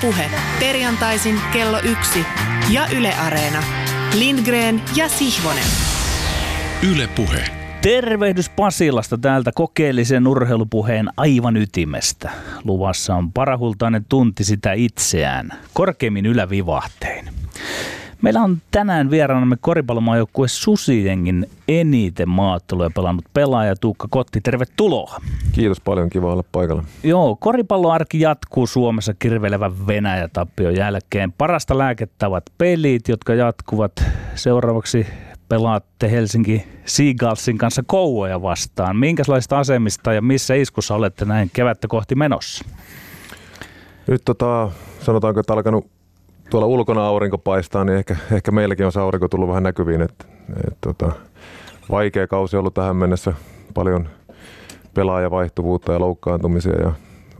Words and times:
Puhe. 0.00 0.30
Perjantaisin 0.60 1.40
kello 1.52 1.80
yksi 1.80 2.24
ja 2.70 2.86
Yle 2.96 3.14
Areena. 3.14 3.62
Lindgren 4.18 4.82
ja 4.96 5.08
Sihvonen. 5.08 5.64
Yle 6.92 7.06
Puhe. 7.06 7.44
Tervehdys 7.82 8.48
Pasilasta 8.48 9.18
täältä 9.18 9.50
kokeellisen 9.54 10.26
urheilupuheen 10.26 11.08
aivan 11.16 11.56
ytimestä. 11.56 12.30
Luvassa 12.64 13.14
on 13.14 13.32
parahultainen 13.32 14.04
tunti 14.08 14.44
sitä 14.44 14.72
itseään, 14.72 15.52
korkeimmin 15.72 16.26
ylävivahtein. 16.26 17.28
Meillä 18.26 18.42
on 18.42 18.58
tänään 18.70 19.10
vieraanamme 19.10 19.56
koripallomaajoukkue 19.60 20.48
Susijengin 20.48 21.50
eniten 21.68 22.28
maatteluja 22.28 22.90
pelannut 22.94 23.24
pelaaja 23.34 23.76
Tuukka 23.76 24.08
Kotti. 24.10 24.40
Tervetuloa. 24.40 25.20
Kiitos 25.52 25.80
paljon, 25.80 26.10
kiva 26.10 26.32
olla 26.32 26.44
paikalla. 26.52 26.84
Joo, 27.02 27.36
koripalloarki 27.36 28.20
jatkuu 28.20 28.66
Suomessa 28.66 29.14
kirvelevän 29.18 29.86
Venäjä-tappion 29.86 30.76
jälkeen. 30.76 31.32
Parasta 31.32 31.78
lääkettä 31.78 32.28
ovat 32.28 32.44
pelit, 32.58 33.08
jotka 33.08 33.34
jatkuvat. 33.34 33.92
Seuraavaksi 34.34 35.06
pelaatte 35.48 36.10
Helsinki 36.10 36.64
Seagalsin 36.84 37.58
kanssa 37.58 37.82
Kouvoja 37.86 38.42
vastaan. 38.42 38.96
Minkälaista 38.96 39.58
asemista 39.58 40.12
ja 40.12 40.22
missä 40.22 40.54
iskussa 40.54 40.94
olette 40.94 41.24
näin 41.24 41.50
kevättä 41.52 41.88
kohti 41.88 42.14
menossa? 42.14 42.64
Nyt 44.06 44.22
tota, 44.24 44.70
sanotaanko, 45.00 45.40
että 45.40 45.52
alkanut 45.52 45.95
tuolla 46.50 46.66
ulkona 46.66 47.06
aurinko 47.06 47.38
paistaa, 47.38 47.84
niin 47.84 47.98
ehkä, 47.98 48.16
ehkä 48.32 48.50
meilläkin 48.50 48.86
on 48.86 48.92
se 48.92 49.00
aurinko 49.00 49.28
tullut 49.28 49.48
vähän 49.48 49.62
näkyviin. 49.62 50.02
Et, 50.02 50.26
et, 50.68 50.76
tota, 50.80 51.12
vaikea 51.90 52.26
kausi 52.26 52.56
ollut 52.56 52.74
tähän 52.74 52.96
mennessä, 52.96 53.32
paljon 53.74 54.08
pelaajavaihtuvuutta 54.94 55.92
ja 55.92 56.00
loukkaantumisia 56.00 56.80
ja 56.82 56.92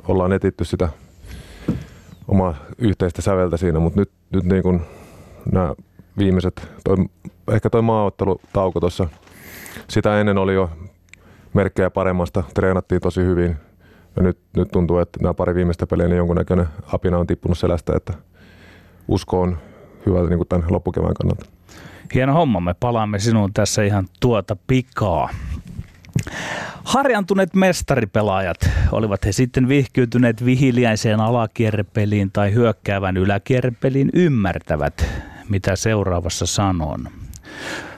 ollaan 0.09 0.33
etitty 0.33 0.65
sitä 0.65 0.89
omaa 2.29 2.55
yhteistä 2.79 3.23
säveltä 3.23 3.57
siinä, 3.57 3.79
mutta 3.79 4.01
nyt, 4.01 4.11
nyt 4.33 4.45
niin 4.45 4.63
kuin 4.63 4.81
nämä 5.53 5.75
viimeiset, 6.19 6.69
toi, 6.85 6.97
ehkä 7.51 7.71
toi 7.71 7.83
maaottelutauko 7.83 8.81
tuossa, 8.81 9.09
sitä 9.89 10.21
ennen 10.21 10.39
oli 10.39 10.55
jo 10.55 10.71
merkkejä 11.55 11.91
paremmasta, 11.91 12.45
treenattiin 12.55 13.01
tosi 13.01 13.21
hyvin 13.21 13.57
ja 14.17 14.23
nyt, 14.23 14.39
nyt 14.57 14.69
tuntuu, 14.69 14.99
että 14.99 15.19
nämä 15.23 15.35
pari 15.35 15.55
viimeistä 15.55 15.87
peliä, 15.87 16.09
niin 16.09 16.17
jonkunnäköinen 16.17 16.69
apina 16.93 17.19
on 17.19 17.27
tippunut 17.27 17.59
selästä, 17.59 17.93
että 17.97 18.13
usko 19.09 19.41
on 19.41 19.59
hyvältä 20.07 20.29
niin 20.29 20.39
kuin 20.39 20.49
tämän 20.49 20.67
loppukevään 20.71 21.15
kannalta. 21.15 21.47
Hieno 22.15 22.33
homma, 22.33 22.61
me 22.61 22.75
palaamme 22.75 23.19
sinuun 23.19 23.53
tässä 23.53 23.83
ihan 23.83 24.07
tuota 24.21 24.57
pikaa. 24.67 25.29
Harjantuneet 26.85 27.55
mestaripelaajat, 27.55 28.71
olivat 28.93 29.25
he 29.25 29.33
sitten 29.33 29.69
vihkyytyneet 29.69 30.45
vihiliäiseen 30.45 31.21
alakierrepeliin 31.21 32.31
tai 32.33 32.55
hyökkäävän 32.55 33.17
yläkierrepeliin, 33.17 34.11
ymmärtävät, 34.15 35.07
mitä 35.49 35.77
seuraavassa 35.77 36.47
sanon. 36.47 37.09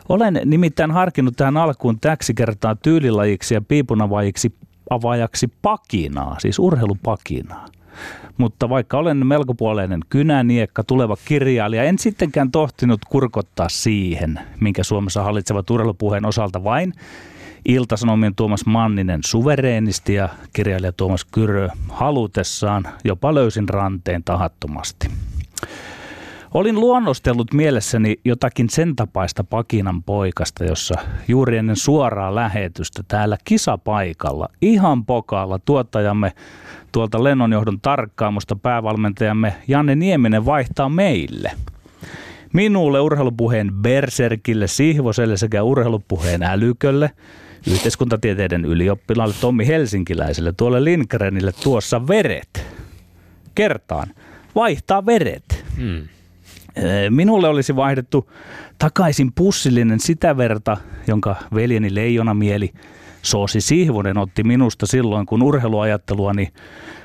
Olen 0.08 0.40
nimittäin 0.44 0.90
harkinnut 0.90 1.36
tähän 1.36 1.56
alkuun 1.56 2.00
täksi 2.00 2.34
kertaa 2.34 2.76
tyylilajiksi 2.76 3.54
ja 3.54 3.60
piipunavajiksi 3.60 4.54
avaajaksi 4.90 5.48
pakinaa, 5.62 6.36
siis 6.38 6.58
urheilupakinaa. 6.58 7.66
Mutta 8.38 8.68
vaikka 8.68 8.98
olen 8.98 9.26
melkopuoleinen 9.26 10.00
kynäniekka, 10.08 10.84
tuleva 10.84 11.16
kirjailija, 11.24 11.82
en 11.84 11.98
sittenkään 11.98 12.50
tohtinut 12.50 13.00
kurkottaa 13.08 13.68
siihen, 13.68 14.40
minkä 14.60 14.82
Suomessa 14.82 15.22
hallitsevat 15.22 15.70
urheilupuheen 15.70 16.24
osalta 16.24 16.64
vain 16.64 16.92
Iltasanomien 17.68 18.34
Tuomas 18.34 18.66
Manninen 18.66 19.20
suvereenisti 19.26 20.14
ja 20.14 20.28
kirjailija 20.52 20.92
Tuomas 20.92 21.24
Kyrö 21.24 21.68
halutessaan 21.88 22.88
jopa 23.04 23.34
löysin 23.34 23.68
ranteen 23.68 24.24
tahattomasti. 24.24 25.08
Olin 26.54 26.80
luonnostellut 26.80 27.54
mielessäni 27.54 28.16
jotakin 28.24 28.70
sen 28.70 28.96
tapaista 28.96 29.44
Pakinan 29.44 30.02
poikasta, 30.02 30.64
jossa 30.64 30.94
juuri 31.28 31.56
ennen 31.56 31.76
suoraa 31.76 32.34
lähetystä 32.34 33.02
täällä 33.08 33.38
kisapaikalla, 33.44 34.48
ihan 34.62 35.04
pokaalla 35.04 35.58
tuottajamme 35.58 36.32
tuolta 36.92 37.24
lennonjohdon 37.24 37.80
tarkkaamusta 37.80 38.56
päävalmentajamme 38.56 39.54
Janne 39.68 39.94
Nieminen 39.96 40.46
vaihtaa 40.46 40.88
meille. 40.88 41.50
Minulle 42.52 43.00
urheilupuheen 43.00 43.72
Berserkille, 43.72 44.66
Sihvoselle 44.66 45.36
sekä 45.36 45.62
urheilupuheen 45.62 46.42
Älykölle, 46.42 47.10
yhteiskuntatieteiden 47.66 48.64
ylioppilaalle 48.64 49.34
Tommi 49.40 49.66
Helsinkiläiselle, 49.66 50.52
tuolle 50.52 50.84
Lindgrenille 50.84 51.52
tuossa 51.62 52.08
veret. 52.08 52.66
Kertaan, 53.54 54.08
vaihtaa 54.54 55.06
veret. 55.06 55.64
Hmm. 55.76 56.08
Minulle 57.10 57.48
olisi 57.48 57.76
vaihdettu 57.76 58.30
takaisin 58.78 59.32
pussillinen 59.32 60.00
sitä 60.00 60.36
verta, 60.36 60.76
jonka 61.06 61.36
veljeni 61.54 61.94
leijonamieli 61.94 62.72
Soosi 63.22 63.60
Sihvonen 63.60 64.18
otti 64.18 64.44
minusta 64.44 64.86
silloin, 64.86 65.26
kun 65.26 65.42
urheiluajatteluani 65.42 66.48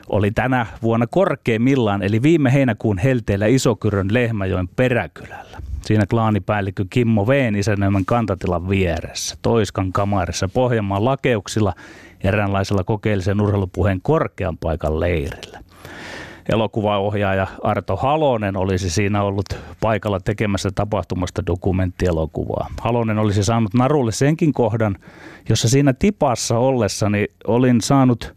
oli 0.09 0.31
tänä 0.31 0.65
vuonna 0.81 1.07
korkeimmillaan, 1.07 2.03
eli 2.03 2.21
viime 2.21 2.53
heinäkuun 2.53 2.97
helteellä 2.97 3.45
Isokyrön 3.45 4.07
Lehmäjoen 4.11 4.67
peräkylällä. 4.67 5.57
Siinä 5.81 6.05
klaanipäällikkö 6.05 6.85
Kimmo 6.89 7.27
Veen 7.27 7.55
isännöimän 7.55 8.05
kantatilan 8.05 8.69
vieressä, 8.69 9.35
Toiskan 9.41 9.91
kamarissa, 9.91 10.49
Pohjanmaan 10.53 11.05
lakeuksilla, 11.05 11.73
eräänlaisella 12.23 12.83
kokeellisen 12.83 13.41
urheilupuheen 13.41 14.01
korkean 14.01 14.57
paikan 14.57 14.99
leirillä 14.99 15.62
elokuvaohjaaja 16.51 17.47
Arto 17.63 17.95
Halonen 17.95 18.57
olisi 18.57 18.89
siinä 18.89 19.23
ollut 19.23 19.45
paikalla 19.79 20.19
tekemässä 20.19 20.69
tapahtumasta 20.75 21.45
dokumenttielokuvaa. 21.45 22.67
Halonen 22.81 23.19
olisi 23.19 23.43
saanut 23.43 23.73
narulle 23.73 24.11
senkin 24.11 24.53
kohdan, 24.53 24.95
jossa 25.49 25.69
siinä 25.69 25.93
tipassa 25.93 26.57
ollessani 26.57 27.27
olin 27.47 27.81
saanut 27.81 28.33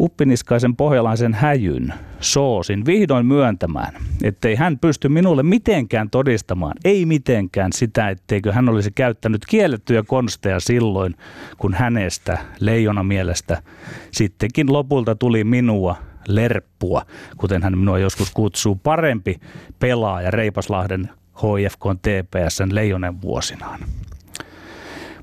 uppiniskaisen 0.00 0.76
pohjalaisen 0.76 1.34
häjyn, 1.34 1.94
soosin, 2.20 2.86
vihdoin 2.86 3.26
myöntämään, 3.26 3.94
ettei 4.22 4.54
hän 4.54 4.78
pysty 4.78 5.08
minulle 5.08 5.42
mitenkään 5.42 6.10
todistamaan, 6.10 6.74
ei 6.84 7.06
mitenkään 7.06 7.72
sitä, 7.72 8.08
etteikö 8.08 8.52
hän 8.52 8.68
olisi 8.68 8.90
käyttänyt 8.90 9.46
kiellettyjä 9.48 10.02
konsteja 10.02 10.60
silloin, 10.60 11.14
kun 11.58 11.74
hänestä, 11.74 12.38
leijona 12.60 13.02
mielestä, 13.02 13.62
sittenkin 14.10 14.72
lopulta 14.72 15.14
tuli 15.14 15.44
minua 15.44 15.96
lerppua, 16.28 17.02
kuten 17.36 17.62
hän 17.62 17.78
minua 17.78 17.98
joskus 17.98 18.30
kutsuu, 18.30 18.74
parempi 18.74 19.40
pelaaja 19.78 20.30
Reipaslahden 20.30 21.10
HFK 21.34 21.84
TPSn 22.02 22.74
leijonen 22.74 23.22
vuosinaan. 23.22 23.80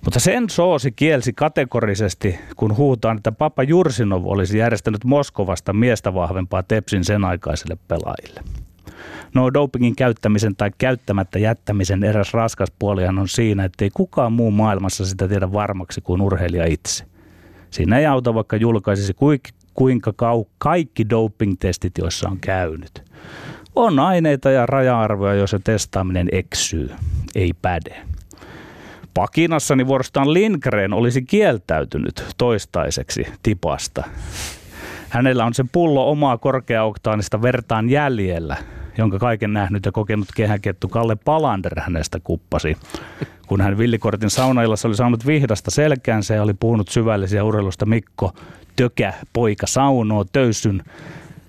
Mutta 0.05 0.19
sen 0.19 0.49
soosi 0.49 0.91
kielsi 0.91 1.33
kategorisesti, 1.33 2.39
kun 2.55 2.77
huutaan, 2.77 3.17
että 3.17 3.31
Papa 3.31 3.63
Jursinov 3.63 4.25
olisi 4.25 4.57
järjestänyt 4.57 5.03
Moskovasta 5.03 5.73
miestä 5.73 6.13
vahvempaa 6.13 6.63
Tepsin 6.63 7.03
sen 7.03 7.25
aikaisille 7.25 7.77
pelaajille. 7.87 8.41
No 9.33 9.53
dopingin 9.53 9.95
käyttämisen 9.95 10.55
tai 10.55 10.71
käyttämättä 10.77 11.39
jättämisen 11.39 12.03
eräs 12.03 12.33
raskas 12.33 12.71
puolihan 12.79 13.19
on 13.19 13.27
siinä, 13.27 13.63
että 13.63 13.85
ei 13.85 13.89
kukaan 13.93 14.33
muu 14.33 14.51
maailmassa 14.51 15.05
sitä 15.05 15.27
tiedä 15.27 15.53
varmaksi 15.53 16.01
kuin 16.01 16.21
urheilija 16.21 16.65
itse. 16.65 17.05
Siinä 17.69 17.99
ei 17.99 18.05
auta, 18.05 18.33
vaikka 18.33 18.55
julkaisisi 18.55 19.13
kuinka 19.73 20.11
kau- 20.11 20.49
kaikki 20.57 21.09
doping-testit, 21.09 21.97
joissa 21.97 22.29
on 22.29 22.37
käynyt. 22.39 23.03
On 23.75 23.99
aineita 23.99 24.51
ja 24.51 24.65
raja-arvoja, 24.65 25.33
joissa 25.33 25.59
testaaminen 25.63 26.27
eksyy, 26.31 26.89
ei 27.35 27.53
päde. 27.61 28.01
Pakinassani 29.13 29.87
vuorostaan 29.87 30.33
Lindgren 30.33 30.93
olisi 30.93 31.21
kieltäytynyt 31.21 32.25
toistaiseksi 32.37 33.25
tipasta. 33.43 34.03
Hänellä 35.09 35.45
on 35.45 35.53
se 35.53 35.65
pullo 35.71 36.11
omaa 36.11 36.37
korkeaoktaanista 36.37 37.41
vertaan 37.41 37.89
jäljellä, 37.89 38.57
jonka 38.97 39.19
kaiken 39.19 39.53
nähnyt 39.53 39.85
ja 39.85 39.91
kokenut 39.91 40.27
kehäkettu 40.35 40.87
Kalle 40.87 41.15
Palander 41.15 41.79
hänestä 41.79 42.19
kuppasi. 42.23 42.77
Kun 43.47 43.61
hän 43.61 43.77
villikortin 43.77 44.29
saunaillassa 44.29 44.87
oli 44.87 44.95
saanut 44.95 45.27
vihdasta 45.27 45.71
selkäänsä 45.71 46.33
ja 46.35 46.43
oli 46.43 46.53
puhunut 46.53 46.89
syvällisiä 46.89 47.43
urheilusta 47.43 47.85
Mikko 47.85 48.33
Tökä, 48.81 49.13
poika 49.33 49.67
saunoo 49.67 50.25
töysyn 50.31 50.83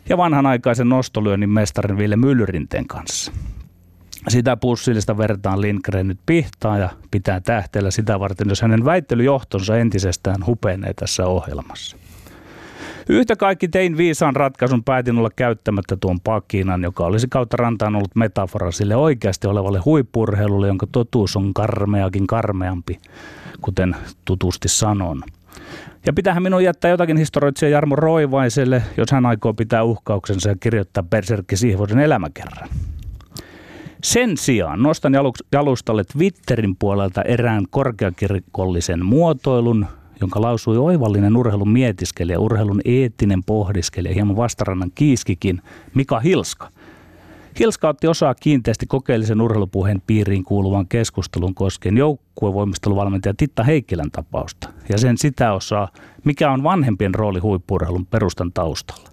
ja 0.08 0.16
vanhanaikaisen 0.16 0.88
nostolyönnin 0.88 1.50
mestarin 1.50 1.98
Ville 1.98 2.16
Myllyrinteen 2.16 2.86
kanssa. 2.86 3.32
Sitä 4.28 4.56
pussillista 4.56 5.18
vertaan 5.18 5.60
Lindgren 5.60 6.08
nyt 6.08 6.18
pihtaa 6.26 6.78
ja 6.78 6.88
pitää 7.10 7.40
tähteellä 7.40 7.90
sitä 7.90 8.20
varten, 8.20 8.48
jos 8.48 8.62
hänen 8.62 8.84
väittelyjohtonsa 8.84 9.76
entisestään 9.76 10.46
hupenee 10.46 10.94
tässä 10.94 11.26
ohjelmassa. 11.26 11.96
Yhtä 13.08 13.36
kaikki 13.36 13.68
tein 13.68 13.96
viisaan 13.96 14.36
ratkaisun, 14.36 14.84
päätin 14.84 15.18
olla 15.18 15.30
käyttämättä 15.36 15.96
tuon 15.96 16.20
pakinan, 16.20 16.82
joka 16.82 17.04
olisi 17.04 17.26
kautta 17.30 17.56
rantaan 17.56 17.96
ollut 17.96 18.16
metafora 18.16 18.70
sille 18.70 18.96
oikeasti 18.96 19.46
olevalle 19.46 19.78
huippurheilulle, 19.78 20.66
jonka 20.66 20.86
totuus 20.92 21.36
on 21.36 21.54
karmeakin 21.54 22.26
karmeampi, 22.26 22.98
kuten 23.60 23.96
tutusti 24.24 24.68
sanon– 24.68 25.22
Ja 26.06 26.12
pitäähän 26.12 26.42
minun 26.42 26.64
jättää 26.64 26.90
jotakin 26.90 27.16
historioitsija 27.16 27.68
Jarmo 27.68 27.96
Roivaiselle, 27.96 28.82
jos 28.96 29.10
hän 29.12 29.26
aikoo 29.26 29.54
pitää 29.54 29.82
uhkauksensa 29.84 30.48
ja 30.48 30.56
kirjoittaa 30.60 31.02
Berserkki 31.02 31.56
Sihvosen 31.56 31.98
elämäkerran. 31.98 32.68
Sen 34.02 34.36
sijaan 34.36 34.82
nostan 34.82 35.12
jalustalle 35.52 36.04
Twitterin 36.04 36.76
puolelta 36.76 37.22
erään 37.22 37.64
korkeakirkollisen 37.70 39.04
muotoilun, 39.04 39.86
jonka 40.20 40.40
lausui 40.40 40.76
oivallinen 40.76 41.36
urheilun 41.36 41.70
mietiskelija, 41.70 42.40
urheilun 42.40 42.80
eettinen 42.84 43.44
pohdiskelija, 43.44 44.14
hieman 44.14 44.36
vastarannan 44.36 44.90
kiiskikin, 44.94 45.62
Mika 45.94 46.20
Hilska. 46.20 46.68
Hilska 47.58 47.88
otti 47.88 48.06
osaa 48.06 48.34
kiinteästi 48.34 48.86
kokeellisen 48.86 49.40
urheilupuheen 49.40 50.02
piiriin 50.06 50.44
kuuluvan 50.44 50.88
keskustelun 50.88 51.54
koskien 51.54 51.96
joukkuevoimisteluvalmentaja 51.96 53.34
Titta 53.36 53.64
Heikkilän 53.64 54.10
tapausta 54.10 54.68
ja 54.88 54.98
sen 54.98 55.18
sitä 55.18 55.52
osaa, 55.52 55.88
mikä 56.24 56.50
on 56.50 56.62
vanhempien 56.62 57.14
rooli 57.14 57.38
huippurheilun 57.38 58.06
perustan 58.06 58.52
taustalla. 58.52 59.08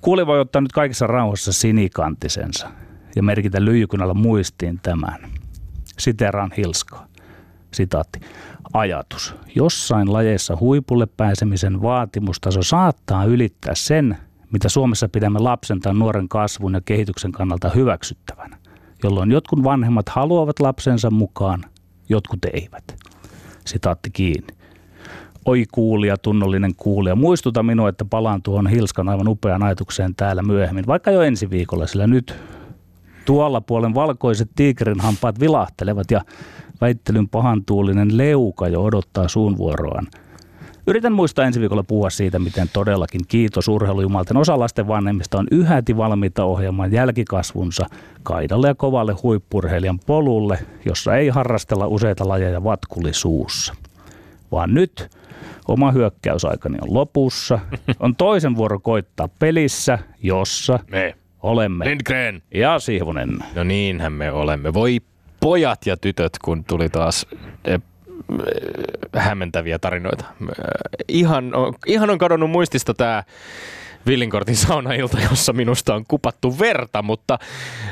Kuuli 0.00 0.26
voi 0.26 0.40
ottaa 0.40 0.62
nyt 0.62 0.72
kaikessa 0.72 1.06
rauhassa 1.06 1.52
sinikantisensa 1.52 2.68
ja 3.16 3.22
merkitä 3.22 3.64
lyijykynällä 3.64 4.14
muistiin 4.14 4.80
tämän. 4.82 5.30
Siteraan 5.98 6.52
Hilskaa. 6.56 7.06
Sitaatti. 7.72 8.20
Ajatus. 8.72 9.34
Jossain 9.54 10.12
lajeissa 10.12 10.56
huipulle 10.60 11.06
pääsemisen 11.06 11.82
vaatimustaso 11.82 12.62
saattaa 12.62 13.24
ylittää 13.24 13.74
sen, 13.74 14.18
Suomessa 14.66 15.08
pidämme 15.08 15.38
lapsen 15.38 15.80
tai 15.80 15.94
nuoren 15.94 16.28
kasvun 16.28 16.74
ja 16.74 16.80
kehityksen 16.80 17.32
kannalta 17.32 17.70
hyväksyttävänä, 17.70 18.58
jolloin 19.02 19.30
jotkut 19.30 19.64
vanhemmat 19.64 20.08
haluavat 20.08 20.60
lapsensa 20.60 21.10
mukaan, 21.10 21.64
jotkut 22.08 22.44
eivät. 22.44 22.96
Sitaatti 23.66 24.10
kiinni. 24.10 24.54
Oi 25.46 25.64
kuulija, 25.72 26.16
tunnollinen 26.16 26.74
kuulija, 26.76 27.16
muistuta 27.16 27.62
minua, 27.62 27.88
että 27.88 28.04
palaan 28.04 28.42
tuohon 28.42 28.66
Hilskan 28.66 29.08
aivan 29.08 29.28
upeaan 29.28 29.62
ajatukseen 29.62 30.14
täällä 30.14 30.42
myöhemmin, 30.42 30.86
vaikka 30.86 31.10
jo 31.10 31.22
ensi 31.22 31.50
viikolla, 31.50 31.86
sillä 31.86 32.06
nyt 32.06 32.34
tuolla 33.24 33.60
puolen 33.60 33.94
valkoiset 33.94 34.50
tiikerin 34.56 35.00
hampaat 35.00 35.40
vilahtelevat 35.40 36.10
ja 36.10 36.20
väittelyn 36.80 37.28
pahantuulinen 37.28 38.16
leuka 38.18 38.68
jo 38.68 38.82
odottaa 38.84 39.28
suun 39.28 39.56
vuoroaan. 39.56 40.06
Yritän 40.86 41.12
muistaa 41.12 41.44
ensi 41.44 41.60
viikolla 41.60 41.82
puhua 41.82 42.10
siitä, 42.10 42.38
miten 42.38 42.68
todellakin 42.72 43.20
kiitos 43.28 43.68
urheilujumalten 43.68 44.36
osa 44.36 44.58
lasten 44.58 44.88
vanhemmista 44.88 45.38
on 45.38 45.46
yhäti 45.50 45.96
valmiita 45.96 46.44
ohjaamaan 46.44 46.92
jälkikasvunsa 46.92 47.86
kaidalle 48.22 48.68
ja 48.68 48.74
kovalle 48.74 49.12
huippurheilijan 49.22 49.98
polulle, 50.06 50.58
jossa 50.84 51.16
ei 51.16 51.28
harrastella 51.28 51.86
useita 51.86 52.28
lajeja 52.28 52.64
vatkulisuussa. 52.64 53.74
Vaan 54.52 54.74
nyt 54.74 55.10
oma 55.68 55.92
hyökkäysaikani 55.92 56.78
on 56.82 56.94
lopussa. 56.94 57.58
On 58.00 58.16
toisen 58.16 58.56
vuoro 58.56 58.80
koittaa 58.80 59.28
pelissä, 59.38 59.98
jossa 60.22 60.78
Me. 60.90 61.14
olemme. 61.42 61.84
Lindgren. 61.84 62.42
Ja 62.54 62.78
Sihvonen. 62.78 63.38
No 63.54 63.64
niinhän 63.64 64.12
me 64.12 64.32
olemme. 64.32 64.74
Voi 64.74 64.98
pojat 65.40 65.86
ja 65.86 65.96
tytöt, 65.96 66.32
kun 66.44 66.64
tuli 66.64 66.88
taas 66.88 67.26
eh, 67.64 67.80
hämmentäviä 69.16 69.78
tarinoita. 69.78 70.24
Eh, 70.42 70.46
Ihan, 71.08 71.54
on- 71.54 71.74
ihan 71.86 72.10
on 72.10 72.18
kadonnut 72.18 72.50
muistista 72.50 72.94
tämä 72.94 73.22
Villinkortin 74.06 74.56
saunailta, 74.56 75.18
jossa 75.30 75.52
minusta 75.52 75.94
on 75.94 76.04
kupattu 76.08 76.58
verta, 76.58 77.02
mutta 77.02 77.38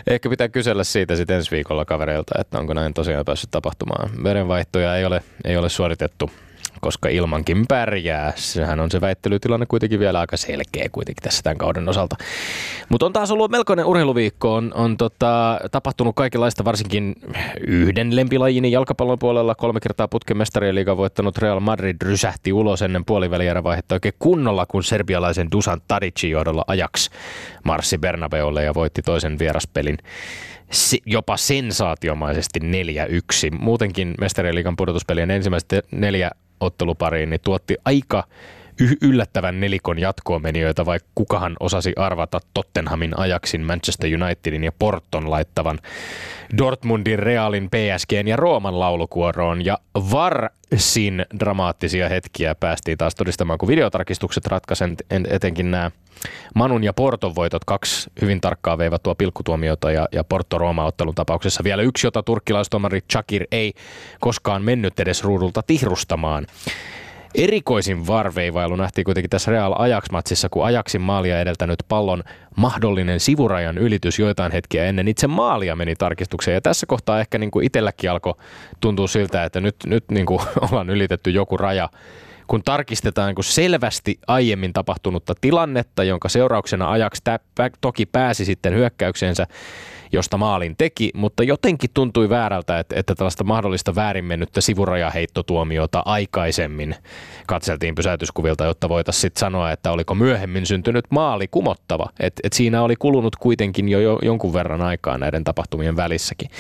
ehkä 0.07 0.31
pitää 0.31 0.49
kysellä 0.49 0.85
siitä 0.85 1.17
sitten 1.17 1.37
ensi 1.37 1.51
viikolla 1.51 1.85
kavereilta, 1.85 2.35
että 2.41 2.59
onko 2.59 2.75
näin 2.75 2.95
tosiaan 2.95 3.25
päässyt 3.25 3.51
tapahtumaan. 3.51 4.11
Verenvaihtoja 4.25 4.97
ei 4.97 5.05
ole, 5.05 5.23
ei 5.45 5.57
ole 5.57 5.69
suoritettu, 5.69 6.31
koska 6.81 7.09
ilmankin 7.09 7.65
pärjää. 7.69 8.33
Sehän 8.37 8.81
on 8.81 8.91
se 8.91 9.01
väittelytilanne 9.01 9.67
kuitenkin 9.67 10.01
vielä 10.01 10.21
aika 10.21 10.37
selkeä 10.37 10.89
kuitenkin 10.93 11.23
tässä 11.23 11.43
tämän 11.43 11.59
kauden 11.59 11.89
osalta. 11.89 12.17
Mutta 12.89 13.07
on 13.07 13.13
taas 13.13 13.31
ollut 13.31 13.51
melkoinen 13.51 13.85
urheiluviikko. 13.85 14.55
On, 14.55 14.73
on 14.75 14.97
tota, 14.97 15.61
tapahtunut 15.71 16.17
kaikenlaista, 16.17 16.65
varsinkin 16.65 17.15
yhden 17.67 18.17
lempilajin 18.17 18.73
jalkapallon 18.73 19.19
puolella. 19.19 19.55
Kolme 19.55 19.81
kertaa 19.81 20.09
putken 20.09 20.37
mestarien 20.37 20.97
voittanut 20.97 21.39
Real 21.39 21.61
Madrid 21.61 21.97
rysähti 22.03 22.53
ulos 22.53 22.83
ennen 22.83 23.05
puolivälierävaihetta 23.05 23.95
oikein 23.95 24.15
kunnolla, 24.19 24.67
kun 24.67 24.85
serbialaisen 24.85 25.49
Dusan 25.53 25.81
Tadicin 25.89 26.31
johdolla 26.31 26.65
Ajax 26.67 27.11
marssi 27.65 27.99
Bernabeulle 27.99 28.65
ja 28.65 28.75
voitti 28.75 29.03
toisen 29.03 29.39
vieraspelin 29.39 29.99
se- 30.71 30.99
jopa 31.07 31.37
sensaatiomaisesti 31.37 32.61
4-1. 32.61 32.63
Muutenkin 33.59 34.15
mestarien 34.21 34.77
pudotuspelien 34.77 35.31
ensimmäiset 35.31 35.87
neljä 35.91 36.31
ottelupariin 36.61 37.31
niin 37.31 37.41
tuotti 37.41 37.77
aika 37.85 38.25
yllättävän 39.03 39.61
nelikon 39.61 39.99
jatkoomenijoita, 39.99 40.87
vaikka 40.87 41.09
kukahan 41.15 41.57
osasi 41.61 41.93
arvata 41.97 42.41
Tottenhamin 42.55 43.19
Ajaxin, 43.19 43.61
Manchester 43.61 44.11
Unitedin 44.23 44.65
ja 44.65 44.73
Porton 44.79 45.31
laittavan 45.31 45.79
Dortmundin, 46.59 47.19
Realin, 47.19 47.71
PSGn 47.71 48.29
ja 48.29 48.37
Rooman 48.37 48.81
laulukuoroon. 48.81 49.65
Ja 49.65 49.79
varsin 49.95 51.27
dramaattisia 51.41 52.09
hetkiä 52.09 52.55
päästiin 52.55 52.99
taas 52.99 53.15
todistamaan, 53.15 53.59
kun 53.59 53.69
videotarkistukset 53.69 54.47
ratkaisen 54.47 54.97
etenkin 55.31 55.71
nämä 55.71 55.91
Manun 56.55 56.85
ja 56.85 56.93
Porton 56.93 57.35
voitot, 57.35 57.65
kaksi 57.65 58.11
hyvin 58.21 58.41
tarkkaa 58.41 58.79
veivattua 58.79 59.15
pilkkutuomiota 59.15 59.93
ja, 59.93 60.09
ja 60.13 60.25
Porto-Rooma-ottelun 60.25 61.15
tapauksessa 61.15 61.65
vielä 61.65 61.83
yksi, 61.83 62.07
jota 62.07 62.23
turkkilaistuomari 62.23 63.01
Chakir 63.01 63.45
ei 63.53 63.73
koskaan 64.21 64.63
mennyt 64.63 65.01
edes 65.01 65.25
ruudulta 65.25 65.63
tihrustamaan. 65.63 66.47
Erikoisin 67.35 68.07
varveivailu 68.07 68.77
nähtiin 68.77 69.05
kuitenkin 69.05 69.31
tässä 69.31 69.51
Real 69.51 69.75
Ajax-matsissa, 69.79 70.49
kun 70.51 70.65
Ajaxin 70.65 71.01
maalia 71.01 71.41
edeltänyt 71.41 71.79
pallon 71.89 72.23
mahdollinen 72.57 73.21
sivurajan 73.21 73.79
ylitys 73.79 74.19
joitain 74.19 74.53
hetkiä 74.53 74.85
ennen 74.85 75.09
itse 75.09 75.27
maalia 75.27 75.77
meni 75.77 75.97
tarkistukseen. 75.97 76.55
Ja 76.55 76.61
tässä 76.61 76.87
kohtaa 76.87 77.21
ehkä 77.21 77.39
niin 77.39 77.51
kuin 77.51 77.67
itselläkin 77.67 78.11
alkoi 78.11 78.35
tuntua 78.81 79.07
siltä, 79.07 79.45
että 79.45 79.61
nyt, 79.61 79.77
nyt 79.87 80.05
niin 80.11 80.27
kuin 80.27 80.41
ollaan 80.71 80.91
ylitetty 80.91 81.31
joku 81.31 81.57
raja 81.57 81.89
kun 82.47 82.63
tarkistetaan 82.63 83.29
niin 83.29 83.35
kuin 83.35 83.45
selvästi 83.45 84.19
aiemmin 84.27 84.73
tapahtunutta 84.73 85.35
tilannetta, 85.41 86.05
jonka 86.05 86.29
seurauksena 86.29 86.91
Ajax 86.91 87.19
toki 87.81 88.07
pääsi 88.07 88.45
sitten 88.45 88.75
hyökkäykseensä, 88.75 89.47
josta 90.13 90.37
maalin 90.37 90.77
teki, 90.79 91.11
mutta 91.15 91.43
jotenkin 91.43 91.91
tuntui 91.95 92.29
väärältä, 92.29 92.79
että, 92.79 92.95
että 92.99 93.15
tällaista 93.15 93.45
mahdollista 93.45 93.95
väärin 93.95 94.25
mennyttä 94.25 94.61
sivurajaheittotuomiota 94.61 96.03
aikaisemmin 96.05 96.95
katseltiin 97.47 97.95
pysäytyskuvilta, 97.95 98.65
jotta 98.65 98.89
voitaisiin 98.89 99.21
sitten 99.21 99.41
sanoa, 99.41 99.73
että 99.73 99.93
oliko 99.93 100.15
myöhemmin 100.15 100.67
syntynyt 100.67 101.05
maali 101.11 101.49
kumottava. 101.49 102.07
Et, 102.21 102.33
et 102.43 102.53
siinä 102.53 102.83
oli 102.83 102.97
kulunut 102.97 103.37
kuitenkin 103.37 103.89
jo, 103.89 104.01
jo 104.01 104.19
jonkun 104.23 104.53
verran 104.53 104.83
aikaa 104.83 105.19
näiden 105.19 105.45
tapahtumien 105.45 105.97
välissäkin. 105.97 106.51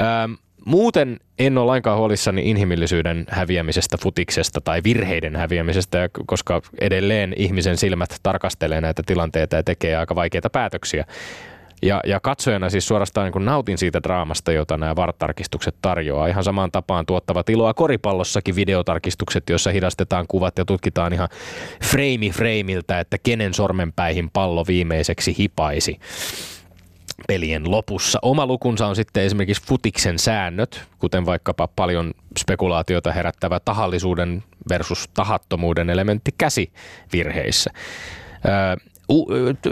Ähm, 0.00 0.32
Muuten 0.64 1.20
en 1.38 1.58
ole 1.58 1.66
lainkaan 1.66 1.98
huolissani 1.98 2.50
inhimillisyyden 2.50 3.26
häviämisestä 3.28 3.96
futiksesta 4.02 4.60
tai 4.60 4.80
virheiden 4.84 5.36
häviämisestä, 5.36 6.08
koska 6.26 6.62
edelleen 6.80 7.34
ihmisen 7.36 7.76
silmät 7.76 8.16
tarkastelee 8.22 8.80
näitä 8.80 9.02
tilanteita 9.06 9.56
ja 9.56 9.62
tekee 9.62 9.96
aika 9.96 10.14
vaikeita 10.14 10.50
päätöksiä. 10.50 11.04
Ja, 11.84 12.00
ja 12.06 12.20
katsojana 12.20 12.70
siis 12.70 12.88
suorastaan 12.88 13.32
niin 13.32 13.44
nautin 13.44 13.78
siitä 13.78 14.02
draamasta, 14.02 14.52
jota 14.52 14.76
nämä 14.76 14.96
VAR-tarkistukset 14.96 15.74
tarjoaa. 15.82 16.26
Ihan 16.26 16.44
samaan 16.44 16.72
tapaan 16.72 17.06
tuottavat 17.06 17.48
iloa 17.48 17.74
koripallossakin 17.74 18.56
videotarkistukset, 18.56 19.50
joissa 19.50 19.70
hidastetaan 19.70 20.26
kuvat 20.28 20.58
ja 20.58 20.64
tutkitaan 20.64 21.12
ihan 21.12 21.28
frame 21.84 22.30
frameiltä, 22.32 23.00
että 23.00 23.18
kenen 23.18 23.54
sormenpäihin 23.54 24.30
pallo 24.30 24.64
viimeiseksi 24.66 25.34
hipaisi 25.38 26.00
pelien 27.28 27.70
lopussa. 27.70 28.18
Oma 28.22 28.46
lukunsa 28.46 28.86
on 28.86 28.96
sitten 28.96 29.22
esimerkiksi 29.22 29.62
futiksen 29.66 30.18
säännöt, 30.18 30.82
kuten 30.98 31.26
vaikkapa 31.26 31.68
paljon 31.76 32.12
spekulaatiota 32.38 33.12
herättävä 33.12 33.60
tahallisuuden 33.60 34.44
versus 34.68 35.08
tahattomuuden 35.14 35.90
elementti 35.90 36.30
käsivirheissä. 36.38 37.70
Öö, 38.46 38.76
U- 39.08 39.26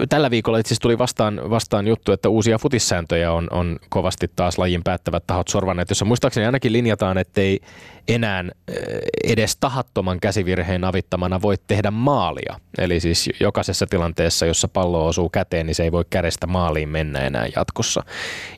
tällä 0.08 0.30
viikolla 0.30 0.58
itse 0.58 0.74
tuli 0.80 0.98
vastaan, 0.98 1.50
vastaan 1.50 1.86
juttu, 1.86 2.12
että 2.12 2.28
uusia 2.28 2.58
futissääntöjä 2.58 3.32
on, 3.32 3.48
on 3.50 3.78
kovasti 3.88 4.30
taas 4.36 4.58
lajin 4.58 4.82
päättävät 4.84 5.26
tahot 5.26 5.48
sorvanneet, 5.48 5.88
jossa 5.88 6.04
muistaakseni 6.04 6.46
ainakin 6.46 6.72
linjataan, 6.72 7.18
ettei 7.18 7.60
enää 8.08 8.44
eh, 8.68 8.76
edes 9.24 9.56
tahattoman 9.56 10.20
käsivirheen 10.20 10.84
avittamana 10.84 11.42
voi 11.42 11.56
tehdä 11.66 11.90
maalia. 11.90 12.60
Eli 12.78 13.00
siis 13.00 13.30
jokaisessa 13.40 13.86
tilanteessa, 13.86 14.46
jossa 14.46 14.68
pallo 14.68 15.06
osuu 15.06 15.28
käteen, 15.28 15.66
niin 15.66 15.74
se 15.74 15.82
ei 15.82 15.92
voi 15.92 16.04
kädestä 16.10 16.46
maaliin 16.46 16.88
mennä 16.88 17.20
enää 17.20 17.46
jatkossa. 17.56 18.04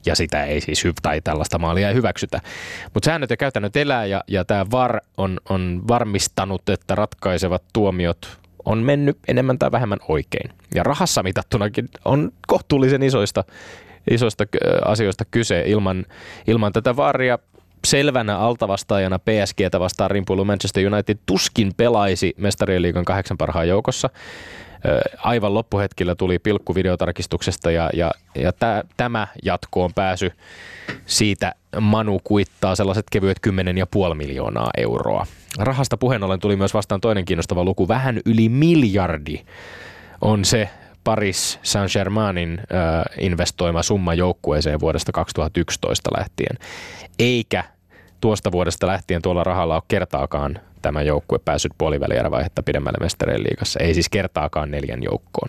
Ja 0.06 0.16
sitä 0.16 0.44
ei 0.44 0.60
siis, 0.60 0.84
hy- 0.84 0.92
tai 1.02 1.20
tällaista 1.20 1.58
maalia 1.58 1.88
ei 1.88 1.94
hyväksytä. 1.94 2.40
Mutta 2.94 3.06
säännöt 3.06 3.30
ja 3.30 3.36
käytännöt 3.36 3.76
elää, 3.76 4.06
ja, 4.06 4.24
ja 4.28 4.44
tämä 4.44 4.66
VAR 4.70 5.00
on, 5.16 5.40
on 5.48 5.82
varmistanut, 5.88 6.68
että 6.68 6.94
ratkaisevat 6.94 7.62
tuomiot 7.72 8.43
on 8.64 8.78
mennyt 8.78 9.18
enemmän 9.28 9.58
tai 9.58 9.72
vähemmän 9.72 9.98
oikein. 10.08 10.50
Ja 10.74 10.82
rahassa 10.82 11.22
mitattunakin 11.22 11.88
on 12.04 12.32
kohtuullisen 12.46 13.02
isoista, 13.02 13.44
isoista 14.10 14.44
asioista 14.84 15.24
kyse 15.30 15.62
ilman, 15.66 16.06
ilman 16.46 16.72
tätä 16.72 16.96
vaaria. 16.96 17.38
selvänä 17.86 18.38
altavastaajana 18.38 19.18
PSGtä 19.18 19.80
vastaan 19.80 20.10
rimpuilu 20.10 20.44
Manchester 20.44 20.86
United 20.94 21.18
tuskin 21.26 21.72
pelaisi 21.76 22.34
mestarien 22.36 22.82
liigan 22.82 23.04
kahdeksan 23.04 23.38
parhaan 23.38 23.68
joukossa. 23.68 24.10
Aivan 25.18 25.54
loppuhetkillä 25.54 26.14
tuli 26.14 26.38
pilkku 26.38 26.74
videotarkistuksesta 26.74 27.70
ja, 27.70 27.90
ja, 27.94 28.10
ja 28.34 28.52
tä, 28.52 28.84
tämä 28.96 29.26
jatkoon 29.42 29.94
pääsy 29.94 30.32
siitä 31.06 31.54
Manu 31.80 32.20
kuittaa 32.24 32.76
sellaiset 32.76 33.06
kevyet 33.10 33.40
10,5 34.08 34.14
miljoonaa 34.14 34.70
euroa. 34.76 35.26
Rahasta 35.58 35.96
puheen 35.96 36.22
ollen 36.22 36.40
tuli 36.40 36.56
myös 36.56 36.74
vastaan 36.74 37.00
toinen 37.00 37.24
kiinnostava 37.24 37.64
luku. 37.64 37.88
Vähän 37.88 38.20
yli 38.26 38.48
miljardi 38.48 39.44
on 40.20 40.44
se 40.44 40.68
Paris 41.04 41.58
Saint-Germainin 41.62 42.60
investoima 43.18 43.82
summa 43.82 44.14
joukkueeseen 44.14 44.80
vuodesta 44.80 45.12
2011 45.12 46.10
lähtien. 46.18 46.58
Eikä 47.18 47.64
tuosta 48.24 48.52
vuodesta 48.52 48.86
lähtien 48.86 49.22
tuolla 49.22 49.44
rahalla 49.44 49.74
ole 49.74 49.82
kertaakaan 49.88 50.58
tämä 50.82 51.02
joukkue 51.02 51.38
päässyt 51.44 51.72
puolivälierävaihetta 51.78 52.62
pidemmälle 52.62 52.98
mestareen 53.00 53.42
liigassa. 53.44 53.80
Ei 53.80 53.94
siis 53.94 54.08
kertaakaan 54.08 54.70
neljän 54.70 55.02
joukkoon. 55.02 55.48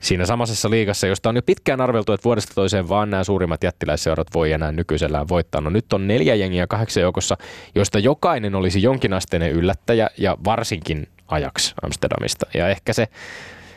Siinä 0.00 0.26
samaisessa 0.26 0.70
liigassa, 0.70 1.06
josta 1.06 1.28
on 1.28 1.36
jo 1.36 1.42
pitkään 1.42 1.80
arveltu, 1.80 2.12
että 2.12 2.24
vuodesta 2.24 2.54
toiseen 2.54 2.88
vaan 2.88 3.10
nämä 3.10 3.24
suurimmat 3.24 3.64
jättiläisseurat 3.64 4.26
voi 4.34 4.52
enää 4.52 4.72
nykyisellään 4.72 5.28
voittaa. 5.28 5.60
No 5.60 5.70
nyt 5.70 5.92
on 5.92 6.08
neljä 6.08 6.34
jengiä 6.34 6.66
kahdeksan 6.66 7.02
joukossa, 7.02 7.36
joista 7.74 7.98
jokainen 7.98 8.54
olisi 8.54 8.82
jonkinasteinen 8.82 9.50
yllättäjä 9.50 10.10
ja 10.18 10.36
varsinkin 10.44 11.08
ajaksi 11.28 11.74
Amsterdamista. 11.82 12.46
Ja 12.54 12.68
ehkä 12.68 12.92
se 12.92 13.08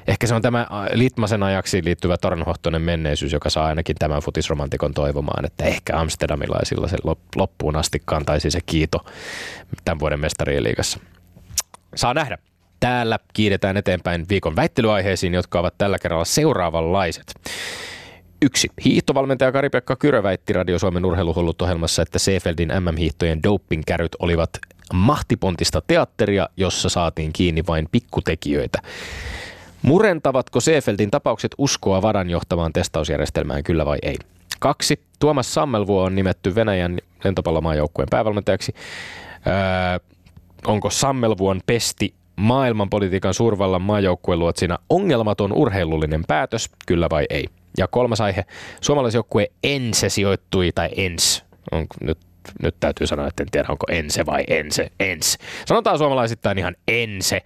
Ehkä 0.07 0.27
se 0.27 0.35
on 0.35 0.41
tämä 0.41 0.67
Litmasen 0.93 1.43
ajaksi 1.43 1.83
liittyvä 1.83 2.17
tornhohtoinen 2.17 2.81
menneisyys, 2.81 3.33
joka 3.33 3.49
saa 3.49 3.65
ainakin 3.65 3.95
tämän 3.99 4.21
futisromantikon 4.21 4.93
toivomaan, 4.93 5.45
että 5.45 5.65
ehkä 5.65 5.97
amsterdamilaisilla 5.99 6.87
se 6.87 6.97
loppuun 7.35 7.75
asti 7.75 8.01
kantaisi 8.05 8.51
se 8.51 8.59
kiito 8.65 9.05
tämän 9.85 9.99
vuoden 9.99 10.19
mestarien 10.19 10.63
liigassa. 10.63 10.99
Saa 11.95 12.13
nähdä. 12.13 12.37
Täällä 12.79 13.19
kiidetään 13.33 13.77
eteenpäin 13.77 14.25
viikon 14.29 14.55
väittelyaiheisiin, 14.55 15.33
jotka 15.33 15.59
ovat 15.59 15.77
tällä 15.77 15.99
kerralla 15.99 16.25
seuraavanlaiset. 16.25 17.33
Yksi. 18.41 18.69
Hiihtovalmentaja 18.85 19.51
Kari-Pekka 19.51 19.95
Kyrö 19.95 20.23
väitti 20.23 20.53
Radio 20.53 20.79
Suomen 20.79 21.05
urheiluhullut 21.05 21.61
ohjelmassa, 21.61 22.01
että 22.01 22.19
Seefeldin 22.19 22.69
MM-hiihtojen 22.79 23.43
dopingkäryt 23.43 24.15
olivat 24.19 24.49
mahtipontista 24.93 25.81
teatteria, 25.87 26.49
jossa 26.57 26.89
saatiin 26.89 27.33
kiinni 27.33 27.63
vain 27.67 27.87
pikkutekijöitä. 27.91 28.81
Murentavatko 29.81 30.59
Seefeldin 30.59 31.11
tapaukset 31.11 31.55
uskoa 31.57 32.01
vadan 32.01 32.29
johtavaan 32.29 32.73
testausjärjestelmään, 32.73 33.63
kyllä 33.63 33.85
vai 33.85 33.97
ei? 34.01 34.15
Kaksi. 34.59 34.99
Tuomas 35.19 35.53
Sammelvuo 35.53 36.03
on 36.03 36.15
nimetty 36.15 36.55
Venäjän 36.55 36.97
lentopallomaajoukkueen 37.23 38.07
päävalmentajaksi. 38.11 38.73
Öö, 39.47 39.53
onko 40.65 40.89
Sammelvuon 40.89 41.61
pesti 41.65 42.13
maailmanpolitiikan 42.35 43.33
suurvallan 43.33 43.81
maajoukkueen 43.81 44.39
luotsina 44.39 44.77
ongelmaton 44.89 45.53
urheilullinen 45.53 46.23
päätös, 46.27 46.69
kyllä 46.85 47.07
vai 47.09 47.25
ei? 47.29 47.45
Ja 47.77 47.87
kolmas 47.87 48.21
aihe. 48.21 48.45
Suomalaisjoukkue 48.81 49.47
Ense 49.63 50.09
sijoittui, 50.09 50.71
tai 50.75 50.89
Ens, 50.97 51.45
on 51.71 51.85
nyt 52.01 52.17
nyt 52.61 52.75
täytyy 52.79 53.07
sanoa, 53.07 53.27
että 53.27 53.43
en 53.43 53.51
tiedä 53.51 53.67
onko 53.69 53.85
Ense 53.89 54.25
vai 54.25 54.43
Ense, 54.47 54.91
Ens. 54.99 55.37
Sanotaan 55.65 55.97
suomalaisittain 55.97 56.57
ihan 56.57 56.75
Ense. 56.87 57.41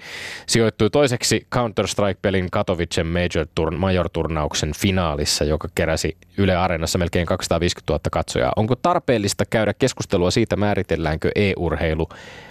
Sijoittui 0.48 0.90
toiseksi 0.90 1.48
Counter-Strike-pelin 1.56 2.48
Katowicen 2.52 3.08
Major 3.08 3.48
Turn, 3.56 3.80
Major-turnauksen 3.80 4.72
finaalissa, 4.78 5.44
joka 5.44 5.68
keräsi 5.76 6.18
Yle 6.38 6.56
Areenassa 6.56 6.98
melkein 6.98 7.26
250 7.26 7.94
000 7.94 8.00
katsojaa. 8.12 8.54
Onko 8.56 8.76
tarpeellista 8.76 9.46
käydä 9.46 9.74
keskustelua 9.74 10.32
siitä, 10.32 10.56
määritelläänkö 10.56 11.32
e-urheilu 11.36 12.10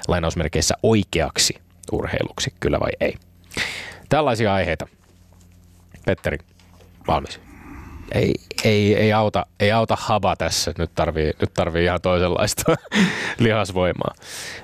lainausmerkeissä 0.09 0.75
oikeaksi 0.83 1.55
urheiluksi, 1.93 2.55
kyllä 2.61 2.81
vai 2.81 2.91
ei? 3.01 3.15
Tällaisia 4.09 4.55
aiheita. 4.55 4.87
Petteri, 6.07 6.39
valmis 7.07 7.50
ei, 8.15 8.35
ei, 8.65 8.97
ei, 8.97 9.13
auta, 9.13 9.47
ei 9.61 9.73
auta 9.73 9.97
haba 10.01 10.37
tässä. 10.37 10.73
Nyt 10.79 10.91
tarvii, 10.95 11.33
nyt 11.41 11.55
tarvii 11.55 11.85
ihan 11.85 12.01
toisenlaista 12.01 12.77
lihasvoimaa. 13.39 14.15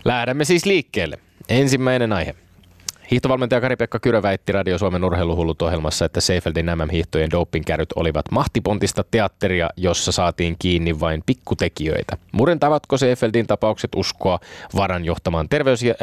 Lähdemme 0.04 0.44
siis 0.44 0.66
liikkeelle. 0.66 1.18
Ensimmäinen 1.48 2.12
aihe. 2.12 2.34
Hiihtovalmentaja 3.10 3.60
Kari-Pekka 3.60 3.98
Kyrö 3.98 4.22
väitti 4.22 4.52
Radio 4.52 4.78
Suomen 4.78 5.04
urheiluhullut 5.04 5.62
ohjelmassa, 5.62 6.04
että 6.04 6.20
Seifeldin 6.20 6.66
MM-hiihtojen 6.66 7.30
dopingkäryt 7.30 7.92
olivat 7.96 8.24
mahtipontista 8.30 9.04
teatteria, 9.10 9.70
jossa 9.76 10.12
saatiin 10.12 10.56
kiinni 10.58 11.00
vain 11.00 11.22
pikkutekijöitä. 11.26 12.16
Murentavatko 12.32 12.98
Seifeldin 12.98 13.46
tapaukset 13.46 13.90
uskoa 13.96 14.40
varan 14.76 15.04
johtamaan 15.04 15.48
terveys- 15.48 15.82
ja 15.82 15.94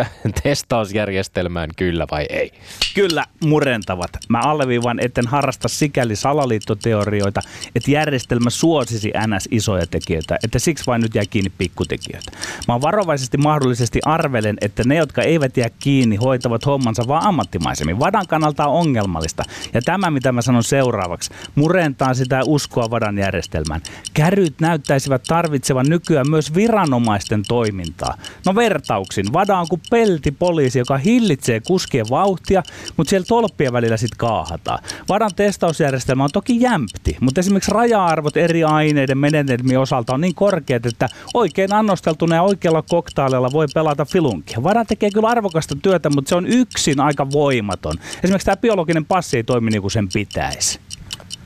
testausjärjestelmään, 0.44 1.70
kyllä 1.76 2.08
vai 2.12 2.26
ei? 2.30 2.52
Kyllä 2.96 3.26
murentavat. 3.46 4.12
Mä 4.30 4.40
alleviivan, 4.40 5.00
etten 5.00 5.28
harrasta 5.28 5.68
sikäli 5.68 6.16
salaliittoteorioita, 6.16 7.42
että 7.76 7.92
järjestelmä 7.92 8.50
suosisi 8.50 9.12
NS 9.28 9.48
isoja 9.52 9.88
tekijöitä, 9.88 10.38
että 10.44 10.60
siksi 10.60 10.86
vain 10.88 11.02
nyt 11.02 11.16
jää 11.16 11.26
kiinni 11.30 11.52
pikkutekijöitä. 11.58 12.32
Mä 12.68 12.82
varovaisesti 12.82 13.38
mahdollisesti 13.38 14.00
arvelen, 14.06 14.58
että 14.62 14.84
ne, 14.86 14.96
jotka 14.96 15.22
eivät 15.22 15.58
jää 15.58 15.70
kiinni, 15.80 16.16
hoitavat 16.16 16.66
homman 16.66 16.93
hommansa 16.98 17.08
vaan 17.08 17.28
ammattimaisemmin. 17.28 18.00
Vadan 18.00 18.28
kannalta 18.28 18.68
on 18.68 18.80
ongelmallista. 18.80 19.44
Ja 19.74 19.82
tämä, 19.82 20.12
mitä 20.12 20.32
mä 20.32 20.42
sanon 20.42 20.64
seuraavaksi, 20.64 21.32
murentaa 21.56 22.14
sitä 22.14 22.42
uskoa 22.46 22.90
Vadan 22.90 23.18
järjestelmään. 23.18 23.82
Käryt 24.14 24.62
näyttäisivät 24.62 25.24
tarvitsevan 25.28 25.86
nykyään 25.90 26.30
myös 26.30 26.56
viranomaisten 26.56 27.44
toimintaa. 27.48 28.18
No 28.46 28.56
vertauksin. 28.56 29.34
Vada 29.34 29.58
on 29.58 29.68
kuin 29.70 29.82
peltipoliisi, 29.90 30.80
joka 30.80 30.98
hillitsee 30.98 31.60
kuskien 31.60 32.06
vauhtia, 32.10 32.64
mutta 32.98 33.10
siellä 33.10 33.26
tolppien 33.28 33.74
välillä 33.74 33.98
sitten 33.98 34.18
kaahataan. 34.18 34.80
Vadan 35.10 35.32
testausjärjestelmä 35.36 36.24
on 36.24 36.30
toki 36.34 36.62
jämpti, 36.62 37.18
mutta 37.22 37.40
esimerkiksi 37.40 37.72
raja-arvot 37.72 38.38
eri 38.38 38.64
aineiden 38.64 39.18
menetelmien 39.18 39.80
osalta 39.80 40.14
on 40.14 40.22
niin 40.22 40.36
korkeat, 40.36 40.86
että 40.86 41.10
oikein 41.34 41.74
annosteltuna 41.74 42.36
ja 42.36 42.42
oikealla 42.42 42.82
koktaaleilla 42.90 43.52
voi 43.52 43.68
pelata 43.74 44.06
filunkia. 44.06 44.64
Vada 44.64 44.86
tekee 44.86 45.12
kyllä 45.12 45.28
arvokasta 45.28 45.76
työtä, 45.82 46.10
mutta 46.10 46.30
se 46.30 46.36
on 46.36 46.46
yksi 46.46 46.83
yksin 46.92 47.00
aika 47.00 47.32
voimaton. 47.32 47.98
Esimerkiksi 48.24 48.46
tämä 48.46 48.58
biologinen 48.58 49.06
passi 49.06 49.38
ei 49.38 49.44
toimi 49.44 49.72
niin 49.72 49.82
kuin 49.82 49.92
sen 49.92 50.10
pitäisi. 50.13 50.80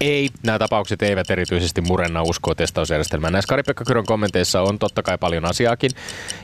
Ei, 0.02 0.30
nämä 0.44 0.60
tapaukset 0.60 1.02
eivät 1.02 1.32
erityisesti 1.32 1.82
murenna 1.82 2.22
uskoa 2.22 2.56
testausjärjestelmään. 2.56 3.34
Näissä 3.34 3.50
Kari-Pekka 3.50 3.84
Kyrön 3.86 4.06
kommenteissa 4.06 4.62
on 4.62 4.80
totta 4.80 5.04
kai 5.04 5.18
paljon 5.18 5.46
asiaakin. 5.46 5.92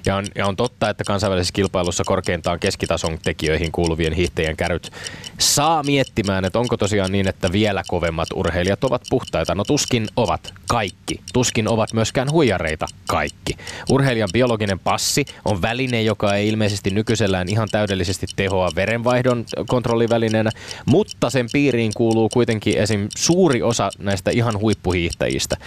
Ja 0.06 0.16
on, 0.16 0.26
ja 0.36 0.48
on 0.48 0.56
totta, 0.56 0.90
että 0.90 1.04
kansainvälisessä 1.04 1.54
kilpailussa 1.54 2.04
korkeintaan 2.04 2.60
keskitason 2.60 3.18
tekijöihin 3.24 3.72
kuuluvien 3.72 4.14
hiihtäjien 4.14 4.58
käryt 4.58 4.92
saa 5.38 5.84
miettimään, 5.84 6.46
että 6.46 6.60
onko 6.60 6.78
tosiaan 6.78 7.12
niin, 7.12 7.28
että 7.28 7.52
vielä 7.52 7.84
kovemmat 7.88 8.28
urheilijat 8.36 8.84
ovat 8.84 9.02
puhtaita. 9.10 9.56
No 9.56 9.64
tuskin 9.64 10.08
ovat 10.16 10.54
kaikki. 10.68 11.20
Tuskin 11.34 11.68
ovat 11.68 11.94
myöskään 11.94 12.32
huijareita 12.32 12.86
kaikki. 13.08 13.54
Urheilijan 13.90 14.30
biologinen 14.34 14.80
passi 14.80 15.26
on 15.46 15.62
väline, 15.62 16.02
joka 16.02 16.36
ei 16.36 16.48
ilmeisesti 16.48 16.90
nykyisellään 16.90 17.50
ihan 17.50 17.68
täydellisesti 17.72 18.28
tehoa 18.36 18.70
verenvaihdon 18.76 19.46
kontrollivälineenä, 19.68 20.50
mutta 20.86 21.30
sen 21.30 21.48
piiriin 21.54 21.92
kuuluu 21.96 22.30
kuitenkin 22.30 22.78
esim. 22.78 23.08
suuri 23.18 23.43
suuri 23.44 23.62
osa 23.62 23.90
näistä 24.00 24.32
ihan 24.32 24.60
huippuhiihtäjistä. 24.60 25.58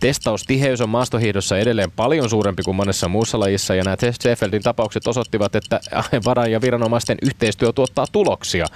Testaustiheys 0.00 0.80
on 0.80 0.88
maastohiihdossa 0.88 1.58
edelleen 1.58 1.90
paljon 1.90 2.30
suurempi 2.30 2.62
kuin 2.62 2.76
monessa 2.76 3.08
muussa 3.08 3.40
lajissa, 3.40 3.74
ja 3.74 3.84
nämä 3.84 3.96
Seefeldin 4.20 4.62
tapaukset 4.62 5.06
osoittivat, 5.06 5.54
että 5.54 5.80
varan 6.24 6.52
ja 6.52 6.60
viranomaisten 6.60 7.18
yhteistyö 7.22 7.72
tuottaa 7.72 8.06
tuloksia. 8.12 8.66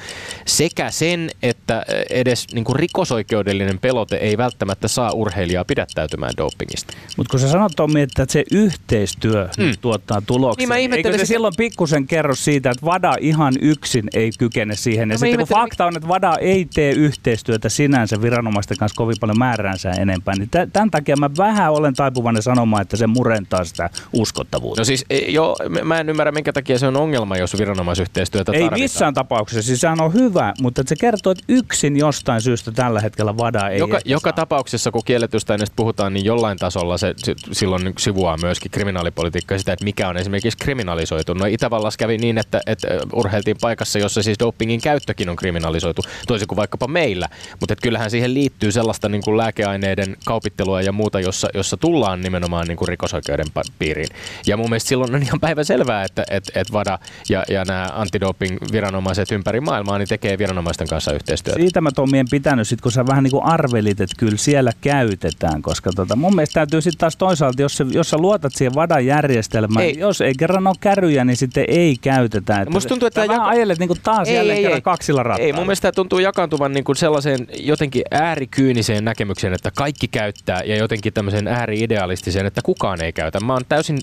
Sekä 0.47 0.91
sen, 0.91 1.31
että 1.43 1.85
edes 2.11 2.47
niin 2.53 2.65
kuin 2.65 2.77
rikosoikeudellinen 2.77 3.79
pelote 3.79 4.17
ei 4.17 4.37
välttämättä 4.37 4.88
saa 4.88 5.12
urheilijaa 5.12 5.65
pidättäytymään 5.65 6.33
dopingista. 6.37 6.93
Mutta 7.17 7.31
kun 7.31 7.41
sä 7.41 7.49
sanot 7.49 7.73
Tommi, 7.77 8.00
että 8.00 8.27
se 8.29 8.45
yhteistyö 8.53 9.49
mm. 9.59 9.73
tuottaa 9.81 10.23
tuloksia, 10.27 10.69
niin 10.69 10.93
eikö 10.93 11.19
se 11.19 11.27
silloin 11.27 11.55
pikkusen 11.57 12.07
kerro 12.07 12.35
siitä, 12.35 12.71
että 12.71 12.87
VADA 12.87 13.15
ihan 13.21 13.55
yksin 13.61 14.05
ei 14.15 14.31
kykene 14.38 14.77
siihen? 14.77 15.09
Ja 15.09 15.15
no 15.15 15.19
sitten 15.19 15.38
kun 15.38 15.49
fakta 15.49 15.87
on, 15.87 15.97
että 15.97 16.09
VADA 16.09 16.37
ei 16.41 16.67
tee 16.75 16.93
yhteistyötä 16.93 17.69
sinänsä 17.69 18.23
viranomaisten 18.23 18.48
viranomaisten 18.49 18.76
kanssa 18.76 18.97
kovin 18.97 19.17
paljon 19.21 19.38
määräänsä 19.38 19.90
enempää. 19.90 20.35
Niin 20.38 20.50
tämän 20.73 20.90
takia 20.90 21.17
mä 21.17 21.31
vähän 21.38 21.73
olen 21.73 21.95
taipuvainen 21.95 22.43
sanomaan, 22.43 22.83
että 22.83 22.97
se 22.97 23.07
murentaa 23.07 23.64
sitä 23.64 23.90
uskottavuutta. 24.12 24.81
No 24.81 24.85
siis 24.85 25.05
joo, 25.28 25.57
mä 25.85 26.00
en 26.00 26.09
ymmärrä 26.09 26.33
minkä 26.33 26.52
takia 26.52 26.78
se 26.78 26.87
on 26.87 26.97
ongelma, 26.97 27.37
jos 27.37 27.59
viranomaisyhteistyötä 27.59 28.52
Ei 28.52 28.59
tarvitaan. 28.59 28.81
missään 28.81 29.14
tapauksessa, 29.14 29.62
siis 29.67 29.81
sehän 29.81 30.00
on 30.00 30.14
hyvä, 30.14 30.55
mutta 30.61 30.83
se 30.87 30.97
kertoo, 30.97 31.33
että 31.33 31.45
yksin 31.49 31.97
jostain 31.97 32.40
syystä 32.40 32.73
tällä 32.73 33.00
hetkellä 33.00 33.37
VADA 33.37 33.69
ei 33.69 33.78
Joka, 33.78 33.99
joka 34.05 34.33
tapauksessa, 34.33 34.90
kun 34.90 35.02
kielletystä 35.05 35.52
aineesta 35.52 35.75
puhutaan, 35.76 36.14
niin 36.14 36.25
jollain 36.25 36.59
tasolla 36.59 36.99
se, 36.99 37.14
se 37.17 37.35
silloin 37.52 37.93
sivuaa 37.99 38.37
myöskin 38.37 38.71
kriminaalipolitiikkaa 38.71 39.59
sitä, 39.59 39.73
että 39.73 39.85
mikä 39.85 40.09
on 40.09 40.17
esimerkiksi 40.17 40.59
kriminalisoitu. 40.59 41.35
No 41.35 41.47
Itävallassa 41.47 41.99
kävi 41.99 42.19
niin, 42.19 42.38
että, 42.38 42.61
että 42.67 42.88
urheiltiin 43.12 43.57
paikassa, 43.61 43.99
jossa 43.99 44.23
siis 44.23 44.38
dopingin 44.38 44.81
käyttökin 44.81 45.28
on 45.28 45.37
kriminalisoitu, 45.37 46.02
toisin 46.26 46.49
kuin 46.49 46.57
vaikkapa 46.57 46.88
meillä. 46.88 47.28
Mutta 47.61 47.76
kyllähän 47.83 48.11
siihen 48.11 48.35
liittyy 48.38 48.73
sellaista 48.73 49.09
niin 49.09 49.23
kuin 49.23 49.37
lääkeaineiden 49.37 50.16
kaupittelua 50.25 50.83
ja 50.83 50.92
muuta, 50.92 51.21
jossa, 51.21 51.49
jossa 51.54 51.76
tullaan 51.76 52.21
nimenomaan 52.21 52.66
niin 52.66 52.76
kuin 52.76 52.88
rikosoikeuden 52.88 53.47
piiriin. 53.78 54.09
Ja 54.47 54.57
mun 54.57 54.71
mielestä 54.71 54.88
silloin 54.88 55.14
on 55.14 55.23
ihan 55.23 55.40
päivä 55.40 55.64
selvää, 55.64 56.04
että 56.04 56.25
et, 56.30 56.50
et 56.54 56.73
VADA 56.73 56.99
ja, 57.28 57.45
ja 57.49 57.64
nämä 57.64 57.88
antidoping-viranomaiset 57.92 59.33
ympäri 59.33 59.61
maailmaa 59.61 59.99
niin 59.99 60.09
tekee 60.09 60.38
viranomaisten 60.38 60.88
kanssa 60.88 61.12
yhteistyötä. 61.12 61.61
Siitä 61.61 61.80
mä 61.80 61.90
Tommi 61.90 62.18
en 62.18 62.26
pitänyt, 62.30 62.68
sit, 62.68 62.80
kun 62.80 62.92
sä 62.92 63.07
vähän 63.07 63.25
niin 63.25 63.30
kuin 63.30 63.45
arvelit, 63.45 64.00
että 64.00 64.16
kyllä 64.18 64.37
siellä 64.37 64.73
käytetään, 64.80 65.62
koska 65.62 65.90
tota, 65.97 66.16
mun 66.16 66.35
mielestä 66.35 66.54
täytyy 66.54 66.80
sitten 66.80 66.99
taas 66.99 67.16
toisaalta, 67.16 67.62
jos, 67.62 67.76
se, 67.76 67.87
jos 67.90 68.11
sä 68.11 68.18
luotat 68.18 68.52
siihen 68.54 68.75
VADan 68.75 69.07
järjestelmään, 69.07 69.85
Ei. 69.85 69.90
ei. 69.90 69.99
jos 69.99 70.21
ei 70.21 70.33
kerran 70.38 70.66
ole 70.66 70.76
käryjä, 70.80 71.25
niin 71.25 71.37
sitten 71.37 71.64
ei 71.68 71.97
käytetä. 72.00 72.61
Että 72.61 72.71
Musta 72.71 72.88
tuntuu, 72.88 73.07
että 73.07 73.21
tämä 73.21 73.35
jako- 73.35 73.47
ajelet 73.47 73.78
niin 73.78 73.88
kuin 73.88 74.00
taas 74.02 74.28
Ei, 74.28 74.35
jälleen 74.35 74.57
ei, 74.57 74.62
kerran 74.62 74.78
ei. 74.78 74.83
kaksilla 74.83 75.23
rattailla. 75.23 75.47
Ei, 75.47 75.52
mun 75.52 75.66
mielestä 75.66 75.83
tämä 75.83 75.92
tuntuu 75.92 76.18
jakaantuvan 76.18 76.73
niin 76.73 76.85
kuin 76.85 76.97
sellaiseen 76.97 77.47
jotenkin 77.61 78.02
äärikyyniseen 78.29 79.05
näkemykseen, 79.05 79.55
että 79.55 79.71
kaikki 79.71 80.09
käyttää 80.09 80.63
ja 80.63 80.77
jotenkin 80.77 81.13
tämmöiseen 81.13 81.49
ääri-idealistiseen, 81.49 82.47
että 82.47 82.61
kukaan 82.65 83.03
ei 83.03 83.13
käytä. 83.13 83.41
Mä 83.41 83.53
oon 83.53 83.63
täysin 83.69 83.99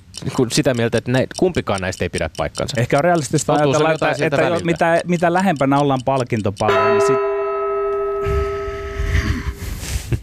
sitä 0.52 0.74
mieltä, 0.74 0.98
että 0.98 1.12
näin, 1.12 1.28
kumpikaan 1.38 1.82
näistä 1.82 2.06
ei 2.06 2.10
pidä 2.10 2.30
paikkansa. 2.38 2.82
Ehkä 2.82 2.98
on 2.98 3.04
realistista 3.04 3.54
Totuus 3.54 3.78
ajatella, 3.78 4.12
että, 4.12 4.26
että 4.26 4.42
jo, 4.42 4.60
mitä, 4.64 5.02
mitä 5.06 5.34
lähempänä 5.34 5.80
ollaan 5.80 6.02
palkintopalloja, 6.06 6.90
niin 6.90 7.02
sit, 7.08 7.18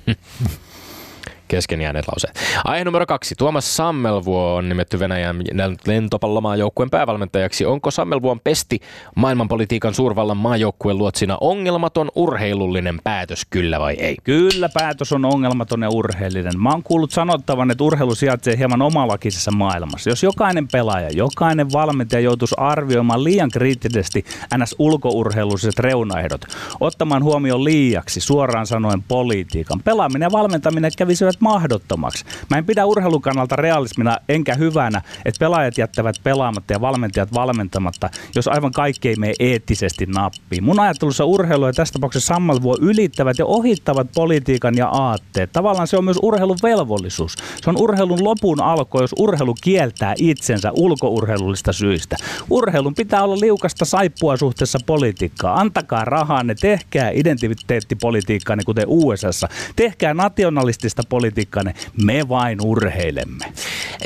Kesken 1.52 1.80
jääneet 1.80 2.08
lauseet. 2.08 2.38
Aihe 2.64 2.84
numero 2.84 3.06
kaksi. 3.06 3.34
Tuomas 3.34 3.76
Sammelvuo 3.76 4.54
on 4.54 4.68
nimetty 4.68 4.98
Venäjän 4.98 5.36
lentopallomaajoukkueen 5.86 6.90
päävalmentajaksi. 6.90 7.66
Onko 7.66 7.90
Sammelvuon 7.90 8.40
pesti 8.40 8.80
maailmanpolitiikan 9.16 9.94
suurvallan 9.94 10.36
maajoukkueen 10.36 10.98
luotsina 10.98 11.38
ongelmaton 11.40 12.10
urheilullinen 12.14 13.00
päätös, 13.04 13.44
kyllä 13.50 13.80
vai 13.80 13.94
ei? 13.94 14.16
Kyllä 14.24 14.68
päätös 14.68 15.12
on 15.12 15.24
ongelmaton 15.24 15.82
ja 15.82 15.90
urheillinen. 15.90 16.60
Mä 16.60 16.70
oon 16.70 16.82
kuullut 16.82 17.10
sanottavan, 17.10 17.70
että 17.70 17.84
urheilu 17.84 18.14
sijaitsee 18.14 18.56
hieman 18.56 18.82
omalakisessa 18.82 19.50
maailmassa. 19.50 20.10
Jos 20.10 20.22
jokainen 20.22 20.68
pelaaja, 20.72 21.08
jokainen 21.10 21.72
valmentaja 21.72 22.20
joutuisi 22.20 22.54
arvioimaan 22.58 23.24
liian 23.24 23.50
kriittisesti 23.50 24.24
ns. 24.58 24.74
ulkourheilulliset 24.78 25.78
reunaehdot, 25.78 26.40
ottamaan 26.80 27.24
huomioon 27.24 27.64
liiaksi, 27.64 28.20
suoraan 28.20 28.66
sanoen 28.66 29.02
politiikan, 29.02 29.80
pelaaminen 29.84 30.26
ja 30.26 30.32
valmentaminen 30.32 30.90
kävisivät 30.98 31.41
mahdottomaksi. 31.42 32.24
Mä 32.50 32.58
en 32.58 32.66
pidä 32.66 32.84
urheilun 32.84 33.22
kannalta 33.22 33.56
realismina 33.56 34.18
enkä 34.28 34.54
hyvänä, 34.54 35.02
että 35.24 35.38
pelaajat 35.38 35.78
jättävät 35.78 36.16
pelaamatta 36.24 36.72
ja 36.72 36.80
valmentajat 36.80 37.34
valmentamatta, 37.34 38.10
jos 38.34 38.48
aivan 38.48 38.72
kaikki 38.72 39.08
ei 39.08 39.16
mene 39.16 39.34
eettisesti 39.40 40.06
nappiin. 40.06 40.64
Mun 40.64 40.80
ajattelussa 40.80 41.24
urheilu 41.24 41.66
ja 41.66 41.72
tässä 41.72 41.92
tapauksessa 41.92 42.34
Sammalvuo 42.34 42.76
ylittävät 42.80 43.38
ja 43.38 43.46
ohittavat 43.46 44.06
politiikan 44.14 44.76
ja 44.76 44.88
aatteet. 44.88 45.52
Tavallaan 45.52 45.86
se 45.86 45.96
on 45.96 46.04
myös 46.04 46.18
urheilun 46.22 46.58
velvollisuus. 46.62 47.34
Se 47.62 47.70
on 47.70 47.76
urheilun 47.80 48.24
lopun 48.24 48.62
alku, 48.62 49.00
jos 49.00 49.14
urheilu 49.18 49.54
kieltää 49.62 50.14
itsensä 50.18 50.72
ulkourheilullista 50.72 51.72
syistä. 51.72 52.16
Urheilun 52.50 52.94
pitää 52.94 53.24
olla 53.24 53.40
liukasta 53.40 53.84
saippua 53.84 54.36
suhteessa 54.36 54.78
politiikkaan. 54.86 55.58
Antakaa 55.58 56.04
rahaa, 56.04 56.42
ne 56.42 56.54
tehkää 56.54 57.10
identiteettipolitiikkaa, 57.10 58.56
kuten 58.66 58.84
USAssa. 58.88 59.48
Tehkää 59.76 60.14
nationalistista 60.14 61.02
politiikkaa, 61.08 61.31
me 62.02 62.28
vain 62.28 62.58
urheilemme. 62.62 63.52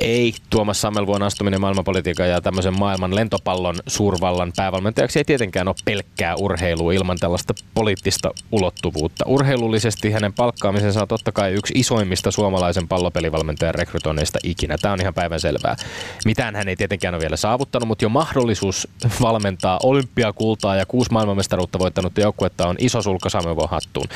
Ei 0.01 0.35
Tuomas 0.51 0.81
Sammelvuon 0.81 1.23
astuminen 1.23 1.61
maailmanpolitiikan 1.61 2.29
ja 2.29 2.41
tämmöisen 2.41 2.79
maailman 2.79 3.15
lentopallon 3.15 3.75
suurvallan 3.87 4.53
päävalmentajaksi 4.57 5.19
ei 5.19 5.25
tietenkään 5.25 5.69
ole 5.69 5.77
pelkkää 5.85 6.35
urheilua 6.37 6.93
ilman 6.93 7.19
tällaista 7.19 7.55
poliittista 7.75 8.31
ulottuvuutta. 8.53 9.25
Urheilullisesti 9.27 10.11
hänen 10.11 10.33
palkkaamisensa 10.33 11.03
on 11.03 11.09
totta 11.09 11.33
kai 11.33 11.53
yksi 11.53 11.73
isoimmista 11.77 12.31
suomalaisen 12.31 12.89
pallopelivalmentajan 12.89 13.75
rekrytoinneista 13.75 14.39
ikinä. 14.43 14.79
Tämä 14.79 14.93
on 14.93 15.01
ihan 15.01 15.15
päivän 15.15 15.41
selvää. 15.41 15.77
Mitään 16.25 16.57
hän 16.57 16.69
ei 16.69 16.77
tietenkään 16.77 17.15
ole 17.15 17.21
vielä 17.21 17.37
saavuttanut, 17.37 17.89
mutta 17.89 18.05
jo 18.05 18.09
mahdollisuus 18.09 18.89
valmentaa 19.21 19.79
olympiakultaa 19.83 20.77
ja 20.77 20.87
kuusi 20.87 21.13
maailmanmestaruutta 21.13 21.79
voittanutta 21.79 22.21
joukkuetta 22.21 22.69
on 22.69 22.77
iso 22.79 23.03
sulka 23.03 23.29
Sammelvuon 23.29 23.71
hattuun. 23.71 24.07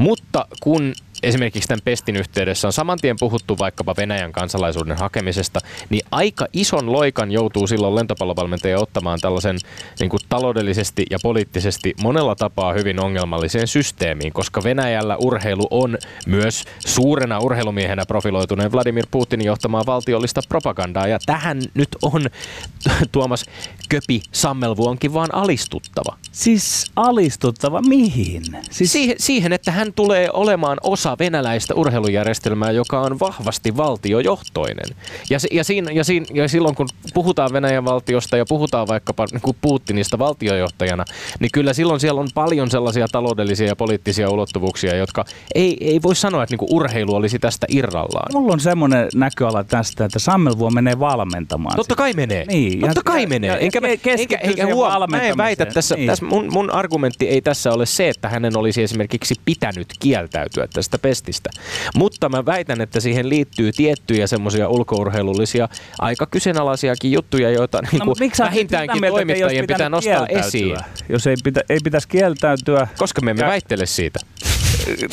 Mutta 0.00 0.46
kun 0.60 0.92
esimerkiksi 1.22 1.68
tämän 1.68 1.80
pestin 1.84 2.16
yhteydessä 2.16 2.68
on 2.68 2.72
saman 2.72 2.98
tien 2.98 3.16
puhuttu 3.20 3.58
vaikkapa 3.58 3.94
Venäjän 3.96 4.32
kansalaisuuden 4.32 4.96
hakemisesta, 4.96 5.60
niin 5.90 6.02
aika 6.10 6.46
ison 6.52 6.92
loikan 6.92 7.32
joutuu 7.32 7.66
silloin 7.66 7.94
lentopallovalmentaja 7.94 8.78
ottamaan 8.78 9.18
tällaisen 9.20 9.58
niin 10.00 10.10
kuin 10.10 10.20
taloudellisesti 10.28 11.06
ja 11.10 11.18
poliittisesti 11.22 11.94
monella 12.02 12.34
tapaa 12.34 12.72
hyvin 12.72 13.00
ongelmalliseen 13.00 13.68
systeemiin, 13.68 14.32
koska 14.32 14.64
Venäjällä 14.64 15.16
urheilu 15.16 15.66
on 15.70 15.98
myös 16.26 16.64
suurena 16.86 17.38
urheilumiehenä 17.38 18.06
profiloituneen 18.06 18.72
Vladimir 18.72 19.06
Putinin 19.10 19.46
johtamaa 19.46 19.86
valtiollista 19.86 20.40
propagandaa, 20.48 21.06
ja 21.06 21.18
tähän 21.26 21.62
nyt 21.74 21.88
on 22.02 22.26
Tuomas 23.12 23.44
Köpi 23.88 24.22
Sammelvuonkin 24.32 25.14
vaan 25.14 25.34
alistuttava. 25.34 26.16
Siis 26.32 26.86
alistuttava 26.96 27.82
mihin? 27.82 28.42
Siis 28.70 28.92
Siihen, 28.92 29.16
siihen, 29.18 29.52
että 29.52 29.72
hän 29.72 29.92
tulee 29.92 30.28
olemaan 30.32 30.78
osa 30.82 31.09
venäläistä 31.18 31.74
urheilujärjestelmää, 31.74 32.70
joka 32.70 33.00
on 33.00 33.18
vahvasti 33.20 33.76
valtiojohtoinen. 33.76 34.96
Ja, 35.30 35.38
si- 35.38 35.48
ja, 35.52 35.64
siinä, 35.64 35.92
ja, 35.92 36.04
siinä, 36.04 36.26
ja 36.34 36.48
silloin 36.48 36.74
kun 36.74 36.88
puhutaan 37.14 37.52
Venäjän 37.52 37.84
valtiosta 37.84 38.36
ja 38.36 38.44
puhutaan 38.48 38.88
vaikkapa 38.88 39.26
niin 39.32 39.40
kuin 39.40 39.56
Putinista 39.60 40.18
valtiojohtajana, 40.18 41.04
niin 41.40 41.50
kyllä 41.52 41.72
silloin 41.72 42.00
siellä 42.00 42.20
on 42.20 42.28
paljon 42.34 42.70
sellaisia 42.70 43.06
taloudellisia 43.12 43.66
ja 43.66 43.76
poliittisia 43.76 44.30
ulottuvuuksia, 44.30 44.96
jotka 44.96 45.24
ei, 45.54 45.76
ei 45.80 46.02
voi 46.02 46.14
sanoa, 46.16 46.42
että 46.42 46.52
niin 46.52 46.58
kuin 46.58 46.68
urheilu 46.72 47.14
olisi 47.14 47.38
tästä 47.38 47.66
irrallaan. 47.70 48.26
Mulla 48.32 48.52
on 48.52 48.60
semmoinen 48.60 49.08
näköala 49.14 49.64
tästä, 49.64 50.04
että 50.04 50.18
Sammelvuo 50.18 50.70
menee 50.70 50.98
valmentamaan. 50.98 51.76
Totta 51.76 51.94
kai 51.96 52.12
menee. 52.12 52.44
Niin, 52.48 52.80
Totta 52.80 53.02
kai 53.04 53.22
ja- 53.22 53.28
menee. 53.28 53.48
ja- 53.50 53.58
enkä, 53.58 53.80
ja 53.84 54.12
enkä, 54.18 54.36
enkä 54.36 54.74
huom, 54.74 54.92
mä 55.10 55.22
en 55.22 55.36
väitä 55.36 55.66
tässä, 55.66 55.94
Niin. 55.94 56.06
tässä 56.06 56.24
mun, 56.24 56.52
mun 56.52 56.70
argumentti 56.70 57.28
ei 57.28 57.40
tässä 57.40 57.72
ole 57.72 57.86
se, 57.86 58.08
että 58.08 58.28
hänen 58.28 58.56
olisi 58.56 58.82
esimerkiksi 58.82 59.34
pitänyt 59.44 59.86
kieltäytyä 60.00 60.66
tästä 60.72 60.98
pestistä. 61.02 61.50
Mutta 61.96 62.28
mä 62.28 62.46
väitän, 62.46 62.80
että 62.80 63.00
siihen 63.00 63.28
liittyy 63.28 63.72
tiettyjä 63.72 64.26
semmoisia 64.26 64.68
ulkourheilullisia, 64.68 65.68
aika 65.98 66.26
kyseenalaisiakin 66.26 67.12
juttuja, 67.12 67.50
joita 67.50 67.78
niin 67.82 67.90
No, 67.92 67.98
kuin 67.98 68.08
mutta 68.08 68.24
miksi 68.24 68.42
vähintäänkin 68.42 69.00
mieltä, 69.00 69.14
toimittajien 69.16 69.66
pitää 69.66 69.88
nostaa 69.88 70.26
esiin. 70.26 70.76
Jos 71.08 71.26
ei, 71.26 71.36
pitä, 71.44 71.60
ei 71.68 71.78
pitäisi 71.84 72.08
kieltäytyä. 72.08 72.88
Koska 72.98 73.20
me 73.20 73.30
emme 73.30 73.42
Kä- 73.42 73.46
väittele 73.46 73.86
siitä. 73.86 74.20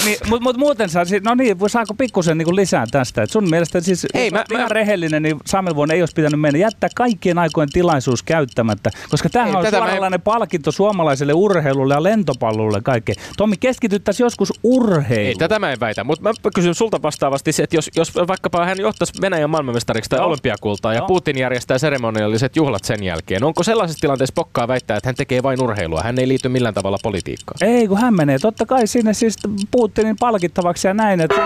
Niin, 0.06 0.18
Mutta 0.30 0.44
mut 0.44 0.58
muuten 0.58 0.90
saa, 0.90 1.04
no 1.24 1.36
niin, 1.36 1.58
saako 1.68 1.94
pikkusen 1.94 2.38
niin 2.38 2.56
lisää 2.56 2.86
tästä? 2.92 3.24
Et 3.24 3.32
sun 3.32 3.50
mielestä 3.50 3.82
siis, 3.82 4.08
Ei, 4.14 4.32
mä- 4.32 4.46
mä, 4.54 4.68
rehellinen, 4.70 5.24
niin 5.24 5.38
Samuel 5.46 5.76
Vuon 5.76 5.92
ei 5.92 6.02
olisi 6.02 6.14
pitänyt 6.14 6.40
mennä 6.40 6.60
jättää 6.60 6.90
kaikkien 6.96 7.38
aikojen 7.38 7.70
tilaisuus 7.70 8.24
käyttämättä, 8.24 8.90
koska 9.10 9.28
Ei, 9.28 9.32
tämähän 9.32 9.56
on 9.56 9.64
tätä 9.64 9.78
mä 9.78 9.84
suoranlainen 9.84 10.22
palkinto 10.22 10.72
suomalaiselle 10.72 11.34
urheilulle 11.34 11.94
ja 11.94 12.04
lentopallolle 12.04 12.82
kaikkeen. 12.82 13.16
Tommi, 13.38 13.56
keskityttäisiin 13.60 14.26
joskus 14.26 14.54
urheiluun. 14.64 15.28
Ei, 15.28 15.36
tätä 15.36 15.60
mä 15.60 15.72
en 15.72 15.80
väitä, 15.80 16.04
mutta 16.04 16.24
mä 16.24 16.34
kysyn 16.56 16.76
sulta 16.76 17.02
vastaavasti 17.02 17.52
että 17.64 17.76
jos, 17.76 17.90
jos 17.96 18.16
vaikkapa 18.28 18.66
hän 18.66 18.80
johtaisi 18.80 19.14
Venäjän 19.22 19.50
maailmanmestariksi 19.50 20.10
tai 20.10 20.20
Joo. 20.20 20.28
olympiakultaa 20.28 20.94
ja 20.94 21.00
Joo. 21.00 21.08
Putin 21.08 21.38
järjestää 21.38 21.78
seremonialliset 21.78 22.56
juhlat 22.56 22.84
sen 22.84 23.04
jälkeen, 23.04 23.44
onko 23.44 23.64
sellaisessa 23.64 24.02
tilanteessa 24.02 24.34
pokkaa 24.34 24.68
väittää, 24.68 24.98
että 24.98 25.08
hän 25.10 25.16
tekee 25.16 25.44
vain 25.44 25.62
urheilua, 25.64 26.02
hän 26.04 26.20
ei 26.20 26.28
liity 26.28 26.50
millään 26.50 26.74
tavalla 26.74 26.98
politiikkaan? 27.04 27.58
Ei, 27.62 27.88
kun 27.88 27.98
hän 27.98 28.14
menee 28.14 28.40
totta 28.40 28.66
kai 28.66 28.88
sinne 28.88 29.14
siis 29.14 29.36
Putinin 29.72 30.16
palkittavaksi 30.20 30.88
ja 30.88 30.94
näin. 30.94 31.22
Että 31.22 31.42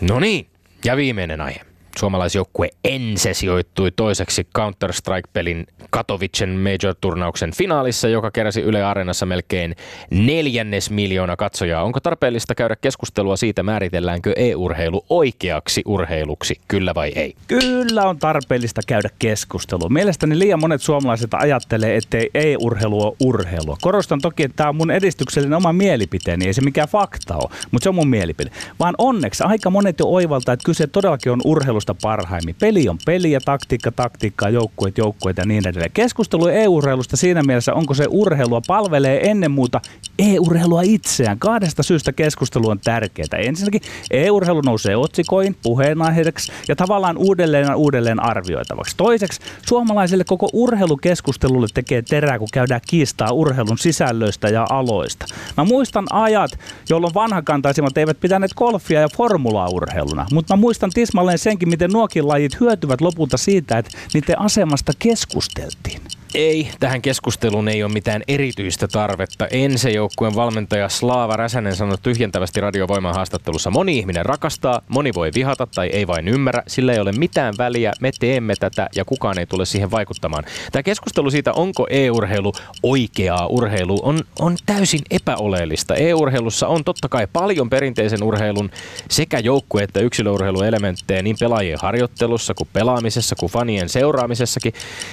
No 0.00 0.20
niin, 0.20 0.46
ja 0.84 0.96
viimeinen 0.96 1.40
aihe. 1.40 1.73
Suomalaisjoukkue 1.98 2.68
Ense 2.84 3.34
sijoittui 3.34 3.90
toiseksi 3.90 4.46
Counter-Strike-pelin 4.58 5.66
Katowicen 5.90 6.50
Major-turnauksen 6.50 7.52
finaalissa, 7.56 8.08
joka 8.08 8.30
keräsi 8.30 8.60
Yle 8.60 8.84
Areenassa 8.84 9.26
melkein 9.26 9.76
neljännes 10.10 10.90
miljoona 10.90 11.36
katsojaa. 11.36 11.82
Onko 11.82 12.00
tarpeellista 12.00 12.54
käydä 12.54 12.76
keskustelua 12.80 13.36
siitä, 13.36 13.62
määritelläänkö 13.62 14.32
e-urheilu 14.36 15.04
oikeaksi 15.10 15.82
urheiluksi, 15.86 16.60
kyllä 16.68 16.94
vai 16.94 17.12
ei? 17.16 17.34
Kyllä 17.46 18.02
on 18.02 18.18
tarpeellista 18.18 18.80
käydä 18.86 19.08
keskustelua. 19.18 19.88
Mielestäni 19.88 20.38
liian 20.38 20.60
monet 20.60 20.82
suomalaiset 20.82 21.34
ajattelee, 21.34 21.96
ettei 21.96 22.30
ei-urheilu 22.34 23.02
ole 23.02 23.16
urheilua. 23.20 23.76
Korostan 23.82 24.20
toki, 24.20 24.42
että 24.42 24.56
tämä 24.56 24.68
on 24.68 24.76
mun 24.76 24.90
edistyksellinen 24.90 25.56
oma 25.56 25.72
mielipiteeni, 25.72 26.46
ei 26.46 26.54
se 26.54 26.60
mikään 26.60 26.88
fakta 26.88 27.36
ole, 27.36 27.50
mutta 27.70 27.84
se 27.84 27.88
on 27.88 27.94
mun 27.94 28.08
mielipide. 28.08 28.50
Vaan 28.80 28.94
onneksi 28.98 29.44
aika 29.44 29.70
monet 29.70 29.98
jo 29.98 30.06
oivaltaa, 30.06 30.52
että 30.52 30.64
kyse 30.64 30.86
todellakin 30.86 31.32
on 31.32 31.40
urheilusta 31.44 31.83
urheilusta 31.84 31.94
parhaimmin. 32.02 32.56
Peli 32.60 32.88
on 32.88 32.98
peli 33.06 33.32
ja 33.32 33.40
taktiikka, 33.44 33.92
taktiikkaa, 33.92 34.48
joukkueet, 34.48 34.98
joukkueet 34.98 35.36
ja 35.36 35.44
niin 35.46 35.68
edelleen. 35.68 35.90
Keskustelu 35.94 36.46
EU-urheilusta 36.46 37.16
siinä 37.16 37.42
mielessä, 37.42 37.74
onko 37.74 37.94
se 37.94 38.06
urheilua, 38.08 38.60
palvelee 38.66 39.30
ennen 39.30 39.50
muuta 39.50 39.80
e-urheilua 40.18 40.82
itseään. 40.82 41.38
Kahdesta 41.38 41.82
syystä 41.82 42.12
keskustelu 42.12 42.68
on 42.68 42.80
tärkeää. 42.84 43.38
Ensinnäkin 43.38 43.80
e-urheilu 44.10 44.60
nousee 44.60 44.96
otsikoin, 44.96 45.56
puheenaiheeksi 45.62 46.52
ja 46.68 46.76
tavallaan 46.76 47.16
uudelleen 47.18 47.66
ja 47.66 47.76
uudelleen 47.76 48.22
arvioitavaksi. 48.22 48.96
Toiseksi 48.96 49.40
suomalaisille 49.66 50.24
koko 50.24 50.48
urheilukeskustelulle 50.52 51.66
tekee 51.74 52.02
terää, 52.02 52.38
kun 52.38 52.48
käydään 52.52 52.80
kiistaa 52.88 53.32
urheilun 53.32 53.78
sisällöistä 53.78 54.48
ja 54.48 54.66
aloista. 54.70 55.26
Mä 55.56 55.64
muistan 55.64 56.04
ajat, 56.10 56.58
jolloin 56.88 57.14
vanhakantaisimmat 57.14 57.98
eivät 57.98 58.20
pitäneet 58.20 58.54
golfia 58.54 59.00
ja 59.00 59.08
formulaa 59.16 59.68
urheiluna, 59.68 60.26
mutta 60.32 60.56
mä 60.56 60.60
muistan 60.60 60.90
tismalleen 60.94 61.38
senkin, 61.38 61.68
miten 61.74 61.90
nuokin 61.90 62.28
lajit 62.28 62.60
hyötyvät 62.60 63.00
lopulta 63.00 63.36
siitä, 63.36 63.78
että 63.78 63.90
niiden 64.14 64.40
asemasta 64.40 64.92
keskusteltiin. 64.98 66.00
Ei, 66.34 66.70
tähän 66.80 67.02
keskusteluun 67.02 67.68
ei 67.68 67.82
ole 67.82 67.92
mitään 67.92 68.22
erityistä 68.28 68.88
tarvetta. 68.88 69.46
Ense-joukkueen 69.50 70.34
valmentaja 70.34 70.88
Slaava 70.88 71.36
Räsänen 71.36 71.76
sanoi 71.76 71.96
tyhjentävästi 72.02 72.60
radiovoiman 72.60 73.14
haastattelussa. 73.14 73.70
Moni 73.70 73.98
ihminen 73.98 74.26
rakastaa, 74.26 74.80
moni 74.88 75.10
voi 75.14 75.30
vihata 75.34 75.66
tai 75.74 75.88
ei 75.88 76.06
vain 76.06 76.28
ymmärrä. 76.28 76.62
Sillä 76.66 76.92
ei 76.92 76.98
ole 76.98 77.12
mitään 77.12 77.54
väliä, 77.58 77.92
me 78.00 78.10
teemme 78.20 78.54
tätä 78.60 78.88
ja 78.96 79.04
kukaan 79.04 79.38
ei 79.38 79.46
tule 79.46 79.66
siihen 79.66 79.90
vaikuttamaan. 79.90 80.44
Tämä 80.72 80.82
keskustelu 80.82 81.30
siitä, 81.30 81.52
onko 81.52 81.86
e-urheilu 81.90 82.52
oikeaa 82.82 83.46
urheilu, 83.46 84.00
on, 84.02 84.20
on 84.38 84.56
täysin 84.66 85.02
epäoleellista. 85.10 85.94
E-urheilussa 85.94 86.68
on 86.68 86.84
totta 86.84 87.08
kai 87.08 87.26
paljon 87.32 87.70
perinteisen 87.70 88.22
urheilun 88.22 88.70
sekä 89.10 89.38
joukkue- 89.38 89.82
että 89.82 90.00
yksilöurheiluelementtejä 90.00 91.22
niin 91.22 91.36
pelaajien 91.40 91.78
harjoittelussa 91.82 92.54
kuin 92.54 92.68
pelaamisessa 92.72 93.36
kuin 93.36 93.52
fanien 93.52 93.88
seuraamisessakin. 93.88 94.72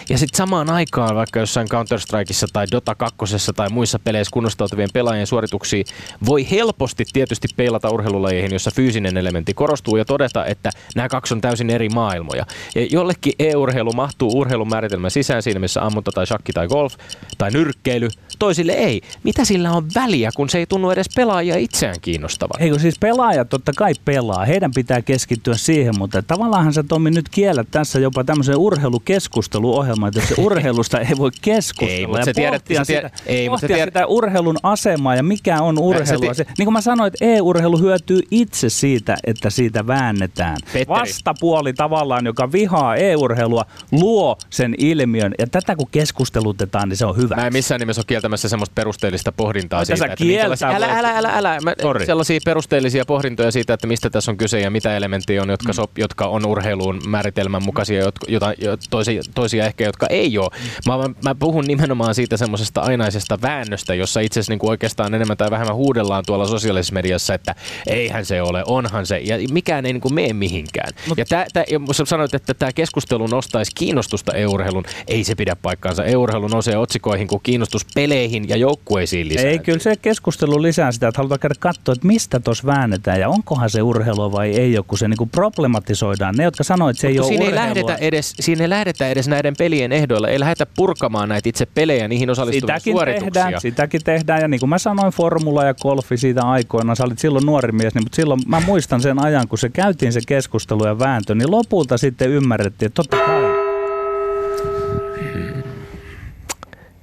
Ja 0.09 0.17
sitten 0.17 0.37
samaan 0.37 0.69
aikaan 0.69 1.10
pelaamaan 1.11 1.21
vaikka 1.21 1.39
jossain 1.39 1.67
Counter-Strikeissa 1.67 2.47
tai 2.53 2.65
Dota 2.71 2.95
2 2.95 3.17
tai 3.55 3.69
muissa 3.69 3.99
peleissä 3.99 4.31
kunnostautuvien 4.31 4.89
pelaajien 4.93 5.27
suorituksia 5.27 5.83
voi 6.25 6.47
helposti 6.51 7.05
tietysti 7.13 7.47
peilata 7.55 7.89
urheilulajeihin, 7.89 8.53
jossa 8.53 8.71
fyysinen 8.71 9.17
elementti 9.17 9.53
korostuu 9.53 9.97
ja 9.97 10.05
todeta, 10.05 10.45
että 10.45 10.69
nämä 10.95 11.09
kaksi 11.09 11.33
on 11.33 11.41
täysin 11.41 11.69
eri 11.69 11.89
maailmoja. 11.89 12.45
Ja 12.75 12.87
jollekin 12.91 13.33
e-urheilu 13.39 13.93
mahtuu 13.93 14.39
urheilun 14.39 14.69
määritelmän 14.69 15.11
sisään 15.11 15.43
siinä, 15.43 15.59
missä 15.59 15.81
ammunta 15.81 16.11
tai 16.11 16.27
shakki 16.27 16.53
tai 16.53 16.67
golf 16.67 16.95
tai 17.37 17.51
nyrkkeily, 17.51 18.07
toisille 18.39 18.71
ei. 18.71 19.01
Mitä 19.23 19.45
sillä 19.45 19.71
on 19.71 19.87
väliä, 19.95 20.29
kun 20.35 20.49
se 20.49 20.57
ei 20.57 20.65
tunnu 20.65 20.91
edes 20.91 21.09
pelaajia 21.15 21.55
itseään 21.55 21.95
kiinnostavan? 22.01 22.61
Eikö 22.61 22.79
siis 22.79 22.99
pelaajat 22.99 23.49
totta 23.49 23.71
kai 23.77 23.93
pelaa, 24.05 24.45
heidän 24.45 24.71
pitää 24.75 25.01
keskittyä 25.01 25.57
siihen, 25.57 25.97
mutta 25.97 26.21
tavallaan 26.21 26.73
sä 26.73 26.83
Tommi 26.83 27.11
nyt 27.11 27.29
kiellät 27.29 27.67
tässä 27.71 27.99
jopa 27.99 28.23
tämmöisen 28.23 28.57
urheilukeskusteluohjelman, 28.57 30.07
että 30.07 30.35
se 30.35 30.41
urheilusta 30.47 31.00
ei 31.09 31.17
voi 31.17 31.31
keskustella. 31.41 31.93
Ei, 31.93 32.07
mutta 32.07 32.33
tiedät, 32.33 32.61
pohtia, 32.61 32.85
tiedät, 32.85 33.17
sitä, 33.17 33.31
ei, 33.31 33.49
mutta 33.49 33.61
pohtia 33.61 33.75
tiedät, 33.75 33.93
sitä 33.93 34.05
urheilun 34.07 34.57
asemaa 34.63 35.15
ja 35.15 35.23
mikä 35.23 35.61
on 35.61 35.79
urheilua. 35.79 36.33
Se, 36.33 36.45
niin 36.57 36.65
kuin 36.65 36.73
mä 36.73 36.81
sanoin, 36.81 37.07
että 37.07 37.25
e-urheilu 37.25 37.77
hyötyy 37.77 38.19
itse 38.31 38.69
siitä, 38.69 39.17
että 39.27 39.49
siitä 39.49 39.87
väännetään. 39.87 40.57
Petteri. 40.65 40.87
Vastapuoli 40.87 41.73
tavallaan, 41.73 42.25
joka 42.25 42.51
vihaa 42.51 42.95
e-urheilua, 42.95 43.65
luo 43.91 44.37
sen 44.49 44.75
ilmiön. 44.77 45.33
Ja 45.39 45.47
tätä 45.47 45.75
kun 45.75 45.87
keskustelutetaan, 45.91 46.89
niin 46.89 46.97
se 46.97 47.05
on 47.05 47.17
hyvä. 47.17 47.35
Mä 47.35 47.47
en 47.47 47.53
missään 47.53 47.79
nimessä 47.79 47.99
ole 47.99 48.05
kieltämässä 48.05 48.49
semmoista 48.49 48.73
perusteellista 48.75 49.31
pohdintaa 49.31 49.79
Ai, 49.79 49.85
siitä, 49.85 49.99
tässä 49.99 50.13
että 50.13 50.25
kieltää 50.25 50.75
älä, 50.75 50.87
voit- 50.87 50.97
älä, 50.97 51.17
älä, 51.17 51.29
älä. 51.37 51.59
Mä, 51.61 51.73
Sorry. 51.81 52.05
sellaisia 52.05 52.39
perusteellisia 52.45 53.05
pohdintoja 53.05 53.51
siitä, 53.51 53.73
että 53.73 53.87
mistä 53.87 54.09
tässä 54.09 54.31
on 54.31 54.37
kyse 54.37 54.59
ja 54.59 54.71
mitä 54.71 54.97
elementtejä 54.97 55.41
on, 55.41 55.49
jotka, 55.49 55.73
sop, 55.73 55.97
jotka 55.97 56.25
on 56.25 56.45
urheiluun 56.45 57.01
määritelmän 57.07 57.63
mukaisia, 57.63 57.99
jotka, 57.99 58.25
jota, 58.29 58.53
jo, 58.57 58.77
toisia, 58.89 59.21
toisia 59.35 59.65
ehkä, 59.65 59.83
jotka 59.83 60.07
ei 60.09 60.37
ole. 60.37 60.51
Mä, 60.87 60.97
mä, 60.97 61.13
mä 61.23 61.35
puhun 61.35 61.65
nimenomaan 61.65 62.15
siitä 62.15 62.37
semmoisesta 62.37 62.81
ainaisesta 62.81 63.41
väännöstä, 63.41 63.95
jossa 63.95 64.19
itse 64.19 64.39
asiassa 64.39 64.51
niin 64.51 64.59
kuin 64.59 64.69
oikeastaan 64.69 65.13
enemmän 65.13 65.37
tai 65.37 65.51
vähemmän 65.51 65.75
huudellaan 65.75 66.23
tuolla 66.27 66.47
sosiaalisessa 66.47 66.93
mediassa, 66.93 67.33
että 67.33 67.55
eihän 67.87 68.25
se 68.25 68.41
ole, 68.41 68.63
onhan 68.67 69.05
se, 69.05 69.17
ja 69.17 69.35
mikään 69.51 69.85
ei 69.85 69.93
niin 69.93 70.01
kuin 70.01 70.13
mene 70.13 70.33
mihinkään. 70.33 70.93
Mut- 71.07 71.17
ja 71.17 71.25
tää, 71.25 71.45
tää, 71.53 71.63
sä 71.91 72.05
sanoit, 72.05 72.33
että 72.33 72.53
tämä 72.53 72.71
keskustelu 72.73 73.27
nostaisi 73.27 73.71
kiinnostusta 73.75 74.33
e-urheilun, 74.33 74.83
ei 75.07 75.23
se 75.23 75.35
pidä 75.35 75.55
paikkaansa. 75.61 76.05
E-urheilu 76.05 76.47
nousee 76.47 76.77
otsikoihin, 76.77 77.27
kun 77.27 77.39
kiinnostus 77.43 77.85
peleihin 77.95 78.49
ja 78.49 78.57
joukkueisiin 78.57 79.29
lisää. 79.29 79.45
Ei, 79.45 79.59
kyllä 79.59 79.79
se 79.79 79.95
keskustelu 79.95 80.61
lisää 80.61 80.91
sitä, 80.91 81.07
että 81.07 81.19
halutaan 81.19 81.39
käydä 81.39 81.55
katsoa, 81.59 81.93
että 81.93 82.07
mistä 82.07 82.39
tuossa 82.39 82.67
väännetään 82.67 83.19
ja 83.19 83.29
onkohan 83.29 83.69
se 83.69 83.81
urheilua 83.81 84.31
vai 84.31 84.49
ei 84.49 84.77
ole, 84.77 84.85
kun 84.87 84.97
se 84.97 85.07
niinku 85.07 85.25
problematisoidaan. 85.25 86.35
Ne, 86.35 86.43
jotka 86.43 86.63
sanoo, 86.63 86.89
että 86.89 87.01
se 87.01 87.07
ei 87.07 87.13
Mutta 87.13 87.23
ole 87.27 87.29
siinä 87.29 87.45
ei, 87.45 87.51
urheilua. 87.51 87.67
lähdetä 87.67 88.05
edes, 88.05 88.33
siinä 88.39 88.63
ei 88.63 88.69
lähdetä 88.69 89.09
edes 89.09 89.27
näiden 89.27 89.53
pelien 89.57 89.91
ehdoilla. 89.91 90.27
Ei 90.27 90.39
lähdetä 90.39 90.65
purkamaan 90.75 91.29
näitä 91.29 91.49
itse 91.49 91.65
pelejä, 91.65 92.07
niihin 92.07 92.29
osallistuvia 92.29 92.79
Sitäkin 92.79 92.93
suorituksia. 92.93 93.31
tehdään, 93.31 93.61
sitäkin 93.61 94.01
tehdään. 94.03 94.41
Ja 94.41 94.47
niin 94.47 94.59
kuin 94.59 94.69
mä 94.69 94.77
sanoin, 94.77 95.13
formula 95.13 95.63
ja 95.63 95.73
golfi 95.73 96.17
siitä 96.17 96.41
aikoina, 96.41 96.95
sä 96.95 97.03
olit 97.03 97.19
silloin 97.19 97.45
nuori 97.45 97.71
mies, 97.71 97.93
niin, 97.95 98.03
mutta 98.03 98.15
silloin 98.15 98.41
mä 98.47 98.59
muistan 98.59 99.01
sen 99.01 99.25
ajan, 99.25 99.47
kun 99.47 99.57
se 99.57 99.69
käytiin 99.69 100.13
se 100.13 100.19
keskustelu 100.27 100.85
ja 100.85 100.99
vääntö, 100.99 101.35
niin 101.35 101.51
lopulta 101.51 101.97
sitten 101.97 102.29
ymmärrettiin, 102.29 102.87
että 102.87 103.03
totta 103.03 103.17
kai. 103.17 103.71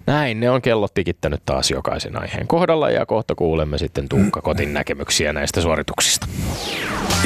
Näin, 0.07 0.41
ne 0.41 0.51
on 0.51 0.63
kellot 0.63 0.95
tikittänyt 0.95 1.43
taas 1.47 1.71
jokaisen 1.71 2.23
aiheen 2.23 2.47
kohdalla 2.47 2.91
ja 2.91 3.07
kohta 3.07 3.35
kuulemme 3.35 3.79
sitten 3.79 4.09
Tuukka 4.09 4.41
Kotin 4.41 4.75
näkemyksiä 4.75 5.33
näistä 5.33 5.61
suorituksista. 5.61 6.27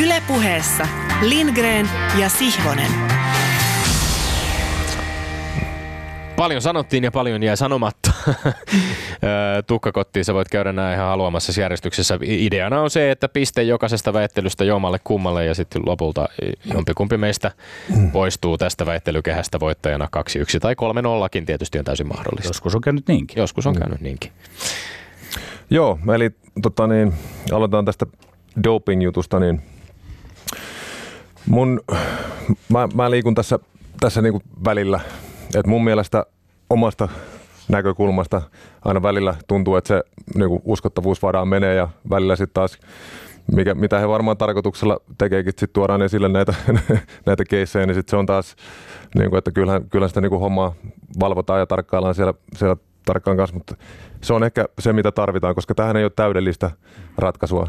Ylepuheessa 0.02 0.86
Lindgren 1.20 1.88
ja 2.18 2.28
Sihvonen. 2.28 2.90
Paljon 6.36 6.62
sanottiin 6.62 7.04
ja 7.04 7.12
paljon 7.12 7.42
jäi 7.42 7.56
sanomatta. 7.56 8.12
Kotti, 9.92 10.24
sä 10.24 10.34
voit 10.34 10.48
käydä 10.48 10.72
nämä 10.72 10.94
ihan 10.94 11.06
haluamassa 11.06 11.60
järjestyksessä. 11.60 12.18
Ideana 12.22 12.80
on 12.80 12.90
se, 12.90 13.10
että 13.10 13.28
piste 13.28 13.62
jokaisesta 13.62 14.12
väittelystä 14.12 14.64
jommalle 14.64 14.98
kummalle 15.04 15.44
ja 15.44 15.54
sitten 15.54 15.82
lopulta 15.86 16.28
jompikumpi 16.74 17.16
meistä 17.16 17.50
poistuu 18.12 18.58
tästä 18.58 18.86
väittelykehästä 18.86 19.60
voittajana 19.60 20.08
2-1 20.56 20.60
tai 20.60 20.74
3-0kin 20.74 21.44
tietysti 21.44 21.78
on 21.78 21.84
täysin 21.84 22.08
mahdollista. 22.08 22.48
Joskus 22.48 22.74
on 22.74 22.80
käynyt 22.80 23.08
niinkin. 23.08 23.38
Joskus 23.40 23.66
on 23.66 23.74
käynyt 23.74 24.00
niinkin. 24.00 24.32
Joo, 25.70 25.98
eli 26.14 26.30
tota 26.62 26.86
niin, 26.86 27.12
aloitetaan 27.52 27.84
tästä 27.84 28.06
doping-jutusta, 28.64 29.40
niin 29.40 29.62
mun, 31.46 31.80
mä, 32.68 32.88
mä 32.94 33.10
liikun 33.10 33.34
tässä, 33.34 33.58
tässä 34.00 34.22
niinku 34.22 34.42
välillä, 34.64 35.00
että 35.58 35.70
mun 35.70 35.84
mielestä 35.84 36.26
omasta 36.70 37.08
näkökulmasta 37.68 38.42
aina 38.84 39.02
välillä 39.02 39.34
tuntuu, 39.48 39.76
että 39.76 39.88
se 39.88 40.02
niinku 40.34 40.62
uskottavuus 40.64 41.22
varaan 41.22 41.48
menee 41.48 41.74
ja 41.74 41.88
välillä 42.10 42.36
sitten 42.36 42.54
taas 42.54 42.78
mikä, 43.52 43.74
mitä 43.74 43.98
he 43.98 44.08
varmaan 44.08 44.36
tarkoituksella 44.36 45.00
tekeekin, 45.18 45.52
sitten 45.52 45.68
tuodaan 45.72 46.02
esille 46.02 46.28
näitä, 46.28 46.54
näitä 47.26 47.44
keissejä, 47.44 47.86
niin 47.86 47.94
sitten 47.94 48.10
se 48.10 48.16
on 48.16 48.26
taas, 48.26 48.56
niin 49.14 49.36
että 49.36 49.50
kyllähän, 49.50 49.88
kyllähän 49.90 50.10
sitä 50.10 50.20
niin 50.20 50.40
hommaa 50.40 50.74
valvotaan 51.20 51.60
ja 51.60 51.66
tarkkaillaan 51.66 52.14
siellä, 52.14 52.34
siellä 52.56 52.76
tarkkaan 53.04 53.36
kanssa, 53.36 53.56
mutta 53.56 53.76
se 54.20 54.32
on 54.32 54.44
ehkä 54.44 54.64
se, 54.78 54.92
mitä 54.92 55.12
tarvitaan, 55.12 55.54
koska 55.54 55.74
tähän 55.74 55.96
ei 55.96 56.04
ole 56.04 56.12
täydellistä 56.16 56.70
ratkaisua. 57.18 57.66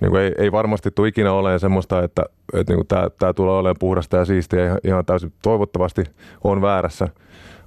Niin 0.00 0.10
kuin 0.10 0.22
ei, 0.22 0.32
ei 0.38 0.52
varmasti 0.52 0.90
tule 0.90 1.08
ikinä 1.08 1.32
olemaan 1.32 1.60
semmoista, 1.60 2.02
että, 2.02 2.22
että 2.52 2.74
niin 2.74 2.86
tämä, 2.86 3.10
tämä 3.18 3.32
tulee 3.32 3.54
olemaan 3.54 3.76
puhdasta 3.80 4.16
ja 4.16 4.24
siistiä 4.24 4.64
ihan, 4.64 4.78
ihan 4.84 5.04
täysin 5.04 5.32
toivottavasti 5.42 6.04
on 6.44 6.62
väärässä, 6.62 7.08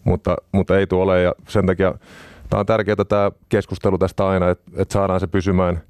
mutta, 0.04 0.36
mutta 0.52 0.78
ei 0.78 0.88
tule 0.88 1.04
olemaan 1.04 1.24
ja 1.24 1.34
sen 1.48 1.66
takia 1.66 1.94
tämä 2.50 2.60
on 2.60 2.66
tärkeää 2.66 3.06
tämä 3.08 3.32
keskustelu 3.50 3.98
tästä 3.98 4.28
aina, 4.28 4.50
että, 4.50 4.72
että 4.78 4.94
saadaan 4.94 5.20
se 5.20 5.28
pysymään 5.28 5.82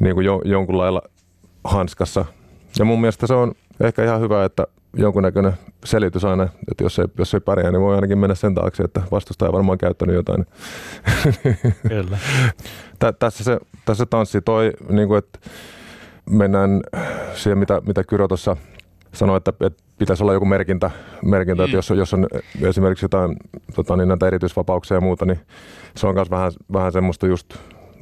niin 0.00 0.14
kuin 0.14 0.26
jo, 0.26 0.40
jonkun 0.44 0.78
lailla 0.78 1.02
hanskassa. 1.64 2.24
Ja 2.78 2.84
mun 2.84 3.00
mielestä 3.00 3.26
se 3.26 3.34
on 3.34 3.52
ehkä 3.80 4.04
ihan 4.04 4.20
hyvä, 4.20 4.44
että 4.44 4.66
jonkunnäköinen 4.96 5.52
selitys 5.84 6.24
aina, 6.24 6.48
että 6.70 6.84
jos 6.84 6.98
ei, 6.98 7.04
jos 7.18 7.34
ei 7.34 7.40
pärjää, 7.40 7.70
niin 7.70 7.80
voi 7.80 7.94
ainakin 7.94 8.18
mennä 8.18 8.34
sen 8.34 8.54
taakse, 8.54 8.82
että 8.82 9.02
vastustaja 9.10 9.48
on 9.48 9.54
varmaan 9.54 9.78
käyttänyt 9.78 10.14
jotain. 10.14 10.46
Kyllä. 11.88 12.18
Tä, 12.98 13.12
tässä, 13.12 13.44
se, 13.44 13.58
tässä 13.84 14.06
tanssi 14.06 14.40
toi, 14.40 14.72
niin 14.88 15.08
kuin, 15.08 15.18
että 15.18 15.38
mennään 16.30 16.80
siihen, 17.34 17.58
mitä, 17.58 17.82
mitä 17.86 18.04
Kyro 18.04 18.28
tuossa 18.28 18.56
sanoi, 19.12 19.36
että, 19.36 19.52
että 19.60 19.82
pitäisi 19.98 20.22
olla 20.22 20.32
joku 20.32 20.46
merkintä, 20.46 20.90
merkintä 21.24 21.62
mm. 21.62 21.64
että 21.64 21.76
jos, 21.76 21.90
on- 21.90 21.98
jos 21.98 22.14
on 22.14 22.26
esimerkiksi 22.62 23.04
jotain 23.04 23.36
tota, 23.74 23.96
niin 23.96 24.08
näitä 24.08 24.26
erityisvapauksia 24.26 24.96
ja 24.96 25.00
muuta, 25.00 25.24
niin 25.24 25.40
se 25.96 26.06
on 26.06 26.14
myös 26.14 26.30
vähän, 26.30 26.52
vähän 26.72 26.92
semmoista 26.92 27.26
just, 27.26 27.54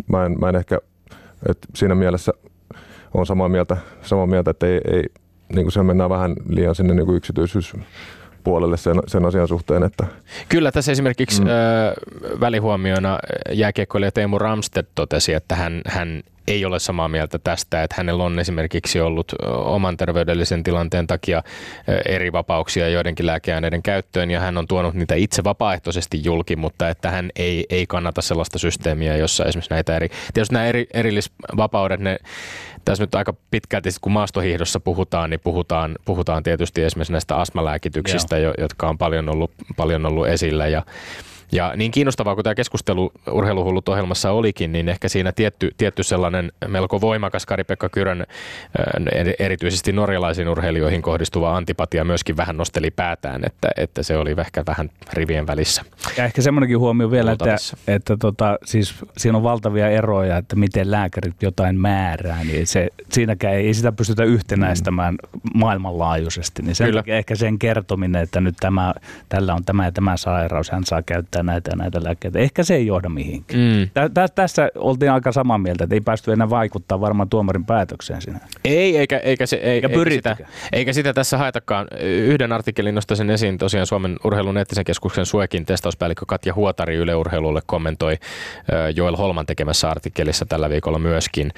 mä 0.08 0.26
en, 0.26 0.36
mä 0.40 0.48
en 0.48 0.56
ehkä, 0.56 0.78
että 1.48 1.68
siinä 1.74 1.94
mielessä 1.94 2.32
on 3.14 3.26
samaa 3.26 3.48
mieltä, 3.48 3.76
samaa 4.02 4.26
mieltä 4.26 4.50
että 4.50 4.66
ei, 4.66 4.80
ei 4.90 5.04
niin 5.48 5.64
kuin 5.64 5.72
se 5.72 5.82
mennään 5.82 6.10
vähän 6.10 6.34
liian 6.48 6.74
sinne 6.74 6.94
niin 6.94 7.06
kuin 7.06 7.16
yksityisyyspuolelle 7.16 8.76
sen, 8.76 8.96
sen 9.06 9.24
asian 9.24 9.48
suhteen, 9.48 9.82
että 9.82 10.06
Kyllä 10.48 10.72
tässä 10.72 10.92
esimerkiksi 10.92 11.42
mm. 11.42 11.46
ö, 11.46 11.50
välihuomiona 12.40 13.18
jääkiekkoilija 13.52 14.12
Teemu 14.12 14.38
Ramstedt 14.38 14.88
totesi, 14.94 15.32
että 15.32 15.54
hän, 15.54 15.80
hän 15.86 16.22
ei 16.48 16.64
ole 16.64 16.78
samaa 16.78 17.08
mieltä 17.08 17.38
tästä, 17.38 17.82
että 17.82 17.94
hänellä 17.98 18.24
on 18.24 18.38
esimerkiksi 18.38 19.00
ollut 19.00 19.32
oman 19.46 19.96
terveydellisen 19.96 20.62
tilanteen 20.62 21.06
takia 21.06 21.42
eri 22.08 22.32
vapauksia 22.32 22.88
joidenkin 22.88 23.26
lääkeaineiden 23.26 23.82
käyttöön 23.82 24.30
ja 24.30 24.40
hän 24.40 24.58
on 24.58 24.66
tuonut 24.66 24.94
niitä 24.94 25.14
itse 25.14 25.44
vapaaehtoisesti 25.44 26.24
julki, 26.24 26.56
mutta 26.56 26.88
että 26.88 27.10
hän 27.10 27.30
ei, 27.36 27.66
ei 27.70 27.86
kannata 27.86 28.22
sellaista 28.22 28.58
systeemiä, 28.58 29.16
jossa 29.16 29.44
esimerkiksi 29.44 29.74
näitä 29.74 29.96
eri, 29.96 30.08
tietysti 30.34 30.52
nämä 30.52 30.66
eri, 30.66 30.86
erillisvapaudet, 30.94 32.00
ne 32.00 32.18
tässä 32.84 33.02
nyt 33.02 33.14
aika 33.14 33.34
pitkälti, 33.50 33.90
kun 34.00 34.12
maastohiihdossa 34.12 34.80
puhutaan, 34.80 35.30
niin 35.30 35.40
puhutaan, 35.40 35.96
puhutaan 36.04 36.42
tietysti 36.42 36.82
esimerkiksi 36.82 37.12
näistä 37.12 37.36
astmalääkityksistä, 37.36 38.38
Joo. 38.38 38.54
jotka 38.58 38.88
on 38.88 38.98
paljon 38.98 39.28
ollut, 39.28 39.50
paljon 39.76 40.06
ollut 40.06 40.26
esillä 40.26 40.66
ja 40.66 40.82
ja 41.52 41.72
niin 41.76 41.90
kiinnostavaa 41.90 42.34
kuin 42.34 42.44
tämä 42.44 42.54
keskustelu 42.54 43.12
Urheiluhullut 43.30 43.88
ohjelmassa 43.88 44.30
olikin, 44.30 44.72
niin 44.72 44.88
ehkä 44.88 45.08
siinä 45.08 45.32
tietty, 45.32 45.70
tietty 45.76 46.02
sellainen 46.02 46.52
melko 46.68 47.00
voimakas 47.00 47.46
Kari-Pekka 47.46 47.88
Kyrön 47.88 48.20
äh, 48.20 48.26
erityisesti 49.38 49.92
norjalaisiin 49.92 50.48
urheilijoihin 50.48 51.02
kohdistuva 51.02 51.56
antipatia 51.56 52.04
myöskin 52.04 52.36
vähän 52.36 52.56
nosteli 52.56 52.90
päätään, 52.90 53.42
että, 53.46 53.68
että 53.76 54.02
se 54.02 54.16
oli 54.16 54.34
ehkä 54.38 54.62
vähän 54.66 54.90
rivien 55.12 55.46
välissä. 55.46 55.82
Ja 56.16 56.24
ehkä 56.24 56.42
semmoinenkin 56.42 56.78
huomio 56.78 57.10
vielä, 57.10 57.32
että, 57.32 57.56
että 57.86 58.16
tota, 58.16 58.58
siis 58.64 58.94
siinä 59.16 59.38
on 59.38 59.42
valtavia 59.42 59.88
eroja, 59.88 60.36
että 60.36 60.56
miten 60.56 60.90
lääkärit 60.90 61.42
jotain 61.42 61.80
määrää, 61.80 62.44
niin 62.44 62.66
se, 62.66 62.88
siinäkään 63.12 63.54
ei, 63.54 63.66
ei 63.66 63.74
sitä 63.74 63.92
pystytä 63.92 64.24
yhtenäistämään 64.24 65.14
mm. 65.14 65.50
maailmanlaajuisesti. 65.54 66.62
Niin 66.62 66.74
sen 66.74 66.94
ehkä 67.06 67.34
sen 67.34 67.58
kertominen, 67.58 68.22
että 68.22 68.40
nyt 68.40 68.54
tämä, 68.60 68.94
tällä 69.28 69.54
on 69.54 69.64
tämä 69.64 69.84
ja 69.84 69.92
tämä 69.92 70.16
sairaus, 70.16 70.70
hän 70.70 70.84
saa 70.84 71.02
käyttää 71.02 71.33
näitä 71.42 71.70
ja 71.70 71.76
näitä 71.76 72.04
lääkkeitä. 72.04 72.38
Ehkä 72.38 72.62
se 72.62 72.74
ei 72.74 72.86
johda 72.86 73.08
mihinkään. 73.08 73.60
Mm. 73.60 74.10
Tä, 74.14 74.28
tässä 74.28 74.68
oltiin 74.74 75.10
aika 75.10 75.32
samaa 75.32 75.58
mieltä, 75.58 75.84
että 75.84 75.96
ei 75.96 76.00
päästy 76.00 76.32
enää 76.32 76.50
vaikuttaa 76.50 77.00
varmaan 77.00 77.28
tuomarin 77.28 77.64
päätökseen 77.64 78.22
siinä. 78.22 78.40
Ei, 78.64 78.96
eikä, 78.96 79.18
eikä, 79.18 79.46
se, 79.46 79.56
ei, 79.56 79.70
eikä, 79.70 79.88
sitä, 80.10 80.36
eikä 80.72 80.92
sitä 80.92 81.12
tässä 81.12 81.38
haetakaan. 81.38 81.86
Yhden 82.00 82.52
artikkelin 82.52 82.94
nostaisin 82.94 83.30
esiin 83.30 83.58
tosiaan 83.58 83.86
Suomen 83.86 84.16
urheilun 84.24 84.56
eettisen 84.56 84.84
keskuksen 84.84 85.26
Suekin 85.26 85.66
testauspäällikkö 85.66 86.24
Katja 86.26 86.54
Huotari 86.54 86.94
Yle 86.94 87.14
Urheilulle 87.14 87.60
kommentoi 87.66 88.18
Joel 88.96 89.16
Holman 89.16 89.46
tekemässä 89.46 89.90
artikkelissa 89.90 90.46
tällä 90.46 90.70
viikolla 90.70 90.98
myöskin 90.98 91.50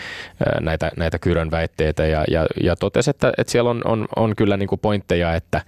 näitä, 0.61 0.91
näitä 0.97 1.19
Kyrön 1.19 1.51
väitteitä 1.51 2.07
ja, 2.07 2.25
ja, 2.31 2.47
ja 2.62 2.77
totesi, 2.77 3.11
että, 3.11 3.33
että 3.39 3.51
siellä 3.51 3.71
on, 3.71 3.83
on, 3.85 4.09
on 4.17 4.37
kyllä 4.37 4.57
niin 4.57 4.69
kuin 4.69 4.79
pointteja, 4.79 5.35
että 5.35 5.61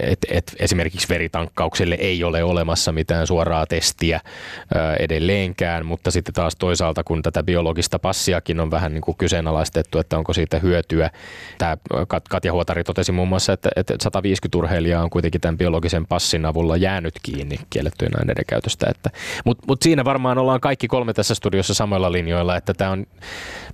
et, 0.00 0.18
et, 0.30 0.56
esimerkiksi 0.58 1.08
veritankkaukselle 1.08 1.94
ei 1.94 2.24
ole 2.24 2.42
olemassa 2.48 2.92
mitään 2.92 3.26
suoraa 3.26 3.66
testiä 3.66 4.20
edelleenkään, 4.98 5.86
mutta 5.86 6.10
sitten 6.10 6.34
taas 6.34 6.56
toisaalta, 6.56 7.04
kun 7.04 7.22
tätä 7.22 7.42
biologista 7.42 7.98
passiakin 7.98 8.60
on 8.60 8.70
vähän 8.70 8.94
niin 8.94 9.02
kuin 9.02 9.16
kyseenalaistettu, 9.16 9.98
että 9.98 10.18
onko 10.18 10.32
siitä 10.32 10.58
hyötyä. 10.58 11.10
Tämä 11.58 11.76
Katja 12.30 12.52
Huotari 12.52 12.84
totesi 12.84 13.12
muun 13.12 13.28
muassa, 13.28 13.52
että, 13.52 13.68
että 13.76 13.94
150 14.02 14.58
urheilijaa 14.58 15.02
on 15.02 15.10
kuitenkin 15.10 15.40
tämän 15.40 15.58
biologisen 15.58 16.06
passin 16.06 16.46
avulla 16.46 16.76
jäänyt 16.76 17.14
kiinni 17.22 17.58
kiellettyjen 17.70 18.18
aineiden 18.18 18.44
käytöstä. 18.46 18.92
Mutta 19.44 19.64
mut 19.68 19.82
siinä 19.82 20.04
varmaan 20.04 20.38
ollaan 20.38 20.60
kaikki 20.60 20.88
kolme 20.88 21.12
tässä 21.12 21.34
studiossa 21.34 21.74
samoilla 21.74 22.12
linjoilla, 22.12 22.56
että 22.56 22.74
tämä 22.74 22.90
on 22.90 23.06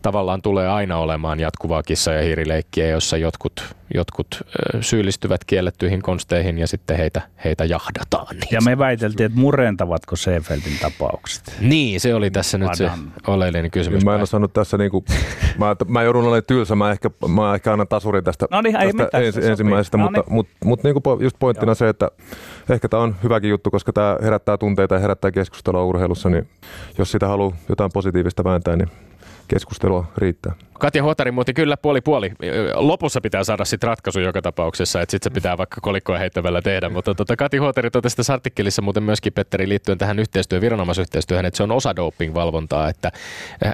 tavallaan 0.03 0.43
tulee 0.43 0.69
aina 0.69 0.99
olemaan 0.99 1.41
jatkuvaa 1.41 1.83
kissa- 1.83 2.13
ja 2.13 2.23
hiirileikkiä, 2.23 2.89
jossa 2.89 3.17
jotkut, 3.17 3.75
jotkut 3.95 4.41
syyllistyvät 4.81 5.45
kiellettyihin 5.45 6.03
konsteihin 6.03 6.59
ja 6.59 6.67
sitten 6.67 6.97
heitä, 6.97 7.23
heitä 7.45 7.65
jahdataan. 7.65 8.37
Niin 8.37 8.49
ja 8.51 8.61
me 8.65 8.79
väiteltiin, 8.79 9.27
että 9.27 9.39
murentavatko 9.39 10.17
Seefeldin 10.17 10.79
tapaukset. 10.83 11.57
Niin, 11.61 12.01
se 12.01 12.15
oli 12.15 12.31
tässä 12.31 12.59
nyt 12.59 12.75
se 12.75 12.91
oleellinen 13.27 13.71
kysymys. 13.71 14.05
Mä 14.05 14.15
en 14.15 14.21
ole 14.21 14.27
saanut 14.27 14.53
tässä 14.53 14.79
niinku, 14.79 15.05
mä, 15.59 15.77
mä 15.89 16.03
joudun 16.03 16.23
olemaan 16.23 16.43
tylsä, 16.47 16.75
mä 16.75 16.91
ehkä, 16.91 17.11
mä 17.29 17.55
ehkä 17.55 17.73
annan 17.73 17.89
tasuri 17.89 18.23
tästä, 18.23 18.47
no 18.51 18.61
niin, 18.61 18.77
tästä 18.97 19.19
ei 19.19 19.27
ens, 19.27 19.37
ensimmäisestä, 19.37 19.97
no 19.97 20.05
niin. 20.05 20.13
mutta, 20.17 20.31
mutta, 20.31 20.53
mutta 20.65 20.89
niin 20.89 21.03
kuin 21.03 21.21
just 21.23 21.37
pointtina 21.39 21.71
Joo. 21.71 21.75
se, 21.75 21.89
että 21.89 22.09
ehkä 22.71 22.89
tämä 22.89 23.03
on 23.03 23.17
hyväkin 23.23 23.51
juttu, 23.51 23.71
koska 23.71 23.93
tämä 23.93 24.17
herättää 24.23 24.59
tunteita 24.59 24.95
ja 24.95 25.01
herättää 25.01 25.31
keskustelua 25.31 25.85
urheilussa, 25.85 26.29
niin 26.29 26.49
jos 26.99 27.13
sitä 27.13 27.29
haluaa 27.29 27.57
jotain 27.69 27.91
positiivista 27.95 28.45
vääntää, 28.45 28.77
niin 28.77 28.89
keskustelua 29.49 30.13
riittää. 30.17 30.53
Katja 30.79 31.03
Huotari 31.03 31.31
muuten 31.31 31.55
kyllä 31.55 31.77
puoli 31.77 32.01
puoli. 32.01 32.33
Lopussa 32.75 33.21
pitää 33.21 33.45
saada 33.45 33.65
sitten 33.65 33.89
ratkaisu 33.89 34.21
joka 34.21 34.43
tapauksessa, 34.43 35.01
että 35.01 35.11
sitten 35.11 35.31
se 35.31 35.35
pitää 35.35 35.59
vaikka 35.59 35.81
kolikkoa 35.81 36.19
heittävällä 36.19 36.63
tehdä. 36.63 36.89
Mutta 36.89 37.15
tota, 37.15 37.37
Katja 37.37 37.61
Huotari 37.61 37.91
totesi 37.91 38.17
tässä 38.17 38.35
artikkelissa 38.35 38.83
muuten 38.83 39.03
myöskin 39.03 39.33
Petteri 39.33 39.69
liittyen 39.69 39.99
tähän 39.99 40.19
yhteistyön, 40.19 40.63
viranomaisyhteistyöhön, 40.63 41.47
että 41.47 41.57
se 41.57 41.63
on 41.63 41.73
osa 41.73 41.97
doping-valvontaa. 41.97 42.89
Että 42.89 43.13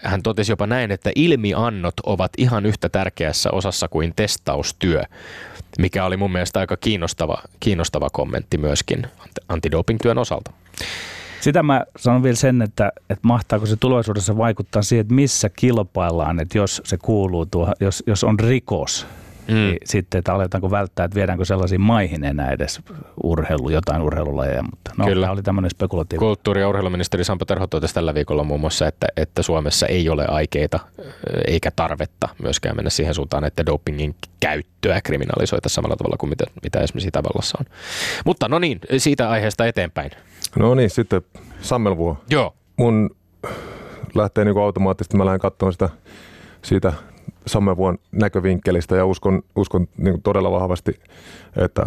hän 0.05 0.23
totesi 0.23 0.53
jopa 0.53 0.67
näin, 0.67 0.91
että 0.91 1.11
ilmiannot 1.15 1.95
ovat 2.07 2.33
ihan 2.39 2.67
yhtä 2.67 2.89
tärkeässä 2.89 3.51
osassa 3.51 3.89
kuin 3.89 4.13
testaustyö, 4.17 5.03
mikä 5.79 6.05
oli 6.05 6.17
mun 6.17 6.33
mielestä 6.33 6.61
aika 6.61 6.77
kiinnostava, 6.77 7.43
kiinnostava 7.61 8.11
kommentti 8.13 8.59
myöskin 8.59 9.07
antidoping-työn 9.49 10.19
osalta. 10.19 10.51
Sitä 11.41 11.63
mä 11.63 11.85
sanon 11.97 12.23
vielä 12.23 12.37
sen, 12.37 12.63
että, 12.63 12.93
että 13.11 13.29
mahtaako 13.29 13.67
se 13.67 13.77
tulevaisuudessa 13.77 14.37
vaikuttaa 14.37 14.83
siihen, 14.83 15.01
että 15.01 15.15
missä 15.15 15.49
kilpaillaan, 15.49 16.41
että 16.41 16.59
jos 16.59 16.83
se 16.85 16.97
kuuluu 16.97 17.47
tuohon, 17.47 17.75
jos, 17.81 18.03
jos 18.07 18.25
on 18.25 18.41
rikos, 18.41 19.07
mm. 19.49 19.55
niin 19.55 19.79
sitten, 19.85 20.19
että 20.19 20.35
aletaanko 20.35 20.71
välttää, 20.71 21.05
että 21.05 21.15
viedäänkö 21.15 21.45
sellaisiin 21.45 21.81
maihin 21.81 22.25
enää 22.25 22.51
edes 22.51 22.81
urheilu, 23.23 23.71
jotain 23.71 24.03
urheilulajeja, 24.03 24.63
mutta 24.63 24.91
no, 24.97 25.05
Kyllä. 25.05 25.31
oli 25.31 25.43
tämmöinen 25.43 25.71
spekulatiivinen. 25.71 26.27
Kulttuuri- 26.27 26.61
ja 26.61 26.69
urheiluministeri 26.69 27.25
Sampo 27.25 27.45
Terho 27.45 27.67
totesi 27.67 27.95
tällä 27.95 28.15
viikolla 28.15 28.45
muun 28.45 28.61
muassa, 28.61 28.87
että, 28.87 29.07
että 29.17 29.43
Suomessa 29.43 29.87
ei 29.87 30.09
ole 30.09 30.27
aikeita 30.29 30.81
eikä 31.47 31.71
tarvetta 31.71 32.29
myöskään 32.43 32.77
mennä 32.77 32.91
siihen 32.91 33.15
suuntaan, 33.15 33.45
että 33.45 33.67
dopingin 33.67 34.15
käyttöä 34.41 35.01
kriminalisoita 35.01 35.69
samalla 35.69 35.97
tavalla 35.97 36.17
kuin 36.17 36.31
mitä, 36.31 36.45
mitä 36.63 36.81
esimerkiksi 36.81 37.09
Itävallassa 37.09 37.59
on. 37.61 37.67
Mutta 38.25 38.49
no 38.49 38.59
niin, 38.59 38.81
siitä 38.99 39.31
aiheesta 39.31 39.67
eteenpäin. 39.67 40.11
No 40.59 40.75
niin, 40.75 40.91
sitten 40.91 41.23
Sammelvuo. 41.61 42.17
Joo. 42.31 42.55
Mun 42.77 43.11
lähtee 44.15 44.45
niin 44.45 44.59
automaattisesti, 44.59 45.17
mä 45.17 45.25
lähden 45.25 45.41
katsomaan 45.41 45.73
sitä 45.73 45.89
siitä 46.63 46.93
Sammelvuon 47.47 47.99
näkövinkkelistä 48.13 48.97
ja 48.97 49.07
uskon, 49.07 49.43
uskon 49.57 49.87
niin 49.97 50.23
todella 50.23 50.51
vahvasti, 50.51 51.01
että 51.57 51.85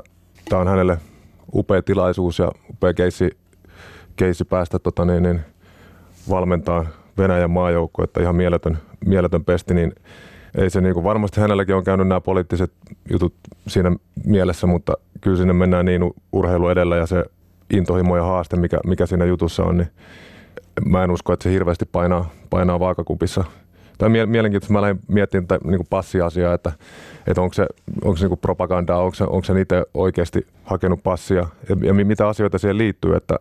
tämä 0.49 0.62
on 0.62 0.67
hänelle 0.67 0.97
upea 1.54 1.82
tilaisuus 1.82 2.39
ja 2.39 2.52
upea 2.69 2.93
keissi, 2.93 3.38
keissi 4.15 4.45
päästä 4.45 4.80
tota 4.80 5.06
niin, 5.06 5.23
niin, 5.23 5.41
valmentaa 6.30 6.86
Venäjän 7.17 7.52
maajoukko, 7.52 8.04
että 8.04 8.21
ihan 8.21 8.36
mieletön, 8.36 8.78
mieletön 9.06 9.45
pesti, 9.45 9.73
niin 9.73 9.95
ei 10.58 10.69
se 10.69 10.82
niin 10.82 10.93
kuin, 10.93 11.04
varmasti 11.04 11.41
hänelläkin 11.41 11.76
on 11.76 11.84
käynyt 11.84 12.08
nämä 12.08 12.21
poliittiset 12.21 12.71
jutut 13.12 13.34
siinä 13.67 13.95
mielessä, 14.26 14.67
mutta 14.67 14.93
kyllä 15.21 15.38
sinne 15.38 15.54
mennään 15.54 15.86
niin 15.86 16.13
urheilu 16.32 16.69
edellä 16.69 16.95
ja 16.95 17.06
se 17.06 17.26
intohimo 17.77 18.17
ja 18.17 18.23
haaste, 18.23 18.55
mikä, 18.55 18.79
mikä 18.86 19.05
siinä 19.05 19.25
jutussa 19.25 19.63
on, 19.63 19.77
niin 19.77 19.88
mä 20.86 21.03
en 21.03 21.12
usko, 21.12 21.33
että 21.33 21.43
se 21.43 21.51
hirveästi 21.51 21.86
painaa, 21.86 22.29
painaa 22.49 22.79
vaakakupissa. 22.79 23.43
Tai 23.97 24.09
mielenkiintoista, 24.09 24.73
mä 24.73 24.81
lähdin 24.81 24.99
miettimään 25.07 25.47
tätä 25.47 25.67
niin 25.67 25.88
passiasiaa, 25.89 26.53
että, 26.53 26.71
että 27.27 27.41
onko 27.41 27.53
se, 27.53 27.65
onko 28.03 28.17
se 28.17 28.27
niin 28.27 28.38
propagandaa, 28.38 28.99
onko 28.99 29.15
se, 29.15 29.23
onko 29.23 29.43
se 29.43 29.62
itse 29.62 29.86
oikeasti 29.93 30.47
hakenut 30.63 31.03
passia 31.03 31.47
ja, 31.69 31.75
ja 31.83 31.93
mitä 31.93 32.27
asioita 32.27 32.57
siihen 32.57 32.77
liittyy, 32.77 33.15
että, 33.15 33.36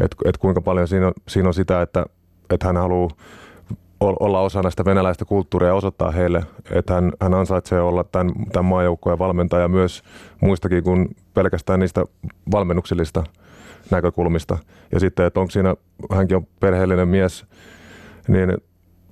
että, 0.00 0.16
että 0.24 0.38
kuinka 0.40 0.60
paljon 0.60 0.88
siinä 0.88 1.06
on, 1.06 1.12
siinä 1.28 1.48
on 1.48 1.54
sitä, 1.54 1.82
että, 1.82 2.06
että 2.50 2.66
hän 2.66 2.76
haluaa 2.76 3.10
olla 4.00 4.40
osa 4.40 4.62
näistä 4.62 4.84
venäläistä 4.84 5.24
kulttuuria 5.24 5.68
ja 5.68 5.74
osoittaa 5.74 6.10
heille, 6.10 6.42
että 6.70 6.94
hän, 6.94 7.12
hän 7.20 7.34
ansaitsee 7.34 7.80
olla 7.80 8.04
tämän, 8.04 8.32
tämän 8.52 8.64
maajoukkojen 8.64 9.18
valmentaja 9.18 9.68
myös 9.68 10.02
muistakin 10.40 10.84
kuin 10.84 11.16
pelkästään 11.34 11.80
niistä 11.80 12.04
valmennuksellista 12.52 13.24
näkökulmista. 13.90 14.58
Ja 14.92 15.00
sitten, 15.00 15.26
että 15.26 15.40
onko 15.40 15.50
siinä, 15.50 15.74
hänkin 16.10 16.36
on 16.36 16.46
perheellinen 16.60 17.08
mies, 17.08 17.46
niin 18.28 18.56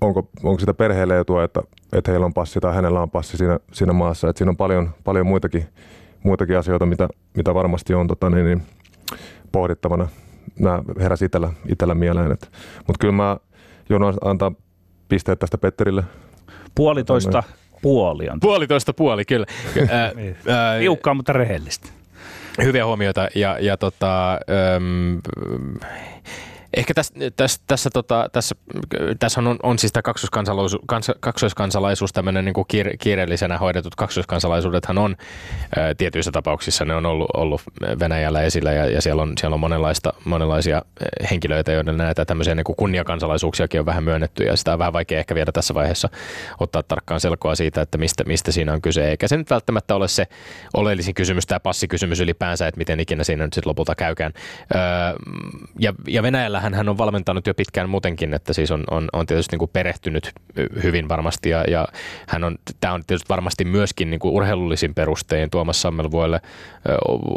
onko, 0.01 0.29
onko 0.43 0.61
sitä 0.61 0.75
perheelle 0.75 1.19
etua, 1.19 1.45
että, 1.45 1.63
että 1.93 2.11
heillä 2.11 2.27
on 2.27 2.35
passi 2.35 2.61
tai 2.61 2.75
hänellä 2.75 3.01
on 3.01 3.11
passi 3.11 3.37
siinä, 3.37 3.59
siinä 3.73 3.93
maassa. 3.93 4.29
Että 4.29 4.39
siinä 4.39 4.51
on 4.51 4.57
paljon, 4.57 4.91
paljon 5.05 5.27
muitakin, 5.27 5.65
muitakin 6.23 6.59
asioita, 6.59 6.87
mitä, 6.87 7.09
mitä 7.37 7.55
varmasti 7.55 7.95
on 7.95 8.07
tota, 8.07 8.31
niin, 8.31 8.47
niin, 8.47 8.63
pohdittavana. 9.53 10.09
Nämä 10.59 10.83
heräsi 11.01 11.25
itsellä, 11.25 11.53
itsellä 11.69 11.95
mieleen. 11.95 12.39
Mutta 12.87 12.99
kyllä 13.01 13.13
mä 13.13 13.37
joudun 13.89 14.15
antaa 14.25 14.53
pisteet 15.09 15.39
tästä 15.39 15.59
Petterille. 15.59 16.05
Puolitoista 16.75 17.43
puoli 17.83 18.29
on. 18.29 18.41
Puolitoista 18.41 18.93
puoli, 18.93 19.25
kyllä. 19.25 19.47
Tiukkaa, 20.81 21.15
mutta 21.15 21.33
rehellistä. 21.33 21.89
Hyviä 22.63 22.87
huomioita 22.87 23.29
ja, 23.35 23.59
ja 23.61 23.77
tota, 23.77 24.33
äm, 24.77 25.21
Ehkä 26.77 26.95
tässä, 26.95 27.15
tässä, 27.37 27.61
tässä, 27.67 27.91
tota, 27.91 28.29
tässä, 28.33 28.55
tässä 29.19 29.41
on, 29.41 29.57
on 29.63 29.79
siis 29.79 29.93
tämä 29.93 30.03
kaksoiskansalaisuus, 30.03 30.83
kans, 30.87 31.11
kaksoiskansalaisuus 31.21 32.13
tämmöinen 32.13 32.45
niin 32.45 32.55
kiire, 32.69 32.97
kiireellisenä 32.97 33.59
hoidetut 33.59 33.95
kaksoiskansalaisuudethan 33.95 34.99
on 34.99 35.17
ää, 35.77 35.95
tietyissä 35.95 36.33
tapauksissa 36.33 36.85
ne 36.85 36.95
on 36.95 37.07
ollut, 37.07 37.29
ollut 37.35 37.63
Venäjällä 38.01 38.43
esillä 38.43 38.73
ja, 38.73 38.87
ja 38.87 39.03
siellä 39.03 39.23
on, 39.23 39.33
siellä 39.39 39.55
on 39.55 39.61
monenlaista, 39.61 40.13
monenlaisia 40.25 40.83
henkilöitä, 41.31 41.73
joiden 41.73 41.97
näitä 41.97 42.25
tämmöisiä 42.25 42.55
niin 42.55 42.65
kunniakansalaisuuksiakin 42.77 43.81
on 43.81 43.87
vähän 43.87 44.05
myönnetty 44.05 44.45
ja 44.45 44.57
sitä 44.57 44.73
on 44.73 44.79
vähän 44.79 44.93
vaikea 44.93 45.19
ehkä 45.19 45.35
vielä 45.35 45.53
tässä 45.53 45.75
vaiheessa 45.75 46.09
ottaa 46.61 46.83
tarkkaan 46.83 47.21
selkoa 47.21 47.55
siitä, 47.55 47.81
että 47.81 47.99
mistä, 47.99 48.25
mistä 48.25 48.53
siinä 48.53 48.73
on 48.73 48.83
kyse. 48.83 49.11
Eikä 49.11 49.29
se 49.29 49.37
nyt 49.37 49.51
välttämättä 49.51 49.95
ole 49.95 50.09
se 50.09 50.27
oleellisin 50.75 51.15
kysymys, 51.15 51.47
tämä 51.47 51.61
passikysymys 51.61 52.21
ylipäänsä, 52.21 52.67
että 52.67 52.79
miten 52.79 53.01
ikinä 53.01 53.25
siinä 53.25 53.45
nyt 53.45 53.53
sitten 53.53 53.69
lopulta 53.71 53.95
käykään. 53.95 54.33
Ja, 55.79 55.95
ja 56.09 56.23
Venäjällähän 56.23 56.62
hän 56.63 56.89
on 56.89 56.99
valmentanut 56.99 57.47
jo 57.47 57.55
pitkään 57.55 57.91
muutenkin, 57.91 58.35
että 58.35 58.53
siis 58.53 58.71
on, 58.71 58.85
on, 58.91 59.09
on 59.13 59.27
tietysti 59.27 59.53
niin 59.53 59.59
kuin 59.59 59.71
perehtynyt 59.73 60.33
hyvin 60.83 61.09
varmasti 61.09 61.49
ja, 61.49 61.65
ja 61.69 61.89
hän 62.29 62.45
on, 62.45 62.59
tämä 62.81 62.95
on 62.95 63.05
tietysti 63.07 63.29
varmasti 63.29 63.65
myöskin 63.65 64.11
niin 64.11 64.21
kuin 64.21 64.35
urheilullisin 64.35 64.95
perustein 64.95 65.51
Tuomas 65.51 65.83
Sammelvuelle 65.83 66.41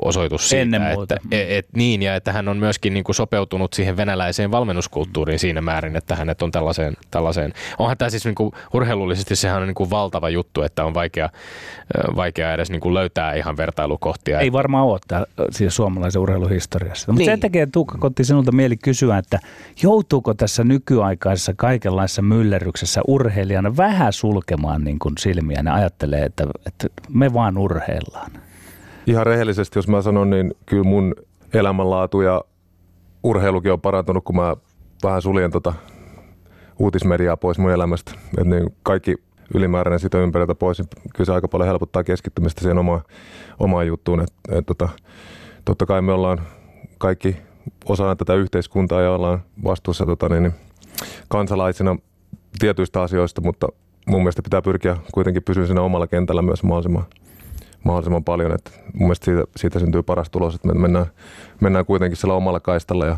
osoitus 0.02 0.50
siitä, 0.50 0.62
Ennen 0.62 0.82
että 0.82 1.18
et, 1.32 1.52
et, 1.52 1.68
niin 1.76 2.02
ja 2.02 2.16
että 2.16 2.32
hän 2.34 2.48
on 2.48 2.58
myöskin 2.58 2.94
niin 2.94 3.04
kuin 3.04 3.16
sopeutunut 3.16 3.74
siihen 3.74 3.98
venäläiseen 3.98 4.52
valmennuskulttuuriin 4.52 5.40
siinä 5.40 5.62
määrin, 5.62 5.96
että 5.96 6.16
hänet 6.16 6.42
on 6.42 6.52
tällaiseen, 6.52 6.94
tällaiseen. 7.12 7.54
onhan 7.80 7.98
tämä 7.98 8.10
siis 8.10 8.26
niin 8.26 8.36
kuin 8.36 8.52
urheilullisesti 8.74 9.36
sehän 9.36 9.62
on 9.62 9.68
niin 9.68 9.76
kuin 9.76 9.90
valtava 9.90 10.30
juttu, 10.30 10.62
että 10.62 10.86
on 10.86 10.94
vaikea, 10.94 11.30
vaikea 12.16 12.54
edes 12.54 12.72
niin 12.72 12.82
kuin 12.82 12.94
löytää 12.94 13.34
ihan 13.34 13.58
vertailukohtia. 13.58 14.40
Ei 14.40 14.52
varmaan 14.52 14.86
ole 14.86 15.00
tää, 15.08 15.24
siis 15.52 15.76
suomalaisen 15.76 16.22
urheiluhistoriassa. 16.22 17.12
Mutta 17.12 17.20
Niin. 17.20 17.32
sen 17.32 17.40
takia 17.40 17.68
Tuukka 17.68 17.98
Kotti 17.98 18.24
sinulta 18.24 18.52
mieli 18.52 18.78
kysyä, 19.22 19.38
että 19.38 19.48
joutuuko 19.84 20.34
tässä 20.34 20.64
nykyaikaisessa 20.64 21.54
kaikenlaisessa 21.56 22.22
myllerryksessä 22.22 23.02
urheilijana 23.08 23.78
vähän 23.78 24.14
sulkemaan 24.14 24.84
niin 24.84 25.00
kuin 25.00 25.14
silmiä 25.20 25.62
ja 25.66 25.74
ajattelee, 25.74 26.26
että, 26.26 26.44
että 26.66 26.88
me 27.10 27.34
vaan 27.34 27.58
urheillaan. 27.58 28.32
Ihan 29.08 29.26
rehellisesti, 29.26 29.80
jos 29.80 29.88
mä 29.88 30.02
sanon, 30.02 30.30
niin 30.30 30.54
kyllä 30.66 30.84
mun 30.84 31.16
elämänlaatu 31.54 32.22
ja 32.22 32.42
urheilukin 33.24 33.72
on 33.72 33.82
parantunut, 33.82 34.24
kun 34.24 34.36
mä 34.36 34.56
vähän 35.04 35.22
suljen 35.22 35.52
tota 35.52 35.74
uutismediaa 36.80 37.38
pois 37.38 37.58
mun 37.58 37.72
elämästä. 37.72 38.12
Et 38.38 38.46
niin 38.46 38.76
kaikki 38.84 39.16
ylimääräinen 39.54 40.00
siitä 40.00 40.18
ympäriltä 40.18 40.56
pois, 40.56 40.80
niin 40.80 40.90
kyllä 41.16 41.26
se 41.26 41.34
aika 41.34 41.48
paljon 41.48 41.68
helpottaa 41.68 42.04
keskittymistä 42.04 42.62
siihen 42.62 42.78
omaan, 42.78 43.02
omaan 43.60 43.88
juttuun. 43.88 44.22
Et, 44.22 44.34
et 44.50 44.66
tota, 44.66 44.90
totta 45.66 45.86
kai 45.86 46.02
me 46.02 46.12
ollaan 46.12 46.42
kaikki 46.98 47.38
osana 47.86 48.16
tätä 48.16 48.34
yhteiskuntaa 48.34 49.02
ja 49.02 49.12
ollaan 49.12 49.40
vastuussa 49.64 50.06
tota, 50.06 50.30
niin, 50.30 50.44
niin, 50.44 50.54
kansalaisina 51.28 51.96
tietyistä 52.60 53.02
asioista, 53.02 53.42
mutta 53.42 53.68
mun 54.08 54.22
mielestä 54.22 54.42
pitää 54.42 54.62
pyrkiä 54.62 54.98
kuitenkin 55.14 55.44
pysyä 55.44 55.66
siinä 55.66 55.82
omalla 55.82 56.08
kentällä 56.08 56.42
myös 56.42 56.64
mahdollisimman, 56.64 57.06
mahdollisimman 57.84 58.24
paljon. 58.24 58.52
Et 58.52 58.82
mun 58.94 59.08
mielestä 59.08 59.26
siitä, 59.26 59.44
siitä 59.56 59.80
syntyy 59.80 60.04
paras 60.04 60.30
tulos, 60.30 60.56
että 60.56 60.68
me 60.68 60.74
mennään, 60.74 61.06
mennään 61.62 61.86
kuitenkin 61.86 62.18
sillä 62.18 62.34
omalla 62.34 62.60
kaistalla 62.60 63.06
ja 63.06 63.18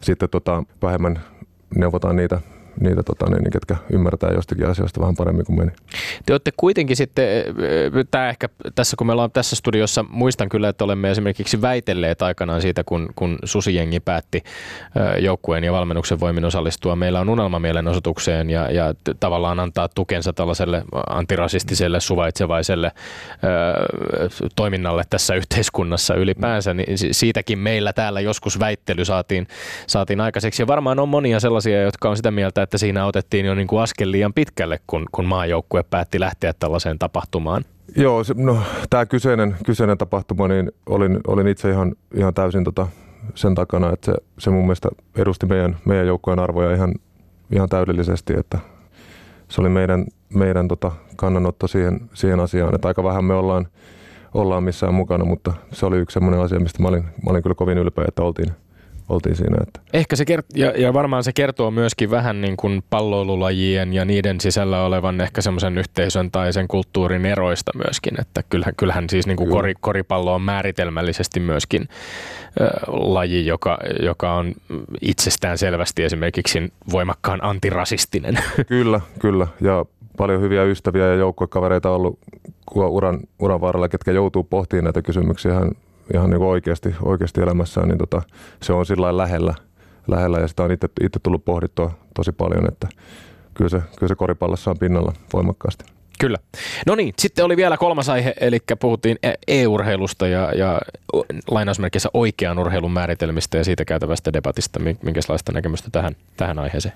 sitten 0.00 0.28
tota, 0.30 0.62
vähemmän 0.82 1.20
neuvotaan 1.76 2.16
niitä, 2.16 2.40
niitä 2.80 3.02
tota, 3.02 3.30
niin, 3.30 3.50
ketkä 3.50 3.76
ymmärtää 3.92 4.30
jostakin 4.34 4.66
asioista 4.66 5.00
vähän 5.00 5.16
paremmin 5.16 5.46
kuin 5.46 5.58
meni. 5.58 5.70
Te 6.26 6.32
olette 6.32 6.52
kuitenkin 6.56 6.96
sitten, 6.96 7.26
tämä 8.10 8.28
ehkä 8.28 8.48
tässä 8.74 8.96
kun 8.96 9.06
me 9.06 9.12
ollaan 9.12 9.30
tässä 9.30 9.56
studiossa, 9.56 10.04
muistan 10.08 10.48
kyllä, 10.48 10.68
että 10.68 10.84
olemme 10.84 11.10
esimerkiksi 11.10 11.60
väitelleet 11.62 12.22
aikanaan 12.22 12.62
siitä, 12.62 12.84
kun, 12.84 13.08
kun 13.16 13.38
Susijengi 13.44 14.00
päätti 14.00 14.44
ö, 14.96 15.18
joukkueen 15.18 15.64
ja 15.64 15.72
valmennuksen 15.72 16.20
voimin 16.20 16.44
osallistua. 16.44 16.96
Meillä 16.96 17.20
on 17.20 17.28
unelmamielenosoitukseen 17.28 18.50
ja, 18.50 18.70
ja 18.70 18.94
tavallaan 19.20 19.60
antaa 19.60 19.88
tukensa 19.88 20.32
tällaiselle 20.32 20.84
antirasistiselle, 21.10 22.00
suvaitsevaiselle 22.00 22.92
ö, 22.96 24.28
toiminnalle 24.56 25.02
tässä 25.10 25.34
yhteiskunnassa 25.34 26.14
ylipäänsä. 26.14 26.74
Niin 26.74 26.98
si- 26.98 27.12
siitäkin 27.12 27.58
meillä 27.58 27.92
täällä 27.92 28.20
joskus 28.20 28.58
väittely 28.58 29.04
saatiin, 29.04 29.46
saatiin 29.86 30.20
aikaiseksi. 30.20 30.62
Ja 30.62 30.66
varmaan 30.66 30.98
on 30.98 31.08
monia 31.08 31.40
sellaisia, 31.40 31.82
jotka 31.82 32.10
on 32.10 32.16
sitä 32.16 32.30
mieltä, 32.30 32.62
että 32.66 32.78
siinä 32.78 33.06
otettiin 33.06 33.46
jo 33.46 33.54
niin 33.54 33.66
kuin 33.66 33.82
askel 33.82 34.12
liian 34.12 34.32
pitkälle, 34.32 34.80
kun, 34.86 35.06
kun 35.12 35.24
maajoukkue 35.24 35.82
päätti 35.82 36.20
lähteä 36.20 36.52
tällaiseen 36.58 36.98
tapahtumaan. 36.98 37.64
Joo, 37.96 38.22
no, 38.34 38.58
tämä 38.90 39.06
kyseinen, 39.06 39.56
kyseinen 39.66 39.98
tapahtuma, 39.98 40.48
niin 40.48 40.72
olin, 40.86 41.20
olin 41.26 41.48
itse 41.48 41.70
ihan, 41.70 41.94
ihan 42.14 42.34
täysin 42.34 42.64
tota, 42.64 42.86
sen 43.34 43.54
takana, 43.54 43.92
että 43.92 44.06
se, 44.06 44.12
se 44.38 44.50
mun 44.50 44.62
mielestä 44.62 44.88
edusti 45.16 45.46
meidän, 45.46 45.76
meidän 45.84 46.06
joukkojen 46.06 46.38
arvoja 46.38 46.74
ihan, 46.74 46.94
ihan 47.52 47.68
täydellisesti, 47.68 48.34
että 48.38 48.58
se 49.48 49.60
oli 49.60 49.68
meidän, 49.68 50.04
meidän 50.28 50.68
tota, 50.68 50.92
kannanotto 51.16 51.66
siihen, 51.66 52.00
siihen 52.14 52.40
asiaan, 52.40 52.74
että 52.74 52.88
aika 52.88 53.04
vähän 53.04 53.24
me 53.24 53.34
ollaan, 53.34 53.66
ollaan 54.34 54.62
missään 54.62 54.94
mukana, 54.94 55.24
mutta 55.24 55.52
se 55.72 55.86
oli 55.86 55.98
yksi 55.98 56.14
semmoinen 56.14 56.40
asia, 56.40 56.60
mistä 56.60 56.82
mä 56.82 56.88
olin, 56.88 57.02
mä 57.02 57.30
olin 57.30 57.42
kyllä 57.42 57.54
kovin 57.54 57.78
ylpeä, 57.78 58.04
että 58.08 58.22
oltiin, 58.22 58.52
oltiin 59.08 59.36
siinä. 59.36 59.56
Että. 59.62 59.80
Ehkä 59.92 60.16
se 60.16 60.24
kert- 60.24 60.58
ja, 60.58 60.70
ja 60.76 60.94
varmaan 60.94 61.24
se 61.24 61.32
kertoo 61.32 61.70
myöskin 61.70 62.10
vähän 62.10 62.40
niin 62.40 62.56
kuin 62.56 62.82
palloilulajien 62.90 63.92
ja 63.92 64.04
niiden 64.04 64.40
sisällä 64.40 64.82
olevan 64.82 65.20
ehkä 65.20 65.40
semmoisen 65.40 65.78
yhteisön 65.78 66.30
tai 66.30 66.52
sen 66.52 66.68
kulttuurin 66.68 67.26
eroista 67.26 67.70
myöskin, 67.84 68.20
että 68.20 68.42
kyllähän, 68.48 68.74
kyllähän 68.76 69.10
siis 69.10 69.26
niin 69.26 69.36
kuin 69.36 69.46
Kyllä. 69.46 69.58
kori, 69.58 69.74
koripallo 69.80 70.34
on 70.34 70.42
määritelmällisesti 70.42 71.40
myöskin 71.40 71.88
ö, 72.60 72.66
laji, 72.86 73.46
joka, 73.46 73.78
joka 74.02 74.34
on 74.34 74.52
itsestään 75.00 75.58
selvästi 75.58 76.04
esimerkiksi 76.04 76.72
voimakkaan 76.92 77.44
antirasistinen. 77.44 78.38
Kyllä, 78.68 79.00
kyllä. 79.18 79.46
Ja 79.60 79.84
paljon 80.16 80.40
hyviä 80.40 80.62
ystäviä 80.62 81.06
ja 81.06 81.14
joukkuekavereita 81.14 81.90
on 81.90 81.96
ollut 81.96 82.18
uran, 82.74 83.20
uran 83.38 83.60
varrella, 83.60 83.88
ketkä 83.88 84.12
joutuu 84.12 84.44
pohtimaan 84.44 84.84
näitä 84.84 85.02
kysymyksiä 85.02 85.52
ihan, 85.52 85.72
ihan 86.14 86.30
niin 86.30 86.42
oikeasti, 86.42 86.94
oikeasti 87.02 87.40
elämässään, 87.40 87.88
niin 87.88 87.98
tota, 87.98 88.22
se 88.62 88.72
on 88.72 88.86
sillä 88.86 89.16
lähellä, 89.16 89.54
lähellä 90.06 90.38
ja 90.38 90.48
sitä 90.48 90.62
on 90.62 90.72
itse, 90.72 90.88
itse 91.00 91.20
tullut 91.22 91.44
pohdittua 91.44 91.90
tosi 92.14 92.32
paljon, 92.32 92.68
että 92.68 92.88
kyllä 93.54 93.68
se, 93.68 93.82
kyllä 93.98 94.08
se 94.08 94.14
koripallossa 94.14 94.70
on 94.70 94.78
pinnalla 94.78 95.12
voimakkaasti. 95.32 95.84
Kyllä. 96.20 96.38
No 96.86 96.94
niin, 96.94 97.14
sitten 97.18 97.44
oli 97.44 97.56
vielä 97.56 97.76
kolmas 97.76 98.08
aihe, 98.08 98.34
eli 98.40 98.58
puhuttiin 98.80 99.16
e- 99.22 99.32
e-urheilusta 99.48 100.28
ja, 100.28 100.52
ja 100.52 100.80
lainausmerkeissä 101.50 102.08
oikean 102.14 102.58
urheilun 102.58 102.92
määritelmistä 102.92 103.58
ja 103.58 103.64
siitä 103.64 103.84
käytävästä 103.84 104.32
debatista. 104.32 104.78
Mi- 104.78 104.96
Minkälaista 105.02 105.52
näkemystä 105.52 105.88
tähän, 105.92 106.16
tähän 106.36 106.58
aiheeseen? 106.58 106.94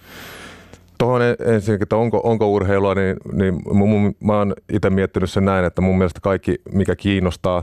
Tuohon 0.99 1.23
en- 1.23 1.37
ensinnäkin, 1.47 1.83
että 1.83 1.97
onko, 1.97 2.21
onko 2.25 2.51
urheilua, 2.51 2.95
niin, 2.95 3.17
niin 3.33 3.63
mun, 3.73 3.89
mun, 3.89 4.17
mä 4.21 4.39
oon 4.39 4.55
itse 4.73 4.91
miettinyt 4.91 5.31
sen 5.31 5.45
näin, 5.45 5.65
että 5.65 5.81
mun 5.81 5.99
mielestä 5.99 6.21
kaikki, 6.21 6.55
mikä 6.73 6.97
kiinnostaa 6.97 7.63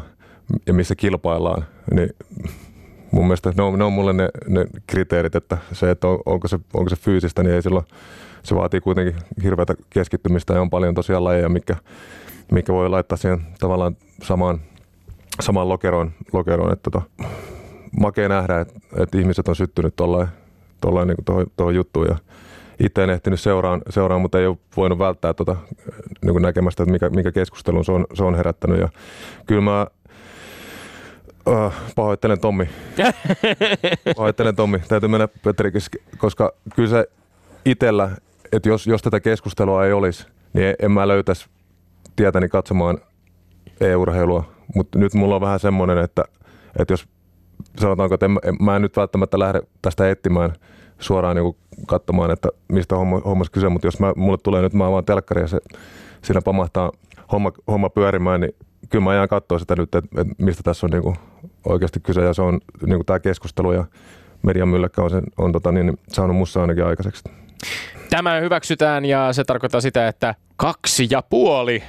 ja 0.66 0.74
missä 0.74 0.96
kilpaillaan, 0.96 1.66
niin 1.94 2.10
mun 3.12 3.26
mielestä 3.26 3.54
ne 3.58 3.64
on, 3.64 3.80
ne 3.80 3.84
on 3.84 3.94
mulle 3.94 4.14
ne, 4.14 4.30
ne 4.48 4.66
kriteerit, 4.88 5.36
että 5.36 5.58
se, 5.72 5.92
että 5.92 6.08
on, 6.08 6.20
onko, 6.26 6.48
se, 6.48 6.60
onko 6.74 6.90
se 6.90 6.96
fyysistä, 6.96 7.44
niin 7.44 7.56
ei 7.56 7.62
silloin, 7.62 7.86
se 8.44 8.56
vaatii 8.56 8.82
kuitenkin 8.82 9.16
hirveätä 9.44 9.76
keskittymistä 9.90 10.54
ja 10.54 10.62
on 10.62 10.70
paljon 10.70 10.96
tosiaan 10.96 11.24
lajeja, 11.24 11.50
mikä, 11.50 11.76
mikä 12.52 12.74
voi 12.74 12.90
laittaa 12.90 13.18
siihen 13.18 13.40
tavallaan 13.60 13.98
samaan, 14.24 14.60
samaan 15.40 15.70
lokeroon, 15.70 16.12
lokeroon 16.34 16.74
että 16.74 16.92
tota, 16.92 17.02
makea 18.00 18.30
nähdä, 18.30 18.60
että, 18.60 18.80
että 18.98 19.18
ihmiset 19.18 19.48
on 19.48 19.56
syttynyt 19.56 19.96
tuollain, 19.96 20.28
tuollain 20.82 21.08
niin 21.08 21.46
tuohon, 21.56 21.76
juttuun 21.76 22.08
ja 22.08 22.18
itse 22.80 23.04
en 23.04 23.10
ehtinyt 23.10 23.40
seuraan, 23.40 23.82
seuraan 23.90 24.22
mutta 24.22 24.40
ei 24.40 24.48
ole 24.48 24.58
voinut 24.78 25.00
välttää 25.00 25.34
tuota, 25.34 25.56
niin 26.22 26.42
näkemästä, 26.42 26.84
että 26.84 26.92
mikä, 26.92 27.10
mikä 27.10 27.32
keskustelun 27.32 27.86
se 27.86 27.92
on, 27.92 28.06
se 28.14 28.24
on 28.24 28.36
herättänyt. 28.36 28.80
Ja 28.80 28.90
kyllä 29.46 29.62
mä 29.62 29.88
äh, 31.48 31.74
pahoittelen 31.96 32.40
Tommi. 32.40 32.70
pahoittelen 34.18 34.56
Tommi. 34.56 34.80
Täytyy 34.80 35.10
mennä 35.10 35.28
Petri, 35.28 35.72
koska 36.18 36.54
kyllä 36.76 36.90
se 36.90 37.10
itsellä, 37.66 38.12
että 38.52 38.70
jos, 38.70 38.88
jos 38.88 39.02
tätä 39.02 39.20
keskustelua 39.20 39.86
ei 39.86 39.94
olisi, 39.94 40.28
niin 40.54 40.76
en 40.80 40.92
mä 40.92 41.08
löytäisi 41.08 41.50
tietäni 42.16 42.50
katsomaan 42.50 42.98
e-urheilua. 43.82 44.44
Mutta 44.76 45.00
nyt 45.00 45.14
mulla 45.14 45.36
on 45.36 45.42
vähän 45.42 45.60
semmoinen, 45.60 45.98
että, 45.98 46.24
että 46.80 46.94
jos 46.94 47.08
sanotaanko, 47.80 48.16
että 48.16 48.26
en, 48.26 48.40
en, 48.44 48.56
mä 48.60 48.76
en 48.76 48.82
nyt 48.82 48.98
välttämättä 48.98 49.40
lähde 49.40 49.62
tästä 49.82 50.10
etsimään 50.10 50.54
suoraan 51.00 51.36
niin 51.36 51.56
katsomaan, 51.88 52.32
että 52.32 52.50
mistä 52.68 52.96
homma, 52.96 53.22
hommassa 53.26 53.52
kyse, 53.52 53.70
mutta 53.70 53.88
jos 53.88 54.00
mä, 54.00 54.14
mulle 54.16 54.38
tulee 54.38 54.62
nyt, 54.62 54.74
mä 54.74 54.88
avaan 54.88 55.06
telkkari 55.06 55.42
ja 55.42 55.48
se, 55.48 55.60
siinä 56.22 56.42
pamahtaa 56.42 56.92
homma, 57.32 57.52
homma 57.68 57.90
pyörimään, 57.90 58.42
niin 58.42 58.56
kyllä 58.90 59.04
mä 59.04 59.14
jään 59.14 59.28
katsoa 59.28 59.60
sitä 59.60 59.76
nyt, 59.76 59.96
että, 59.96 60.22
että 60.22 60.34
mistä 60.38 60.64
tässä 60.64 60.88
on 60.88 60.90
niin 60.90 61.04
kuin 61.04 61.16
oikeasti 61.66 62.00
kyse 62.00 62.22
ja 62.22 62.34
se 62.34 62.42
on 62.42 62.60
niin 62.86 62.98
kuin 62.98 63.06
tämä 63.06 63.20
keskustelu 63.20 63.72
ja 63.72 63.86
median 64.44 64.68
mylläkkä 64.68 65.02
on, 65.02 65.10
sen, 65.10 65.24
on 65.38 65.52
tota, 65.52 65.72
niin, 65.72 66.00
saanut 66.08 66.36
mussa 66.36 66.62
ainakin 66.62 66.86
aikaiseksi. 66.86 67.24
Tämä 68.10 68.40
hyväksytään 68.40 69.06
ja 69.06 69.34
se 69.34 69.44
tarkoittaa 69.44 69.82
sitä, 69.82 70.08
että 70.08 70.36
kaksi 70.56 71.08
ja 71.10 71.22
puoli 71.22 71.84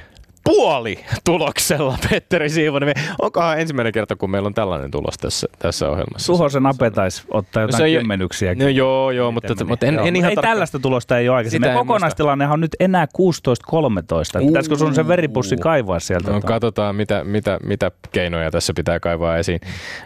puoli 0.55 0.99
tuloksella, 1.25 1.97
Petteri 2.09 2.49
Siivonen. 2.49 2.93
Onkohan 3.21 3.59
ensimmäinen 3.59 3.93
kerta, 3.93 4.15
kun 4.15 4.29
meillä 4.29 4.47
on 4.47 4.53
tällainen 4.53 4.91
tulos 4.91 5.17
tässä, 5.17 5.47
tässä 5.59 5.89
ohjelmassa? 5.89 6.25
Suhosen 6.25 6.65
Ape 6.65 6.91
taisi 6.91 7.23
ottaa 7.31 7.63
jotain 7.63 7.77
se 7.77 7.85
ei- 7.85 7.97
kymmenyksiä. 7.97 8.55
No 8.55 8.67
joo, 8.67 9.11
joo, 9.11 9.31
mutta, 9.31 9.65
mutta 9.65 9.85
en, 9.85 9.99
en 9.99 10.15
ihan 10.15 10.29
ei 10.29 10.35
tarkkaan- 10.35 10.51
tällaista 10.51 10.79
tulosta 10.79 11.17
ei 11.17 11.29
ole 11.29 11.37
aikaisemmin. 11.37 11.73
Kokonaistilannehan 11.73 12.53
on 12.53 12.61
nyt 12.61 12.75
enää 12.79 13.05
16-13. 13.05 14.47
Pitäisikö 14.47 14.75
sun 14.75 14.95
se 14.95 15.07
veripussi 15.07 15.57
kaivaa 15.57 15.99
sieltä? 15.99 16.31
No, 16.31 16.41
katsotaan, 16.41 16.95
mitä, 16.95 17.23
mitä, 17.23 17.59
mitä 17.63 17.91
keinoja 18.11 18.51
tässä 18.51 18.73
pitää 18.75 18.99
kaivaa 18.99 19.37
esiin. 19.37 19.59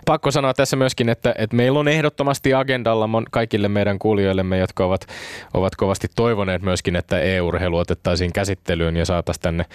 Pakko 0.05 0.31
sanoa 0.31 0.53
tässä 0.53 0.75
myöskin, 0.75 1.09
että, 1.09 1.35
että 1.37 1.55
meillä 1.55 1.79
on 1.79 1.87
ehdottomasti 1.87 2.53
agendalla 2.53 3.07
mon, 3.07 3.25
kaikille 3.31 3.67
meidän 3.67 3.99
kuulijoillemme, 3.99 4.57
jotka 4.57 4.85
ovat, 4.85 5.07
ovat 5.53 5.75
kovasti 5.75 6.07
toivoneet 6.15 6.61
myöskin, 6.61 6.95
että 6.95 7.19
EU-urheilu 7.19 7.77
otettaisiin 7.77 8.33
käsittelyyn 8.33 8.97
ja 8.97 9.05
saataisiin 9.05 9.41
tänne 9.41 9.65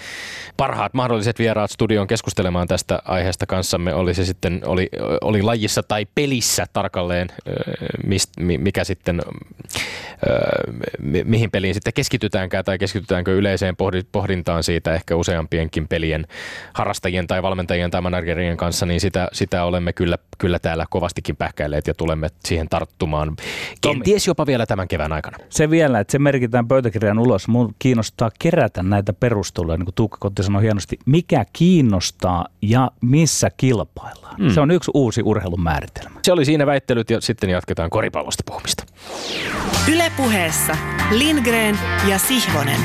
parhaat 0.59 0.95
mahdolliset 0.95 1.39
vieraat 1.39 1.71
studioon 1.71 2.07
keskustelemaan 2.07 2.69
tästä 2.69 3.03
aiheesta 3.05 3.47
kanssamme. 3.47 3.95
Oli 3.95 4.15
se 4.15 4.25
sitten 4.25 4.61
oli, 4.65 4.89
oli 5.21 5.43
lajissa 5.43 5.83
tai 5.83 6.07
pelissä 6.15 6.67
tarkalleen, 6.73 7.29
ö, 7.49 7.53
mist, 8.07 8.31
mi- 8.41 8.59
mikä 8.59 8.85
sitten, 8.85 9.23
ö, 10.29 10.73
mi- 10.99 11.25
mihin 11.25 11.51
peliin 11.51 11.75
sitten 11.75 11.93
keskitytäänkään 11.93 12.65
tai 12.65 12.79
keskitytäänkö 12.79 13.37
yleiseen 13.37 13.77
pohdi- 13.77 14.07
pohdintaan 14.13 14.63
siitä 14.63 14.95
ehkä 14.95 15.17
useampienkin 15.17 15.89
pelien 15.89 16.27
harrastajien 16.75 17.27
tai 17.27 17.43
valmentajien 17.43 17.91
tai 17.91 18.01
managerien 18.01 18.57
kanssa, 18.57 18.87
niin 18.87 19.01
sitä, 19.01 19.29
sitä 19.33 19.65
olemme 19.65 19.93
kyllä, 19.93 20.17
kyllä 20.39 20.59
täällä 20.59 20.87
kovastikin 20.91 21.37
pähkäilleet 21.37 21.87
ja 21.87 21.95
tulemme 21.95 22.29
siihen 22.45 22.69
tarttumaan. 22.69 23.37
Kenties 23.81 24.27
jopa 24.27 24.47
vielä 24.47 24.67
tämän 24.67 24.89
kevään 24.89 25.13
aikana. 25.13 25.39
Se 25.49 25.71
vielä, 25.71 26.01
että 26.01 26.13
se 26.13 26.19
merkitään 26.19 26.69
pöytäkirjan 26.69 27.19
ulos. 27.19 27.49
Mun 27.49 27.75
kiinnostaa 27.79 28.31
kerätä 28.39 28.83
näitä 28.83 29.13
perusteluja, 29.13 29.77
niin 29.77 29.87
kuin 29.87 29.95
Tuukka 29.95 30.19
Kotti 30.21 30.48
sanoi 30.49 30.63
hienosti, 30.63 30.99
mikä 31.07 31.45
kiinnostaa 31.53 32.47
ja 32.63 32.91
missä 33.01 33.51
kilpaillaan. 33.57 34.35
Mm. 34.39 34.51
Se 34.51 34.61
on 34.61 34.71
yksi 34.71 34.91
uusi 34.95 35.23
urheilun 35.25 35.63
määritelmä. 35.63 36.21
Se 36.23 36.33
oli 36.33 36.45
siinä 36.45 36.67
väittelyt 36.67 37.11
ja 37.11 37.21
sitten 37.21 37.51
jatketaan 37.51 37.91
koripallosta 37.91 38.43
puhumista. 38.47 38.85
Ylepuheessa 39.93 40.77
Lindgren 41.11 41.79
ja 42.09 42.19
Sihvonen. 42.19 42.81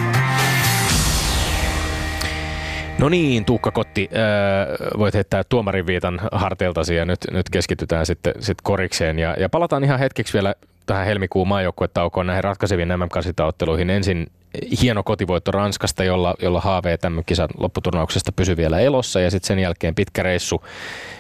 No 2.99 3.09
niin, 3.09 3.45
Tuukka 3.45 3.72
Kotti, 3.72 4.09
äh, 4.14 4.99
voit 4.99 5.14
heittää 5.14 5.43
tuomarin 5.49 5.88
viitan 5.88 6.22
harteiltasi 6.32 6.95
ja 6.95 7.05
nyt, 7.05 7.20
nyt 7.32 7.49
keskitytään 7.49 8.05
sitten 8.05 8.34
sit 8.39 8.57
korikseen. 8.64 9.20
Ja, 9.20 9.36
ja 9.39 9.49
palataan 9.49 9.84
ihan 9.84 9.99
hetkeksi 9.99 10.34
vielä 10.34 10.55
tähän 10.86 11.05
helmikuun 11.05 11.47
maajoukkuetaukoon 11.47 12.28
näihin 12.28 12.43
ratkaiseviin 12.43 12.88
MM-karsintaotteluihin. 12.88 13.89
Ensin 13.89 14.28
hieno 14.81 15.03
kotivoitto 15.03 15.51
Ranskasta, 15.51 16.03
jolla, 16.03 16.35
jolla 16.41 16.61
HV 16.61 16.97
tämän 16.99 17.23
kisan 17.25 17.49
lopputurnauksesta 17.57 18.31
pysyi 18.31 18.57
vielä 18.57 18.79
elossa 18.79 19.19
ja 19.19 19.31
sitten 19.31 19.47
sen 19.47 19.59
jälkeen 19.59 19.95
pitkä 19.95 20.23
reissu 20.23 20.63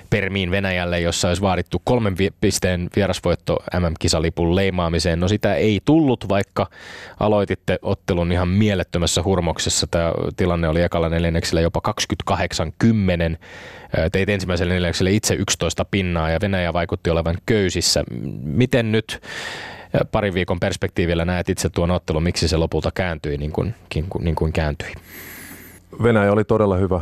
Permiin 0.09 0.51
Venäjälle, 0.51 0.99
jossa 0.99 1.27
olisi 1.27 1.41
vaadittu 1.41 1.81
kolmen 1.83 2.15
pisteen 2.41 2.89
vierasvoitto 2.95 3.63
MM-kisalipun 3.79 4.55
leimaamiseen. 4.55 5.19
No 5.19 5.27
sitä 5.27 5.55
ei 5.55 5.81
tullut, 5.85 6.29
vaikka 6.29 6.67
aloititte 7.19 7.79
ottelun 7.81 8.31
ihan 8.31 8.47
mielettömässä 8.47 9.23
hurmoksessa. 9.23 9.87
Tämä 9.87 10.11
tilanne 10.35 10.67
oli 10.67 10.81
ekalla 10.81 11.09
neljänneksellä 11.09 11.61
jopa 11.61 11.81
28-10. 12.31 13.37
Teit 14.11 14.29
ensimmäiselle 14.29 14.73
neljännekselle 14.73 15.11
itse 15.11 15.35
11 15.35 15.85
pinnaa 15.85 16.29
ja 16.29 16.39
Venäjä 16.41 16.73
vaikutti 16.73 17.09
olevan 17.09 17.37
köysissä. 17.45 18.03
Miten 18.43 18.91
nyt 18.91 19.21
parin 20.11 20.33
viikon 20.33 20.59
perspektiivillä 20.59 21.25
näet 21.25 21.49
itse 21.49 21.69
tuon 21.69 21.91
ottelun, 21.91 22.23
miksi 22.23 22.47
se 22.47 22.57
lopulta 22.57 22.91
kääntyi 22.93 23.37
niin 23.37 23.51
kuin, 23.51 23.75
niin 23.95 24.05
kuin, 24.09 24.23
niin 24.23 24.35
kuin 24.35 24.53
kääntyi? 24.53 24.93
Venäjä 26.03 26.31
oli 26.31 26.43
todella 26.43 26.77
hyvä, 26.77 27.01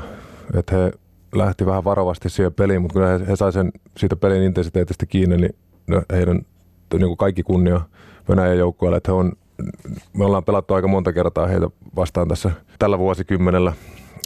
että 0.55 0.75
he 0.75 0.91
lähti 1.35 1.65
vähän 1.65 1.83
varovasti 1.83 2.29
siihen 2.29 2.53
peliin, 2.53 2.81
mutta 2.81 2.93
kun 2.93 3.07
he, 3.07 3.27
he 3.27 3.35
sai 3.35 3.51
sen 3.51 3.71
siitä 3.97 4.15
pelin 4.15 4.43
intensiteetistä 4.43 5.05
kiinni, 5.05 5.37
niin 5.37 5.55
heidän 6.11 6.41
niin 6.93 7.07
kuin 7.07 7.17
kaikki 7.17 7.43
kunnia 7.43 7.81
Venäjän 8.29 8.57
joukkueelle, 8.57 8.97
että 8.97 9.11
he 9.11 9.15
on, 9.15 9.31
me 10.13 10.25
ollaan 10.25 10.43
pelattu 10.43 10.73
aika 10.73 10.87
monta 10.87 11.13
kertaa 11.13 11.47
heitä 11.47 11.69
vastaan 11.95 12.27
tässä 12.27 12.51
tällä 12.79 12.97
vuosikymmenellä 12.97 13.73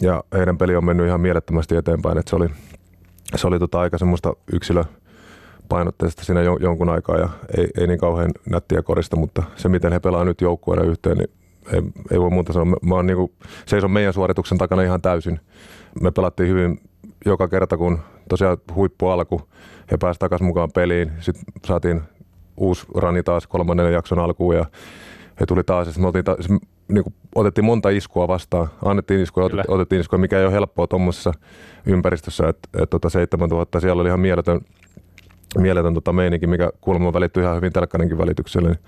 ja 0.02 0.24
heidän 0.32 0.58
peli 0.58 0.76
on 0.76 0.84
mennyt 0.84 1.06
ihan 1.06 1.20
mielettömästi 1.20 1.76
eteenpäin, 1.76 2.18
että 2.18 2.30
se 2.30 2.36
oli, 2.36 2.48
se 3.36 3.46
oli 3.46 3.58
tota 3.58 3.80
aika 3.80 3.98
semmoista 3.98 4.32
yksilö 4.52 4.84
painotteista 5.66 6.24
siinä 6.24 6.42
jo, 6.42 6.56
jonkun 6.60 6.88
aikaa 6.88 7.16
ja 7.16 7.28
ei, 7.58 7.68
ei 7.80 7.86
niin 7.86 7.98
kauhean 7.98 8.30
nättiä 8.50 8.82
korista, 8.82 9.16
mutta 9.16 9.42
se 9.56 9.68
miten 9.68 9.92
he 9.92 10.00
pelaa 10.00 10.24
nyt 10.24 10.40
joukkueena 10.40 10.84
yhteen, 10.84 11.16
niin 11.16 11.30
ei, 11.72 11.82
ei 12.10 12.20
voi 12.20 12.30
muuta 12.30 12.52
sanoa. 12.52 12.76
Mä, 12.82 12.94
oon 12.94 13.06
niinku, 13.06 13.32
seison 13.66 13.90
meidän 13.90 14.12
suorituksen 14.12 14.58
takana 14.58 14.82
ihan 14.82 15.02
täysin. 15.02 15.40
Me 16.00 16.10
pelattiin 16.10 16.48
hyvin 16.48 16.80
joka 17.26 17.48
kerta, 17.48 17.76
kun 17.76 17.98
tosiaan 18.28 18.56
huippu 18.74 19.08
alku, 19.08 19.40
he 19.90 19.96
pääsivät 19.96 20.20
takaisin 20.20 20.46
mukaan 20.46 20.72
peliin. 20.72 21.12
Sitten 21.20 21.44
saatiin 21.66 22.02
uusi 22.56 22.86
rani 22.94 23.22
taas 23.22 23.46
kolmannen 23.46 23.92
jakson 23.92 24.18
alkuun 24.18 24.56
ja 24.56 24.64
he 25.40 25.46
tuli 25.46 25.64
taas. 25.64 25.86
Ja 25.86 25.92
me 26.00 26.06
oltiin 26.06 26.24
taas, 26.24 26.48
niin 26.88 27.04
kuin, 27.04 27.14
otettiin 27.34 27.64
monta 27.64 27.88
iskua 27.88 28.28
vastaan. 28.28 28.68
Annettiin 28.84 29.20
iskua, 29.20 29.48
Kyllä. 29.48 29.60
otettiin, 29.60 29.74
otettiin 29.74 30.00
iskua, 30.00 30.18
mikä 30.18 30.38
ei 30.38 30.44
ole 30.44 30.52
helppoa 30.52 30.86
tuommoisessa 30.86 31.32
ympäristössä. 31.86 32.48
Että 32.48 32.68
et, 32.82 32.90
tota 32.90 33.10
7000 33.10 33.80
siellä 33.80 34.00
oli 34.00 34.08
ihan 34.08 34.20
mieletön, 34.20 34.60
mieletön 35.58 35.94
tota 35.94 36.12
meininki, 36.12 36.46
mikä 36.46 36.70
kuulemma 36.80 37.12
välittyi 37.12 37.42
ihan 37.42 37.56
hyvin 37.56 37.72
telkkarinkin 37.72 38.18
välityksellä. 38.18 38.68
Niin 38.68 38.78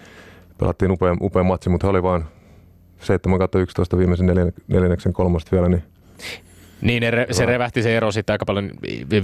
pelattiin 0.59 0.91
upea, 0.91 1.17
upea 1.21 1.43
matsi, 1.43 1.71
mutta 1.71 1.87
he 1.87 1.91
oli 1.91 2.03
vain 2.03 2.25
7 3.01 3.41
11 3.55 3.99
viimeisen 3.99 4.27
neljän, 4.27 4.53
neljänneksen 4.69 5.13
kolmosta 5.13 5.51
vielä, 5.53 5.69
niin 5.69 5.83
Niin, 6.81 7.01
ne 7.01 7.27
se 7.31 7.47
revähti 7.47 7.83
se 7.83 7.97
ero 7.97 8.13
sitten 8.13 8.35
aika 8.35 8.45
paljon, 8.45 8.71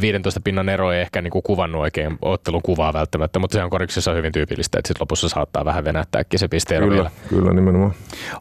15 0.01 0.41
pinnan 0.45 0.68
ero 0.68 0.93
ei 0.93 1.01
ehkä 1.01 1.22
niinku 1.22 1.43
kuvannut 1.43 1.80
oikein 1.80 2.18
ottelun 2.22 2.62
kuvaa 2.62 2.93
välttämättä, 2.93 3.39
mutta 3.39 3.59
se 3.59 3.64
on 3.64 3.70
koriksessa 3.70 4.12
hyvin 4.12 4.32
tyypillistä, 4.32 4.78
että 4.78 4.89
sitten 4.89 5.01
lopussa 5.01 5.28
saattaa 5.28 5.64
vähän 5.64 5.85
venähtääkin 5.85 6.39
se 6.39 6.49
pisteero 6.49 6.87
kyllä, 6.87 6.97
vielä. 6.97 7.11
kyllä 7.28 7.53
nimenomaan. 7.53 7.93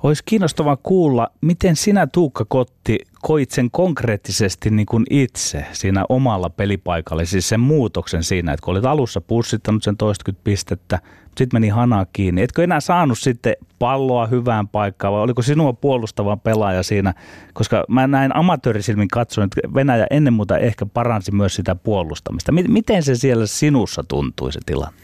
Olisi 0.04 0.24
kiinnostavaa 0.26 0.78
kuulla, 0.84 1.30
miten 1.42 1.76
sinä 1.76 2.08
Tuukka 2.08 2.46
Kotti 2.48 2.98
koit 3.24 3.52
sen 3.52 3.72
konkreettisesti 3.72 4.70
niin 4.70 4.86
kuin 4.86 5.04
itse 5.10 5.66
siinä 5.72 6.06
omalla 6.10 6.50
pelipaikalla, 6.50 7.26
siis 7.26 7.50
sen 7.50 7.60
muutoksen 7.60 8.24
siinä, 8.24 8.54
että 8.54 8.64
kun 8.64 8.72
olit 8.72 8.86
alussa 8.86 9.22
pussittanut 9.22 9.84
sen 9.84 9.98
toistakymmentä 9.98 10.44
pistettä, 10.44 11.00
sitten 11.38 11.50
meni 11.54 11.70
hana 11.70 12.06
kiinni. 12.14 12.42
Etkö 12.42 12.64
enää 12.64 12.80
saanut 12.80 13.20
sitten 13.20 13.56
palloa 13.80 14.28
hyvään 14.28 14.68
paikkaan 14.68 15.14
vai 15.14 15.22
oliko 15.22 15.42
sinua 15.42 15.74
puolustava 15.74 16.38
pelaaja 16.38 16.84
siinä? 16.84 17.14
Koska 17.54 17.84
mä 17.90 18.08
näin 18.08 18.36
amatöörisilmin 18.36 19.08
katsoin, 19.08 19.46
että 19.46 19.74
Venäjä 19.74 20.08
ennen 20.12 20.34
muuta 20.34 20.58
ehkä 20.58 20.86
paransi 20.86 21.32
myös 21.32 21.56
sitä 21.56 21.76
puolustamista. 21.76 22.52
Mi- 22.52 22.68
Miten 22.68 23.04
se 23.04 23.16
siellä 23.16 23.46
sinussa 23.46 24.04
tuntui 24.08 24.52
se 24.52 24.60
tilanne? 24.66 25.00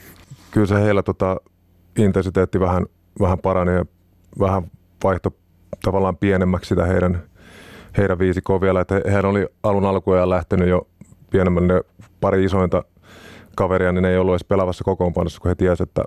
Kyllä 0.52 0.68
se 0.68 0.76
heillä 0.76 1.04
tota, 1.04 1.38
intensiteetti 1.98 2.60
vähän, 2.60 2.86
vähän 3.20 3.40
parani 3.40 3.72
ja 3.72 3.86
vähän 4.40 4.72
vaihto 5.04 5.36
tavallaan 5.84 6.18
pienemmäksi 6.18 6.70
sitä 6.70 6.86
heidän, 6.86 7.24
heidän 7.98 8.20
viisikkoa 8.20 8.62
vielä. 8.62 8.82
Että 8.82 9.02
hehän 9.06 9.26
oli 9.26 9.48
alun 9.64 9.86
alkuajan 9.86 10.30
lähtenyt 10.30 10.68
jo 10.68 10.88
pienemmälle 11.30 11.74
ne 11.74 11.82
pari 12.22 12.44
isointa 12.44 12.84
kaveria, 13.56 13.92
niin 13.92 14.02
ne 14.02 14.10
ei 14.10 14.18
ollut 14.18 14.34
edes 14.34 14.44
pelavassa 14.44 14.84
kokoonpanossa, 14.84 15.42
kun 15.42 15.50
he 15.50 15.56
tiesivät, 15.56 15.90
että, 15.90 16.04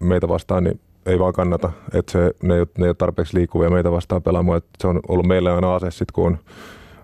meitä 0.00 0.28
vastaan 0.28 0.64
niin 0.64 0.80
ei 1.06 1.18
vaan 1.18 1.32
kannata. 1.32 1.72
Että 1.94 2.12
se, 2.12 2.30
ne, 2.42 2.58
ei, 2.58 2.64
ne 2.78 2.84
ei 2.84 2.88
ole 2.88 2.94
tarpeeksi 2.94 3.36
liikkuvia 3.36 3.70
meitä 3.70 3.92
vastaan 3.92 4.22
pelaamaan. 4.22 4.58
Että 4.58 4.70
se 4.80 4.88
on 4.88 5.00
ollut 5.08 5.26
meille 5.26 5.52
aina 5.52 5.74
ase 5.74 5.90
sit, 5.90 6.12
kun 6.12 6.26
on, 6.26 6.38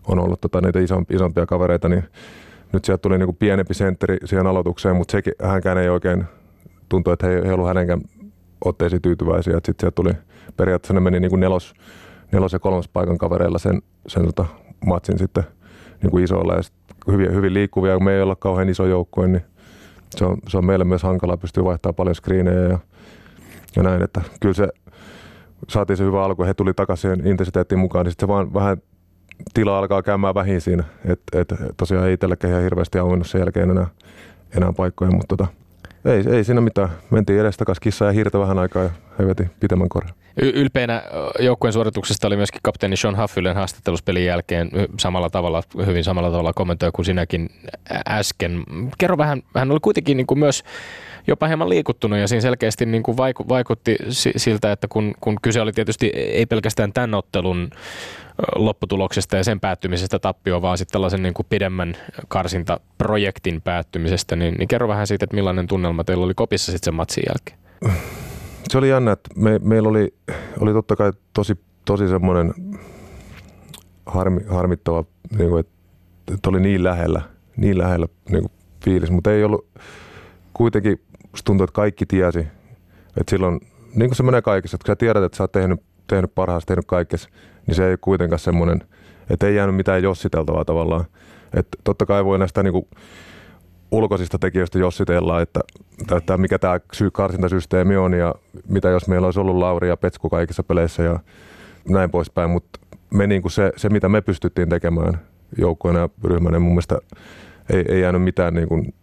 on 0.09 0.19
ollut 0.19 0.41
tota, 0.41 0.61
niitä 0.61 0.81
isompia, 0.81 1.17
isompia 1.17 1.47
kavereita, 1.47 1.89
niin 1.89 2.05
nyt 2.73 2.85
sieltä 2.85 3.03
tuli 3.03 3.19
niinku 3.19 3.33
pienempi 3.33 3.75
sentteri 3.75 4.17
siihen 4.25 4.47
aloitukseen, 4.47 4.97
mutta 4.97 5.13
sekin, 5.13 5.33
hänkään 5.43 5.79
ei 5.79 5.89
oikein 5.89 6.25
tuntui, 6.89 7.13
että 7.13 7.27
he 7.27 7.33
ei, 7.33 7.43
he 7.43 7.49
ei 7.49 7.55
ollut 7.55 7.69
hänenkään 7.69 8.01
otteisiin 8.65 9.03
tyytyväisiä. 9.03 9.55
Sitten 9.55 9.75
sieltä 9.81 9.95
tuli, 9.95 10.11
periaatteessa 10.57 10.95
ne 10.95 11.01
meni 11.01 11.21
niinku 11.21 11.37
nelos, 11.37 11.75
nelos- 12.33 12.53
ja 12.53 12.59
kolmas 12.59 12.89
paikan 12.89 13.19
kavereilla 13.19 13.59
sen, 13.59 13.83
sen 14.07 14.27
tota 14.27 14.45
matsin 14.87 15.19
sitten 15.19 15.45
niinku 16.03 16.19
isoilla 16.19 16.55
ja 16.55 16.61
hyvin, 17.13 17.35
hyvin 17.35 17.55
liikkuvia, 17.55 17.95
kun 17.95 18.05
me 18.05 18.15
ei 18.15 18.23
olla 18.23 18.37
kauhean 18.37 18.69
iso 18.69 18.87
joukkue, 18.87 19.29
niin 19.29 19.43
se 20.17 20.25
on, 20.25 20.37
se 20.49 20.59
on 20.59 20.65
meille 20.65 20.85
myös 20.85 21.03
hankalaa, 21.03 21.37
pystyy 21.37 21.65
vaihtamaan 21.65 21.95
paljon 21.95 22.15
screenejä 22.15 22.61
ja, 22.61 22.79
ja 23.77 23.83
näin, 23.83 24.03
että 24.03 24.21
kyllä 24.41 24.55
se 24.55 24.69
saatiin 25.69 25.97
se 25.97 26.05
hyvä 26.05 26.25
alku, 26.25 26.45
he 26.45 26.55
tuli 26.55 26.75
takaisin 26.75 27.27
intensiteettiin 27.27 27.79
mukaan, 27.79 28.05
niin 28.05 28.13
sitten 28.13 28.27
se 28.27 28.33
vaan 28.33 28.55
vähän 28.55 28.77
tila 29.55 29.79
alkaa 29.79 30.03
käymään 30.03 30.35
vähin 30.35 30.61
siinä, 30.61 30.85
että 31.05 31.41
et, 31.41 31.55
tosiaan 31.77 32.07
ei 32.07 32.13
itsellekään 32.13 32.51
ihan 32.51 32.63
hirveästi 32.63 32.99
auennut 32.99 33.27
sen 33.27 33.39
jälkeen 33.39 33.71
enää, 33.71 33.87
enää 34.57 34.73
paikkoja, 34.73 35.11
mutta 35.11 35.37
tota, 35.37 35.47
ei, 36.05 36.25
ei 36.31 36.45
siinä 36.45 36.61
mitään. 36.61 36.89
Mentiin 37.11 37.41
edestakas 37.41 37.81
kissa 37.81 38.05
ja 38.05 38.13
hiirtä 38.13 38.39
vähän 38.39 38.59
aikaa 38.59 38.83
ja 38.83 38.91
he 39.19 39.27
veti 39.27 39.51
pitemmän 39.61 39.89
korjan. 39.89 40.15
Ylpeänä 40.37 41.03
joukkueen 41.39 41.73
suorituksesta 41.73 42.27
oli 42.27 42.37
myöskin 42.37 42.61
kapteeni 42.63 42.97
Sean 42.97 43.15
Haffilen 43.15 43.55
haastatteluspelin 43.55 44.25
jälkeen 44.25 44.71
samalla 45.01 45.31
tavalla, 45.31 45.63
hyvin 45.87 46.05
samalla 46.05 46.31
tavalla 46.31 46.53
kommentoi 46.53 46.91
kuin 46.93 47.07
sinäkin 47.07 47.51
äsken. 48.09 48.63
Kerro 48.99 49.19
vähän, 49.19 49.43
hän 49.55 49.71
oli 49.71 49.81
kuitenkin 49.83 50.17
niin 50.17 50.27
kuin 50.27 50.39
myös 50.39 50.65
jopa 51.27 51.47
hieman 51.47 51.69
liikuttunut 51.69 52.19
ja 52.19 52.29
siinä 52.29 52.41
selkeästi 52.41 52.87
niin 52.87 53.03
kuin 53.03 53.17
vaiku, 53.17 53.49
vaikutti 53.49 53.97
siltä, 54.37 54.73
että 54.73 54.87
kun, 54.89 55.15
kun 55.21 55.37
kyse 55.43 55.61
oli 55.61 55.73
tietysti 55.73 56.07
ei 56.15 56.47
pelkästään 56.47 56.93
tämän 56.93 57.15
ottelun 57.15 57.71
lopputuloksesta 58.57 59.37
ja 59.37 59.45
sen 59.45 59.61
päättymisestä 59.61 60.19
tappioon, 60.19 60.63
vaan 60.63 60.79
sitten 60.79 60.93
tällaisen 60.93 61.23
niin 61.23 61.35
kuin 61.35 61.47
pidemmän 61.51 61.97
karsintaprojektin 62.29 63.63
päättymisestä, 63.63 64.37
niin, 64.37 64.55
niin 64.55 64.69
kerro 64.69 64.89
vähän 64.89 65.07
siitä, 65.07 65.25
että 65.25 65.37
millainen 65.37 65.67
tunnelma 65.67 66.05
teillä 66.05 66.25
oli 66.25 66.35
kopissa 66.35 66.73
sitten 66.73 66.85
sen 66.85 66.95
matsin 66.95 67.25
jälkeen. 67.29 67.59
Se 68.69 68.79
oli 68.79 68.89
jännä, 68.89 69.13
että 69.13 69.31
me, 69.37 69.59
meillä 69.63 69.89
oli, 69.89 70.15
oli 70.61 70.73
totta 70.73 70.97
kai 70.97 71.13
tosi, 71.33 71.59
tosi 71.85 72.09
semmoinen 72.09 72.55
harmi, 74.07 74.41
harmittava, 74.49 75.05
niin 75.39 75.51
kuin, 75.51 75.61
että, 75.61 76.49
oli 76.49 76.61
niin 76.61 76.85
lähellä, 76.85 77.23
niin 77.57 77.79
lähellä 77.79 78.07
niin 78.31 78.43
kuin 78.43 78.53
fiilis, 78.85 79.11
mutta 79.11 79.33
ei 79.33 79.45
ollut 79.45 79.69
kuitenkin, 80.55 81.01
tuntui, 81.45 81.65
että 81.65 81.75
kaikki 81.75 82.07
tiesi, 82.07 82.47
että 83.17 83.31
silloin, 83.31 83.61
niin 83.95 84.09
kuin 84.09 84.17
se 84.17 84.23
menee 84.23 84.43
kaikessa, 84.43 84.75
että 84.75 84.85
kun 84.85 84.93
sä 84.93 84.97
tiedät, 84.97 85.25
että 85.25 85.37
sä 85.37 85.45
oot 85.45 85.53
tehnyt, 85.53 85.81
tehnyt 86.07 86.35
parhaasti, 86.35 86.67
tehnyt 86.67 86.87
kaikessa, 86.87 87.29
niin 87.67 87.75
se 87.75 87.91
ei 87.91 87.97
kuitenkaan 88.01 88.39
semmoinen, 88.39 88.81
että 89.31 89.47
ei 89.47 89.55
jäänyt 89.55 89.77
mitään 89.77 90.03
jossiteltavaa 90.03 90.65
tavallaan. 90.65 91.05
Että 91.55 91.79
totta 91.85 92.07
kai 92.07 92.25
voi 92.25 92.39
näistä 92.39 92.63
niin 92.63 92.73
kuin 92.73 92.89
ulkoisista 93.91 94.39
tekijöistä 94.39 94.79
jossitella, 94.79 95.41
että, 95.41 95.61
että 96.17 96.39
mikä 96.39 96.59
tämä 96.59 96.81
karsintasysteemi 97.13 97.97
on 97.97 98.13
ja 98.13 98.35
mitä 98.69 98.89
jos 98.89 99.09
meillä 99.09 99.25
olisi 99.25 99.41
ollut 99.41 99.57
Lauri 99.57 99.89
ja 99.89 99.97
Petsku 99.97 100.31
kaikissa 100.31 100.63
peleissä 100.63 101.03
ja 101.03 101.21
näin 101.89 102.11
poispäin, 102.11 102.51
mutta 102.51 102.79
me 103.11 103.27
niin 103.27 103.43
kuin 103.43 103.53
se, 103.53 103.73
se, 103.77 103.89
mitä 103.89 104.09
me 104.09 104.21
pystyttiin 104.21 104.69
tekemään 104.69 105.21
joukkueena 105.59 106.01
ja 106.01 106.09
ryhmänä, 106.25 106.59
mun 106.59 106.73
mielestä 106.73 106.99
ei, 107.73 107.85
ei 107.89 108.01
jäänyt 108.01 108.23
mitään 108.23 108.55
niin 108.55 108.69
kuin 108.69 108.95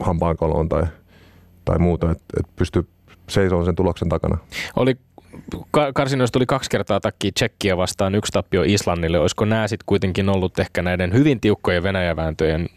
hampaankoloon 0.00 0.68
tai, 0.68 0.82
tai 1.64 1.78
muuta, 1.78 2.10
että 2.10 2.24
et 2.40 2.46
pysty 2.56 2.86
seisomaan 3.28 3.64
sen 3.64 3.76
tuloksen 3.76 4.08
takana. 4.08 4.38
Oli 4.76 4.96
karsinoista 5.94 6.32
tuli 6.32 6.46
kaksi 6.46 6.70
kertaa 6.70 7.00
takki 7.00 7.32
Tsekkiä 7.32 7.76
vastaan, 7.76 8.14
yksi 8.14 8.32
tappio 8.32 8.62
Islannille. 8.62 9.18
Olisiko 9.18 9.44
nämä 9.44 9.68
sitten 9.68 9.86
kuitenkin 9.86 10.28
ollut 10.28 10.58
ehkä 10.58 10.82
näiden 10.82 11.12
hyvin 11.12 11.40
tiukkojen 11.40 11.82
Venäjävääntöjen 11.82 12.68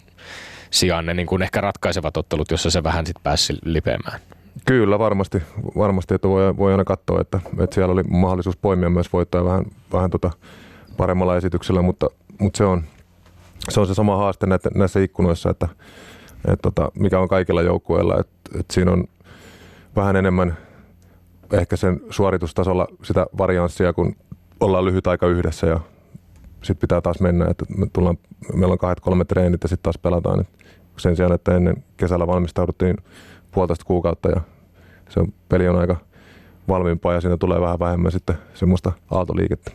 sijaan 0.75 1.05
ne 1.05 1.13
niin 1.13 1.27
kuin 1.27 1.41
ehkä 1.41 1.61
ratkaisevat 1.61 2.17
ottelut, 2.17 2.51
jossa 2.51 2.69
se 2.69 2.83
vähän 2.83 3.05
sitten 3.05 3.23
pääsi 3.23 3.53
lipeämään? 3.65 4.19
Kyllä, 4.65 4.99
varmasti, 4.99 5.41
varmasti 5.77 6.13
että 6.13 6.27
voi, 6.27 6.57
voi 6.57 6.71
aina 6.71 6.83
katsoa, 6.83 7.21
että, 7.21 7.39
että 7.59 7.73
siellä 7.73 7.93
oli 7.93 8.03
mahdollisuus 8.03 8.57
poimia 8.57 8.89
myös 8.89 9.13
voittaa 9.13 9.45
vähän, 9.45 9.65
vähän 9.93 10.09
tota 10.09 10.31
paremmalla 10.97 11.37
esityksellä, 11.37 11.81
mutta, 11.81 12.09
mutta 12.39 12.57
se, 12.57 12.65
on, 12.65 12.83
se 13.69 13.79
on 13.79 13.87
se 13.87 13.93
sama 13.93 14.17
haaste 14.17 14.45
näitä, 14.45 14.69
näissä 14.75 14.99
ikkunoissa, 14.99 15.49
että, 15.49 15.67
että 16.37 16.61
tota, 16.61 16.91
mikä 16.99 17.19
on 17.19 17.27
kaikilla 17.27 17.61
joukkueilla, 17.61 18.19
että, 18.19 18.59
että 18.59 18.73
siinä 18.73 18.91
on 18.91 19.03
vähän 19.95 20.15
enemmän 20.15 20.57
ehkä 21.53 21.75
sen 21.75 22.01
suoritustasolla 22.09 22.87
sitä 23.03 23.25
varianssia, 23.37 23.93
kun 23.93 24.15
ollaan 24.59 24.85
lyhyt 24.85 25.07
aika 25.07 25.27
yhdessä 25.27 25.67
ja 25.67 25.79
sitten 26.65 26.81
pitää 26.81 27.01
taas 27.01 27.19
mennä, 27.19 27.45
että 27.49 27.65
me 27.77 27.87
tullaan, 27.93 28.17
meillä 28.53 28.71
on 28.71 28.77
kahdet 28.77 28.99
kolme 28.99 29.25
treenit 29.25 29.63
ja 29.63 29.69
sitten 29.69 29.83
taas 29.83 29.97
pelataan. 29.97 30.39
Et 30.39 30.47
sen 30.97 31.15
sijaan, 31.15 31.33
että 31.33 31.55
ennen 31.55 31.83
kesällä 31.97 32.27
valmistauduttiin 32.27 32.97
puolitoista 33.51 33.85
kuukautta 33.85 34.29
ja 34.29 34.41
se 35.09 35.21
peli 35.49 35.67
on 35.67 35.79
aika 35.79 35.95
valmiimpaa 36.67 37.13
ja 37.13 37.21
siinä 37.21 37.37
tulee 37.37 37.61
vähän 37.61 37.79
vähemmän 37.79 38.11
sitten 38.11 38.35
semmoista 38.53 38.91
aaltoliikettä. 39.11 39.71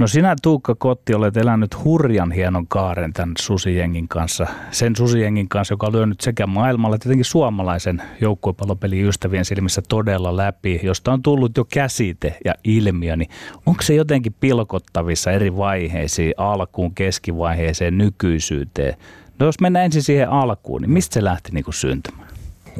No 0.00 0.06
sinä 0.06 0.36
Tuukka 0.42 0.74
Kotti 0.74 1.14
olet 1.14 1.36
elänyt 1.36 1.84
hurjan 1.84 2.32
hienon 2.32 2.66
kaaren 2.66 3.12
tämän 3.12 3.32
susijengin 3.38 4.08
kanssa. 4.08 4.46
Sen 4.70 4.96
susijengin 4.96 5.48
kanssa, 5.48 5.72
joka 5.72 5.86
on 5.86 5.92
lyönyt 5.92 6.20
sekä 6.20 6.46
maailmalla 6.46 6.96
että 6.96 7.04
tietenkin 7.04 7.24
suomalaisen 7.24 8.02
joukkuepallopelin 8.20 9.06
ystävien 9.06 9.44
silmissä 9.44 9.82
todella 9.88 10.36
läpi, 10.36 10.80
josta 10.82 11.12
on 11.12 11.22
tullut 11.22 11.56
jo 11.56 11.64
käsite 11.64 12.38
ja 12.44 12.54
ilmiö. 12.64 13.16
Niin 13.16 13.30
onko 13.66 13.82
se 13.82 13.94
jotenkin 13.94 14.34
pilkottavissa 14.40 15.32
eri 15.32 15.56
vaiheisiin, 15.56 16.34
alkuun, 16.36 16.94
keskivaiheeseen, 16.94 17.98
nykyisyyteen? 17.98 18.94
No 19.38 19.46
jos 19.46 19.60
mennään 19.60 19.84
ensin 19.84 20.02
siihen 20.02 20.30
alkuun, 20.30 20.82
niin 20.82 20.90
mistä 20.90 21.14
se 21.14 21.24
lähti 21.24 21.52
niin 21.52 21.64
kuin 21.64 21.74
syntymään? 21.74 22.28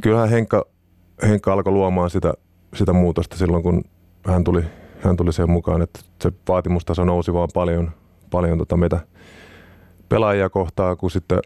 Kyllähän 0.02 0.28
Henkka, 0.28 0.64
Henkka 1.22 1.52
alkoi 1.52 1.72
luomaan 1.72 2.10
sitä, 2.10 2.34
sitä 2.74 2.92
muutosta 2.92 3.36
silloin, 3.36 3.62
kun 3.62 3.84
hän 4.26 4.44
tuli 4.44 4.62
hän 5.06 5.16
tuli 5.16 5.32
sen 5.32 5.50
mukaan, 5.50 5.82
että 5.82 6.00
se 6.22 6.32
vaatimustaso 6.48 7.04
nousi 7.04 7.32
vaan 7.32 7.48
paljon, 7.54 7.90
paljon 8.30 8.58
tota 8.58 8.76
meitä 8.76 9.00
pelaajia 10.08 10.48
kohtaa, 10.48 10.96
kun 10.96 11.10
sitten 11.10 11.38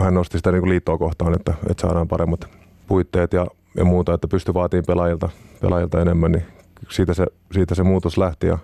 hän 0.00 0.14
nosti 0.14 0.38
sitä 0.38 0.52
niin 0.52 0.68
liittoa 0.68 0.98
kohtaan, 0.98 1.34
että, 1.34 1.54
että 1.70 1.80
saadaan 1.80 2.08
paremmat 2.08 2.48
puitteet 2.86 3.32
ja, 3.32 3.46
ja 3.76 3.84
muuta, 3.84 4.14
että 4.14 4.28
pysty 4.28 4.54
vaatimaan 4.54 4.84
pelaajilta, 4.86 5.28
pelaajilta 5.60 6.02
enemmän, 6.02 6.32
niin 6.32 6.44
siitä 6.88 7.14
se, 7.14 7.26
siitä 7.52 7.74
se 7.74 7.82
muutos 7.82 8.18
lähti 8.18 8.46
ja 8.46 8.58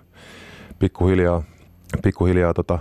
pikkuhiljaa, 0.79 1.43
pikkuhiljaa 2.03 2.53
tota, 2.53 2.79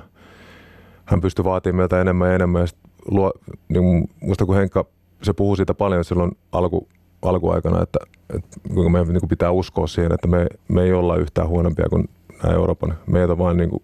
hän 1.05 1.20
pystyi 1.20 1.45
vaatimaan 1.45 1.76
meiltä 1.76 2.01
enemmän 2.01 2.28
ja 2.28 2.34
enemmän. 2.34 2.62
Ja 2.62 2.66
luo, 3.11 3.32
niin 3.68 4.11
musta 4.20 4.47
kun 4.47 4.57
Henkka, 4.57 4.84
se 5.22 5.32
puhuu 5.32 5.57
siitä 5.57 5.74
paljon 5.74 6.05
silloin 6.05 6.32
alku, 6.53 6.89
alkuaikana, 7.22 7.82
että, 7.82 7.99
että 8.35 8.61
kuinka 8.74 8.91
meidän 8.91 9.09
niin 9.09 9.20
kuin 9.20 9.29
pitää 9.29 9.51
uskoa 9.51 9.87
siihen, 9.87 10.12
että 10.12 10.29
me, 10.29 10.47
me 10.68 10.83
ei 10.83 10.93
olla 10.93 11.16
yhtään 11.16 11.49
huonompia 11.49 11.87
kuin 11.91 12.09
nämä 12.43 12.55
Euroopan. 12.55 12.99
Meitä 13.07 13.33
on 13.33 13.39
vain 13.39 13.57
niin 13.57 13.70
kuin 13.70 13.83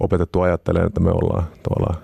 opetettu 0.00 0.40
ajattelemaan, 0.40 0.86
että 0.86 1.00
me 1.00 1.10
ollaan 1.10 1.46
tavallaan 1.62 2.02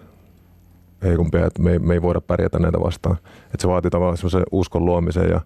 heikompia, 1.02 1.46
että 1.46 1.62
me 1.62 1.72
ei, 1.72 1.78
me 1.78 1.94
ei 1.94 2.02
voida 2.02 2.20
pärjätä 2.20 2.58
näitä 2.58 2.80
vastaan. 2.80 3.16
Että 3.44 3.58
se 3.58 3.68
vaatii 3.68 3.90
tavallaan 3.90 4.16
semmoisen 4.16 4.42
uskon 4.52 4.84
luomisen 4.84 5.30
ja 5.30 5.40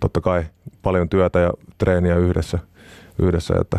totta 0.00 0.20
kai 0.20 0.44
paljon 0.82 1.08
työtä 1.08 1.38
ja 1.38 1.50
treeniä 1.78 2.16
yhdessä, 2.16 2.58
yhdessä 3.18 3.54
että, 3.60 3.78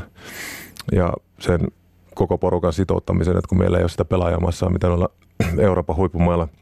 ja 0.91 1.13
sen 1.39 1.67
koko 2.15 2.37
porukan 2.37 2.73
sitouttamisen, 2.73 3.37
että 3.37 3.49
kun 3.49 3.57
meillä 3.57 3.77
ei 3.77 3.83
ole 3.83 3.89
sitä 3.89 4.05
pelaajamassaa, 4.05 4.69
mitä 4.69 4.87
olla 4.87 5.09
Euroopan 5.57 5.95
huippumailla– 5.95 6.47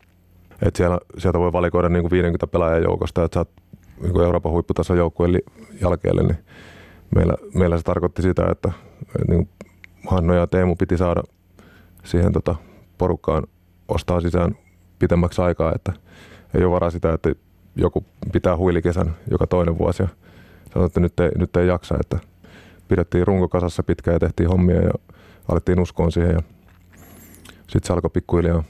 että 0.62 0.78
siellä, 0.78 1.00
sieltä 1.18 1.40
voi 1.40 1.54
valikoida 1.54 1.90
niin 1.90 2.04
kuin 2.04 2.12
50 2.12 2.48
pelaajan 2.48 2.84
joukosta, 2.84 3.24
että 3.24 3.36
saat 3.36 3.50
niin 4.02 4.22
Euroopan 4.22 4.52
huipputason 4.52 4.98
joukkueen 4.98 5.42
jälkeelle, 5.82 6.24
niin 6.24 6.38
meillä, 7.16 7.36
meillä 7.54 7.78
se 7.78 7.84
tarkoitti 7.84 8.22
sitä, 8.22 8.48
että, 8.52 8.72
niin 9.28 9.50
Hanno 10.08 10.34
ja 10.34 10.48
Teemu 10.48 10.76
piti 10.76 10.98
saada 10.98 11.24
siihen 12.04 12.34
tota, 12.34 12.56
porukkaan 12.98 13.44
ostaa 13.88 14.22
sisään 14.22 14.58
pitemmäksi 15.00 15.42
aikaa, 15.42 15.72
että 15.76 15.94
ei 16.54 16.64
ole 16.64 16.72
varaa 16.72 16.92
sitä, 16.92 17.14
että 17.14 17.30
joku 17.76 18.06
pitää 18.34 18.58
huilikesän 18.58 19.16
joka 19.32 19.48
toinen 19.48 19.78
vuosi 19.78 20.04
ja 20.04 20.10
sanoi, 20.74 20.86
että 20.86 21.00
nyt 21.00 21.20
ei, 21.20 21.30
nyt 21.38 21.56
ei 21.56 21.68
jaksa, 21.68 21.96
että 22.00 22.20
pidettiin 22.88 23.28
runko 23.28 23.50
kasassa 23.50 23.84
pitkään 23.84 24.16
ja 24.16 24.20
tehtiin 24.20 24.50
hommia 24.50 24.82
ja 24.82 24.92
alettiin 25.48 25.80
uskoon 25.80 26.12
siihen 26.12 26.32
ja 26.32 26.42
sitten 27.68 27.88
se 27.88 27.94
alkoi 27.94 28.10
pikkuhiljaa 28.10 28.64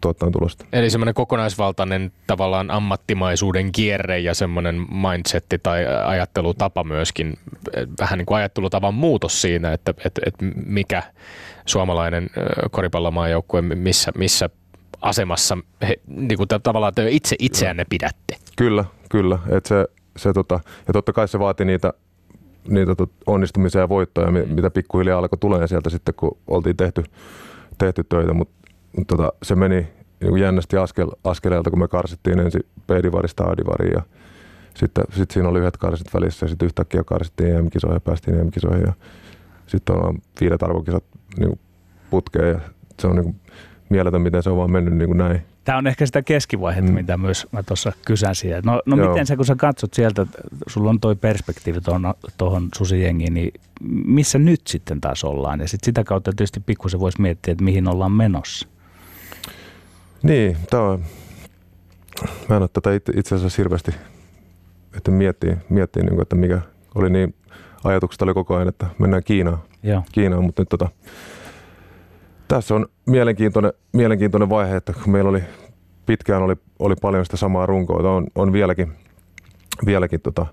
tuottaa 0.00 0.30
tulosta. 0.30 0.64
Eli 0.72 0.90
semmoinen 0.90 1.14
kokonaisvaltainen 1.14 2.12
tavallaan 2.26 2.70
ammattimaisuuden 2.70 3.72
kierre 3.72 4.18
ja 4.18 4.34
semmoinen 4.34 4.86
mindsetti 4.90 5.58
tai 5.58 5.86
ajattelutapa 6.04 6.84
myöskin, 6.84 7.38
vähän 8.00 8.18
niin 8.18 8.26
kuin 8.26 8.38
ajattelutavan 8.38 8.94
muutos 8.94 9.42
siinä, 9.42 9.72
että, 9.72 9.94
että, 10.04 10.20
että 10.26 10.44
mikä 10.66 11.02
suomalainen 11.66 12.30
koripallomaajoukkue, 12.70 13.62
missä, 13.62 14.12
missä 14.18 14.50
asemassa 15.00 15.58
he, 15.88 15.96
niin 16.06 16.36
kuin 16.36 16.48
tavallaan 16.62 16.94
te 16.94 17.10
itse 17.10 17.36
itseänne 17.38 17.84
pidätte. 17.90 18.36
Kyllä, 18.56 18.84
kyllä. 19.10 19.38
Et 19.50 19.66
se, 19.66 19.86
se 20.16 20.32
tota, 20.32 20.60
ja 20.86 20.92
totta 20.92 21.12
kai 21.12 21.28
se 21.28 21.38
vaati 21.38 21.64
niitä, 21.64 21.92
niitä 22.68 22.94
tot, 22.94 23.10
onnistumisia 23.26 23.80
ja 23.80 23.88
voittoja, 23.88 24.30
mitä 24.30 24.70
pikkuhiljaa 24.70 25.18
alkoi 25.18 25.38
tulee 25.38 25.66
sieltä 25.66 25.90
sitten, 25.90 26.14
kun 26.14 26.38
oltiin 26.46 26.76
tehty, 26.76 27.04
tehty 27.78 28.04
töitä, 28.04 28.32
mutta 28.32 28.59
tota, 29.06 29.32
se 29.42 29.54
meni 29.54 29.88
niin 30.20 30.38
jännästi 30.38 30.76
askel, 30.76 31.10
askeleelta, 31.24 31.70
kun 31.70 31.78
me 31.78 31.88
karsittiin 31.88 32.38
ensin 32.38 32.62
B-divarista 32.86 33.44
A-divariin 33.44 33.92
ja 33.92 34.02
sitten 34.74 35.04
sit 35.10 35.30
siinä 35.30 35.48
oli 35.48 35.58
yhdet 35.58 35.76
karsit 35.76 36.14
välissä 36.14 36.44
ja 36.44 36.48
sitten 36.48 36.66
yhtäkkiä 36.66 37.04
karsittiin 37.04 37.56
EM-kisoihin 37.56 37.96
ja 37.96 38.00
päästiin 38.00 38.38
EM-kisoihin 38.38 38.84
ja 38.86 38.92
sitten 39.66 39.96
on 39.96 40.18
viidet 40.40 40.62
arvokisat 40.62 41.04
niin 41.38 41.60
putkeen 42.10 42.48
ja 42.48 42.60
se 43.00 43.06
on 43.06 43.16
niin 43.16 43.36
mieletön, 43.88 44.22
miten 44.22 44.42
se 44.42 44.50
on 44.50 44.56
vaan 44.56 44.72
mennyt 44.72 44.94
niin 44.94 45.08
kuin 45.08 45.18
näin. 45.18 45.42
Tämä 45.64 45.78
on 45.78 45.86
ehkä 45.86 46.06
sitä 46.06 46.22
keskivaihetta, 46.22 46.90
mm. 46.90 46.94
mitä 46.94 47.16
myös 47.16 47.46
mä 47.52 47.62
tuossa 47.62 47.92
kysäsin. 48.06 48.50
No, 48.64 48.82
no 48.86 48.96
miten 48.96 49.26
sä, 49.26 49.36
kun 49.36 49.44
sä 49.44 49.56
katsot 49.56 49.94
sieltä, 49.94 50.26
sulla 50.66 50.90
on 50.90 51.00
toi 51.00 51.16
perspektiivi 51.16 51.80
tuohon, 51.80 52.14
tuohon 52.38 52.68
susijengiin, 52.74 53.34
niin 53.34 53.52
missä 54.04 54.38
nyt 54.38 54.60
sitten 54.66 55.00
taas 55.00 55.24
ollaan? 55.24 55.60
Ja 55.60 55.68
sitten 55.68 55.86
sitä 55.86 56.04
kautta 56.04 56.32
tietysti 56.32 56.60
pikkusen 56.60 57.00
voisi 57.00 57.20
miettiä, 57.20 57.52
että 57.52 57.64
mihin 57.64 57.88
ollaan 57.88 58.12
menossa. 58.12 58.68
Niin, 60.22 60.56
tämä 60.70 60.82
on, 60.82 61.04
mä 62.48 62.56
en 62.56 62.62
ole 62.62 62.70
tätä 62.72 62.90
itse 63.16 63.34
asiassa 63.34 63.62
hirveästi, 63.62 63.94
että 64.96 65.10
miettii, 65.10 65.56
miettii 65.68 66.02
niin 66.02 66.14
kuin, 66.14 66.22
että 66.22 66.36
mikä 66.36 66.60
oli 66.94 67.10
niin, 67.10 67.34
ajatukset 67.84 68.22
oli 68.22 68.34
koko 68.34 68.54
ajan, 68.56 68.68
että 68.68 68.86
mennään 68.98 69.24
Kiinaan, 69.24 69.58
Joo. 69.82 70.02
Kiinaan 70.12 70.44
mutta 70.44 70.62
nyt 70.62 70.68
tota, 70.68 70.88
tässä 72.48 72.74
on 72.74 72.86
mielenkiintoinen, 73.06 73.72
mielenkiintoinen 73.92 74.48
vaihe, 74.48 74.76
että 74.76 74.92
kun 74.92 75.12
meillä 75.12 75.30
oli 75.30 75.42
pitkään 76.06 76.42
oli, 76.42 76.56
oli 76.78 76.94
paljon 77.02 77.24
sitä 77.24 77.36
samaa 77.36 77.66
runkoa, 77.66 78.10
on, 78.10 78.26
on 78.34 78.52
vieläkin, 78.52 78.92
vieläkin 79.86 80.20
tota, 80.20 80.46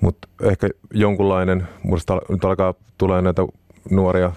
mutta 0.00 0.28
ehkä 0.42 0.68
jonkunlainen, 0.94 1.68
musta 1.82 2.20
nyt 2.28 2.44
alkaa 2.44 2.74
tulee 2.98 3.22
näitä 3.22 3.42
nuoria 3.90 4.32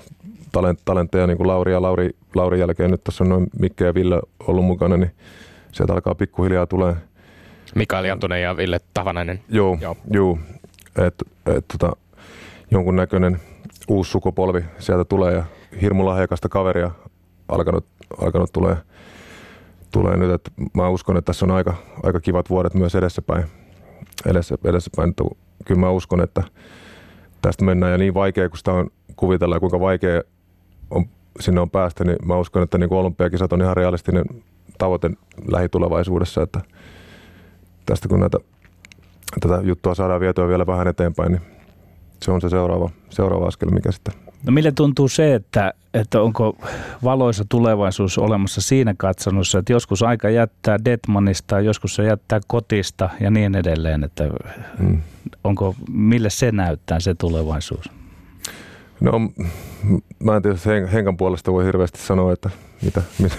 talent, 0.53 0.79
talentteja, 0.85 1.27
niin 1.27 1.37
kuin 1.37 1.47
Lauri 1.47 1.71
ja 1.71 1.81
Lauri, 1.81 2.09
Lauri 2.35 2.59
jälkeen, 2.59 2.91
nyt 2.91 3.03
tässä 3.03 3.23
on 3.23 3.29
noin 3.29 3.47
Mikke 3.59 3.85
ja 3.85 3.93
Ville 3.93 4.21
ollut 4.47 4.65
mukana, 4.65 4.97
niin 4.97 5.11
sieltä 5.71 5.93
alkaa 5.93 6.15
pikkuhiljaa 6.15 6.67
tulee. 6.67 6.95
Mikael 7.75 8.05
Jantunen 8.05 8.41
ja 8.41 8.57
Ville 8.57 8.79
Tavanainen. 8.93 9.39
Joo, 9.49 9.77
joo. 9.81 9.97
joo 10.11 10.37
että 10.97 11.25
et, 11.45 11.65
tota, 11.67 11.95
jonkunnäköinen 12.71 13.39
uusi 13.87 14.11
sukupolvi 14.11 14.63
sieltä 14.79 15.05
tulee 15.05 15.33
ja 15.33 15.43
hirmu 15.81 16.05
lahjakasta 16.05 16.49
kaveria 16.49 16.91
alkanut, 17.47 17.85
alkanut 18.21 18.53
tulee, 18.53 18.77
tulee 19.91 20.17
nyt. 20.17 20.31
Et 20.31 20.51
mä 20.73 20.89
uskon, 20.89 21.17
että 21.17 21.25
tässä 21.25 21.45
on 21.45 21.51
aika, 21.51 21.73
aika 22.03 22.19
kivat 22.19 22.49
vuodet 22.49 22.73
myös 22.73 22.95
edessäpäin. 22.95 23.43
Edessä, 24.25 24.55
edessäpäin. 24.63 25.13
Kyllä 25.65 25.79
mä 25.79 25.89
uskon, 25.89 26.21
että 26.21 26.43
tästä 27.41 27.65
mennään 27.65 27.91
ja 27.91 27.97
niin 27.97 28.13
vaikea 28.13 28.49
kuin 28.49 28.57
sitä 28.57 28.71
on 28.71 28.89
kuvitella 29.15 29.59
kuinka 29.59 29.79
vaikea 29.79 30.21
on, 30.93 31.05
sinne 31.39 31.61
on 31.61 31.69
päästä, 31.69 32.03
niin 32.03 32.17
mä 32.25 32.37
uskon, 32.37 32.63
että 32.63 32.77
niin 32.77 32.89
kuin 32.89 32.99
olympiakisat 32.99 33.53
on 33.53 33.61
ihan 33.61 33.77
realistinen 33.77 34.25
tavoite 34.77 35.11
lähitulevaisuudessa, 35.51 36.41
että 36.41 36.61
tästä 37.85 38.07
kun 38.07 38.19
näitä, 38.19 38.37
tätä 39.39 39.61
juttua 39.63 39.95
saadaan 39.95 40.21
vietyä 40.21 40.47
vielä 40.47 40.67
vähän 40.67 40.87
eteenpäin, 40.87 41.31
niin 41.31 41.41
se 42.23 42.31
on 42.31 42.41
se 42.41 42.49
seuraava, 42.49 42.89
seuraava 43.09 43.47
askel, 43.47 43.69
mikä 43.69 43.91
sitten 43.91 44.13
No 44.45 44.51
mille 44.51 44.71
tuntuu 44.71 45.07
se, 45.07 45.35
että, 45.35 45.73
että 45.93 46.21
onko 46.21 46.57
valoisa 47.03 47.45
tulevaisuus 47.49 48.17
olemassa 48.17 48.61
siinä 48.61 48.93
katsannossa, 48.97 49.59
että 49.59 49.73
joskus 49.73 50.03
aika 50.03 50.29
jättää 50.29 50.77
Detmanista, 50.85 51.59
joskus 51.59 51.95
se 51.95 52.03
jättää 52.03 52.39
kotista 52.47 53.09
ja 53.19 53.31
niin 53.31 53.55
edelleen, 53.55 54.03
että 54.03 54.23
mm. 54.79 55.01
onko, 55.43 55.75
mille 55.91 56.29
se 56.29 56.51
näyttää 56.51 56.99
se 56.99 57.15
tulevaisuus? 57.15 57.85
No 59.03 59.19
mä 60.23 60.35
en 60.35 60.41
tiedä, 60.41 60.87
Henkan 60.87 61.17
puolesta 61.17 61.53
voi 61.53 61.65
hirveästi 61.65 61.99
sanoa, 61.99 62.33
että 62.33 62.49
mitä, 62.81 63.01
mitä, 63.23 63.35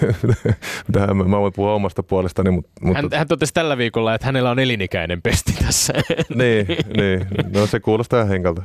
mitä 0.87 0.99
hän, 0.99 1.17
mä 1.17 1.39
voin 1.39 1.53
puhua 1.55 1.73
omasta 1.73 2.03
puolestani. 2.03 2.51
Mutta, 2.51 2.71
mutta... 2.81 3.01
Hän, 3.01 3.09
hän 3.13 3.27
totesi 3.27 3.53
tällä 3.53 3.77
viikolla, 3.77 4.15
että 4.15 4.25
hänellä 4.25 4.51
on 4.51 4.59
elinikäinen 4.59 5.21
pesti 5.21 5.53
tässä. 5.65 5.93
niin, 6.35 6.67
niin, 6.97 7.27
no 7.53 7.65
se 7.65 7.79
kuulostaa 7.79 8.25
Henkalta. 8.25 8.61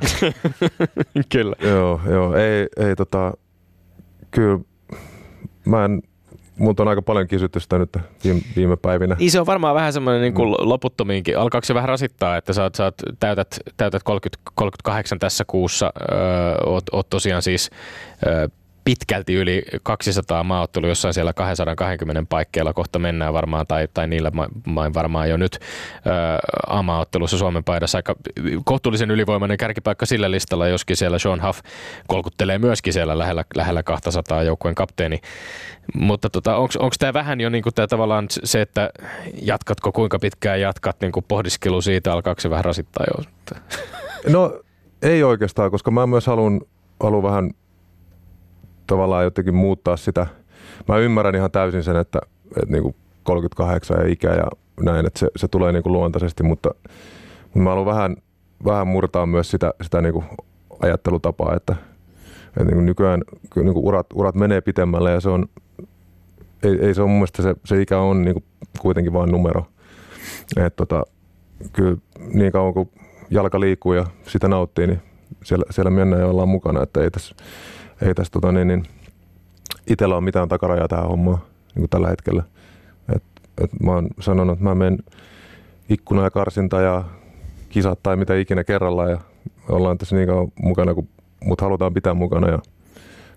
kyllä. 1.33 1.55
Joo, 1.61 2.01
joo, 2.09 2.35
ei, 2.35 2.67
ei 2.77 2.95
tota, 2.95 3.33
kyllä 4.31 4.59
mä 5.65 5.85
en 5.85 6.01
Multa 6.57 6.83
on 6.83 6.89
aika 6.89 7.01
paljon 7.01 7.27
kysytty 7.27 7.59
sitä 7.59 7.77
nyt 7.77 7.97
viime, 8.23 8.41
viime 8.55 8.77
päivinä. 8.77 9.15
Niin 9.19 9.31
se 9.31 9.39
on 9.39 9.45
varmaan 9.45 9.75
vähän 9.75 9.93
semmoinen 9.93 10.21
niin 10.21 10.33
kuin 10.33 10.49
mm. 10.49 10.55
loputtomiinkin. 10.59 11.37
Alkaako 11.37 11.65
se 11.65 11.73
vähän 11.73 11.89
rasittaa, 11.89 12.37
että 12.37 12.53
sä, 12.53 12.63
oot, 12.63 12.75
sä 12.75 12.83
oot, 12.83 12.95
täytät, 13.19 13.59
täytät 13.77 14.03
30, 14.03 14.51
38 14.55 15.19
tässä 15.19 15.43
kuussa, 15.47 15.93
öö, 16.11 16.17
oot, 16.65 16.83
oot 16.91 17.09
tosiaan 17.09 17.41
siis 17.41 17.69
öö, 18.27 18.47
pitkälti 18.83 19.33
yli 19.33 19.63
200 19.83 20.43
maaottelu 20.43 20.87
jossain 20.87 21.13
siellä 21.13 21.33
220 21.33 22.29
paikkeilla 22.29 22.73
kohta 22.73 22.99
mennään 22.99 23.33
varmaan, 23.33 23.67
tai, 23.67 23.87
tai 23.93 24.07
niillä 24.07 24.31
main 24.65 24.93
varmaan 24.93 25.29
jo 25.29 25.37
nyt 25.37 25.59
AMA-ottelussa 26.67 27.37
Suomen 27.37 27.63
paidassa 27.63 27.97
aika 27.97 28.15
kohtuullisen 28.65 29.11
ylivoimainen 29.11 29.57
kärkipaikka 29.57 30.05
sillä 30.05 30.31
listalla, 30.31 30.67
joskin 30.67 30.97
siellä 30.97 31.19
Sean 31.19 31.43
Huff 31.47 31.59
kolkuttelee 32.07 32.59
myöskin 32.59 32.93
siellä 32.93 33.17
lähellä, 33.17 33.45
lähellä 33.55 33.83
200 33.83 34.43
joukkueen 34.43 34.75
kapteeni. 34.75 35.19
Mutta 35.95 36.29
tota, 36.29 36.55
onko 36.55 36.93
tämä 36.99 37.13
vähän 37.13 37.41
jo 37.41 37.49
niinku 37.49 37.71
tää 37.71 37.87
tavallaan 37.87 38.25
se, 38.29 38.61
että 38.61 38.89
jatkatko 39.41 39.91
kuinka 39.91 40.19
pitkään 40.19 40.61
jatkat 40.61 41.01
niinku 41.01 41.21
pohdiskelu 41.21 41.81
siitä, 41.81 42.13
alkaako 42.13 42.41
se 42.41 42.49
vähän 42.49 42.65
rasittaa 42.65 43.05
jo? 43.17 43.23
No 44.29 44.59
ei 45.01 45.23
oikeastaan, 45.23 45.71
koska 45.71 45.91
mä 45.91 46.07
myös 46.07 46.27
haluan, 46.27 46.61
haluan 46.99 47.23
vähän 47.23 47.51
tavallaan 48.87 49.23
jotenkin 49.23 49.55
muuttaa 49.55 49.97
sitä. 49.97 50.27
Mä 50.87 50.97
ymmärrän 50.97 51.35
ihan 51.35 51.51
täysin 51.51 51.83
sen, 51.83 51.95
että, 51.95 52.19
että 52.45 52.71
niin 52.71 52.83
kuin 52.83 52.95
38 53.23 53.97
ja 53.99 54.07
ikä 54.07 54.29
ja 54.33 54.47
näin, 54.81 55.05
että 55.05 55.19
se, 55.19 55.27
se 55.35 55.47
tulee 55.47 55.71
niin 55.71 55.83
kuin 55.83 55.93
luontaisesti, 55.93 56.43
mutta, 56.43 56.69
mutta 57.43 57.59
mä 57.59 57.69
haluan 57.69 57.85
vähän, 57.85 58.15
vähän 58.65 58.87
murtaa 58.87 59.25
myös 59.25 59.51
sitä, 59.51 59.73
sitä 59.81 60.01
niin 60.01 60.13
kuin 60.13 60.25
ajattelutapaa, 60.81 61.55
että, 61.55 61.75
että 62.47 62.63
niin 62.63 62.73
kuin 62.73 62.85
nykyään 62.85 63.21
niin 63.55 63.73
kuin 63.73 63.85
urat, 63.85 64.07
urat 64.13 64.35
menee 64.35 64.61
pitemmälle 64.61 65.11
ja 65.11 65.21
se 65.21 65.29
on, 65.29 65.45
ei, 66.63 66.77
ei 66.81 66.93
se 66.93 67.01
ole 67.01 67.09
mun 67.09 67.17
mielestä 67.17 67.43
se, 67.43 67.55
se 67.65 67.81
ikä 67.81 67.99
on 67.99 68.21
niin 68.21 68.33
kuin 68.33 68.43
kuitenkin 68.79 69.13
vain 69.13 69.31
numero. 69.31 69.65
että 70.57 70.77
tota, 70.77 71.03
kyllä 71.73 71.97
niin 72.33 72.51
kauan 72.51 72.73
kuin 72.73 72.89
jalka 73.29 73.59
liikkuu 73.59 73.93
ja 73.93 74.05
sitä 74.27 74.47
nauttii, 74.47 74.87
niin 74.87 75.01
siellä, 75.43 75.65
siellä 75.69 75.91
mennään 75.91 76.21
ja 76.21 76.27
ollaan 76.27 76.49
mukana, 76.49 76.83
että 76.83 77.01
ei 77.01 77.11
tässä 77.11 77.35
ei 78.01 78.15
tässä 78.15 78.31
tota, 78.31 78.51
niin, 78.51 78.67
niin, 78.67 78.83
itsellä 79.87 80.15
ole 80.15 80.23
mitään 80.23 80.49
takarajaa 80.49 80.87
tähän 80.87 81.07
hommaan 81.07 81.37
niin 81.75 81.81
kuin 81.81 81.89
tällä 81.89 82.09
hetkellä. 82.09 82.43
Et, 83.15 83.23
et 83.63 83.71
mä 83.83 83.91
oon 83.91 84.07
sanonut, 84.19 84.53
että 84.53 84.63
mä 84.63 84.75
menen 84.75 84.99
ikkuna 85.89 86.23
ja 86.23 86.31
karsinta 86.31 86.81
ja 86.81 87.03
kisat 87.69 87.99
tai 88.03 88.17
mitä 88.17 88.35
ikinä 88.35 88.63
kerrallaan 88.63 89.11
ja 89.11 89.19
ollaan 89.69 89.97
tässä 89.97 90.15
niin 90.15 90.27
kauan 90.27 90.51
mukana, 90.63 90.93
kun 90.93 91.07
mut 91.45 91.61
halutaan 91.61 91.93
pitää 91.93 92.13
mukana 92.13 92.49
ja 92.49 92.59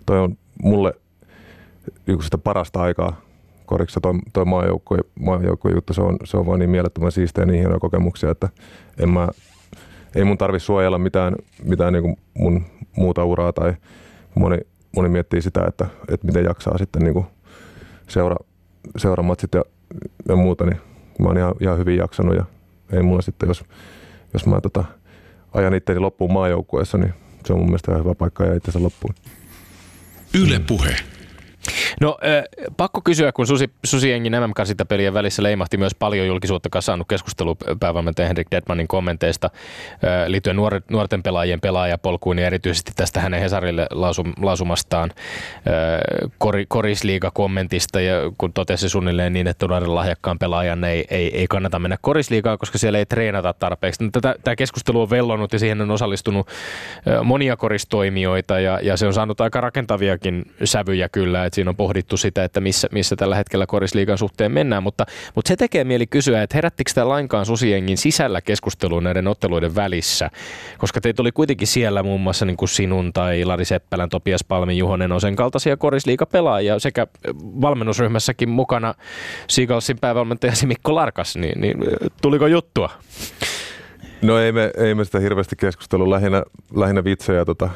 toi 0.06 0.18
on 0.18 0.36
mulle 0.62 0.92
niin 2.06 2.22
sitä 2.22 2.38
parasta 2.38 2.82
aikaa 2.82 3.20
koriksi 3.66 4.00
toi, 4.00 4.14
toi 4.32 4.44
maajoukko, 4.44 4.96
maajoukko 5.20 5.68
juttu, 5.68 5.94
se 5.94 6.02
on, 6.02 6.16
se 6.24 6.36
on 6.36 6.46
vaan 6.46 6.58
niin 6.58 6.70
mielettömän 6.70 7.12
siistejä 7.12 7.46
niin 7.46 7.58
hienoja 7.58 7.80
kokemuksia, 7.80 8.30
että 8.30 8.48
en 8.98 9.08
mä, 9.08 9.28
ei 10.14 10.24
mun 10.24 10.38
tarvi 10.38 10.60
suojella 10.60 10.98
mitään, 10.98 11.34
mitään 11.64 11.92
niin 11.92 12.02
kuin 12.02 12.16
mun 12.34 12.64
muuta 12.96 13.24
uraa 13.24 13.52
tai 13.52 13.74
moni, 14.35 14.59
moni 14.97 15.09
miettii 15.09 15.43
sitä, 15.43 15.64
että, 15.68 15.87
että 16.09 16.26
miten 16.26 16.45
jaksaa 16.45 16.78
sitten 16.78 17.03
niin 17.03 17.14
kuin 17.14 17.26
seura, 18.09 18.37
seuramatsit 18.97 19.55
ja, 19.55 19.64
ja 20.28 20.37
muuta, 20.37 20.66
niin 20.66 20.80
mä 21.18 21.26
oon 21.26 21.39
ihan, 21.39 21.55
ihan 21.61 21.78
hyvin 21.78 21.97
jaksanut 21.97 22.37
ja 22.37 22.45
ei 22.93 23.03
mulla 23.03 23.22
sitten, 23.22 23.47
jos, 23.47 23.64
jos 24.32 24.47
mä 24.47 24.61
tota, 24.61 24.85
ajan 25.53 25.74
itteni 25.74 26.01
loppuun 26.01 26.32
maajoukkueessa, 26.32 26.99
niin 26.99 27.14
se 27.47 27.53
on 27.53 27.59
mun 27.59 27.68
mielestä 27.68 27.93
ihan 27.93 28.05
hyvä 28.05 28.14
paikka 28.14 28.45
ja 28.45 28.55
itsensä 28.55 28.82
loppuun. 28.82 29.14
Yle 30.35 30.59
puhe. 30.59 30.97
No 32.01 32.18
pakko 32.76 33.01
kysyä, 33.05 33.32
kun 33.32 33.47
Susi, 33.47 33.70
Susiengin 33.84 34.32
MM-pelien 34.32 35.14
välissä 35.14 35.42
leimahti 35.42 35.76
myös 35.76 35.95
paljon 35.95 36.26
julkisuutta 36.26 36.68
kasannut 36.70 37.09
keskustelu 37.09 37.57
päävalmentaja 37.80 38.28
Henrik 38.28 38.49
Detmanin 38.51 38.88
kommenteista 38.88 39.51
liittyen 40.26 40.57
nuor, 40.57 40.80
nuorten 40.90 41.22
pelaajien 41.22 41.61
pelaajapolkuun 41.61 42.38
ja 42.38 42.47
erityisesti 42.47 42.92
tästä 42.97 43.20
hänen 43.20 43.40
Hesarille 43.40 43.86
lausum, 43.90 44.32
lausumastaan 44.42 45.11
kor, 46.38 46.55
korisliiga-kommentista 46.68 48.01
ja 48.01 48.14
kun 48.38 48.53
totesi 48.53 48.88
suunnilleen 48.88 49.32
niin, 49.32 49.47
että 49.47 49.66
nuoren 49.68 49.95
lahjakkaan 49.95 50.38
pelaajan 50.38 50.84
ei, 50.84 51.05
ei, 51.11 51.38
ei 51.38 51.47
kannata 51.47 51.78
mennä 51.78 51.97
korisliigaan, 52.01 52.59
koska 52.59 52.78
siellä 52.78 52.99
ei 52.99 53.07
treenata 53.07 53.53
tarpeeksi. 53.53 54.09
Tätä, 54.12 54.34
tämä 54.45 54.57
keskustelu 54.57 55.03
on 55.03 55.11
vellonut 55.11 55.53
ja 55.53 55.59
siihen 55.59 55.80
on 55.80 55.90
osallistunut 55.90 56.49
monia 57.24 57.57
koristoimijoita 57.57 58.61
ja, 58.61 58.78
ja 58.82 58.97
se 58.97 59.07
on 59.07 59.14
saanut 59.14 59.40
aika 59.40 59.61
rakentaviakin 59.61 60.45
sävyjä 60.64 61.09
kyllä, 61.09 61.45
että 61.45 61.55
siinä 61.55 61.70
on 61.70 61.76
pohdittu 61.85 62.16
sitä, 62.16 62.45
että 62.45 62.61
missä, 62.61 62.89
missä 62.93 63.16
tällä 63.16 63.37
hetkellä 63.37 63.66
korisliigan 63.66 64.18
suhteen 64.18 64.53
mennään, 64.53 64.82
mutta, 64.82 65.07
mutta 65.35 65.49
se 65.49 65.57
tekee 65.57 65.85
mieli 65.85 66.07
kysyä, 66.07 66.43
että 66.43 66.57
herättikö 66.57 66.91
tämä 66.95 67.09
lainkaan 67.09 67.47
Susiengin 67.47 67.99
sisällä 67.99 68.41
keskusteluun 68.41 69.05
näiden 69.05 69.28
otteluiden 69.28 69.74
välissä, 69.74 70.30
koska 70.78 71.01
teitä 71.01 71.22
oli 71.22 71.32
kuitenkin 71.32 71.66
siellä 71.66 72.03
muun 72.03 72.20
muassa 72.20 72.45
niin 72.45 72.57
kuin 72.57 72.68
sinun 72.68 73.12
tai 73.12 73.45
Lari 73.45 73.64
Seppälän, 73.64 74.09
Topias 74.09 74.45
Palmin, 74.45 74.78
Juhonen 74.78 75.12
Osen 75.12 75.37
kaltaisia 75.37 75.76
korisliigapelaajia 75.76 76.78
sekä 76.78 77.07
valmennusryhmässäkin 77.61 78.49
mukana 78.49 78.95
Seagalsin 79.49 79.99
päävalmentajasi 79.99 80.66
Mikko 80.66 80.95
Larkas, 80.95 81.37
niin, 81.37 81.61
niin 81.61 81.76
tuliko 82.22 82.47
juttua? 82.47 82.91
No 84.22 84.39
ei 84.39 84.53
me, 84.53 84.70
ei 84.76 84.95
me 84.95 85.05
sitä 85.05 85.20
hirveästi 85.20 85.57
keskustelua, 85.57 86.11
lähinnä, 86.11 86.43
lähinnä 86.74 87.05
vitsejä 87.05 87.45
tota, 87.45 87.70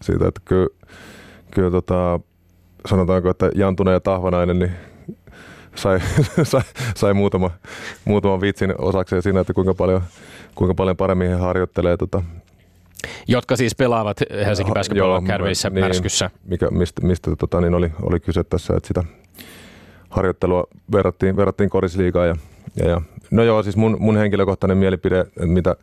siitä, 0.00 0.28
että 0.28 0.40
kyllä, 0.44 0.68
kyllä 1.50 1.70
tota, 1.70 2.20
sanotaanko, 2.86 3.30
että 3.30 3.50
Jantunen 3.54 3.92
ja 3.92 4.00
Tahvanainen 4.00 4.58
niin 4.58 4.72
sai, 5.74 6.00
sai, 6.42 6.62
sai 6.96 7.14
muutama, 7.14 7.50
muutaman 8.04 8.40
vitsin 8.40 8.74
osakseen 8.78 9.22
siinä, 9.22 9.40
että 9.40 9.52
kuinka 9.52 9.74
paljon, 9.74 10.02
kuinka 10.54 10.74
paljon 10.74 10.96
paremmin 10.96 11.28
he 11.28 11.34
harjoittelee 11.34 11.96
tota, 11.96 12.22
jotka 13.28 13.56
siis 13.56 13.74
pelaavat 13.74 14.20
Helsingin 14.46 14.74
Basketball 14.74 15.12
Academyssä 15.12 15.70
niin, 15.70 15.84
Märskyssä. 15.84 16.30
Mikä, 16.44 16.70
mistä 16.70 17.06
mistä 17.06 17.36
tota, 17.36 17.60
niin 17.60 17.74
oli, 17.74 17.92
oli 18.02 18.20
kyse 18.20 18.44
tässä, 18.44 18.76
että 18.76 18.86
sitä 18.86 19.04
harjoittelua 20.10 20.64
verrattiin, 20.92 21.36
verrattiin 21.36 21.70
korisliigaan. 21.70 22.28
Ja, 22.28 22.34
ja, 22.76 22.88
ja, 22.88 23.00
no 23.30 23.42
joo, 23.42 23.62
siis 23.62 23.76
mun, 23.76 23.96
mun 24.00 24.16
henkilökohtainen 24.16 24.78
mielipide, 24.78 25.26
mitä 25.40 25.76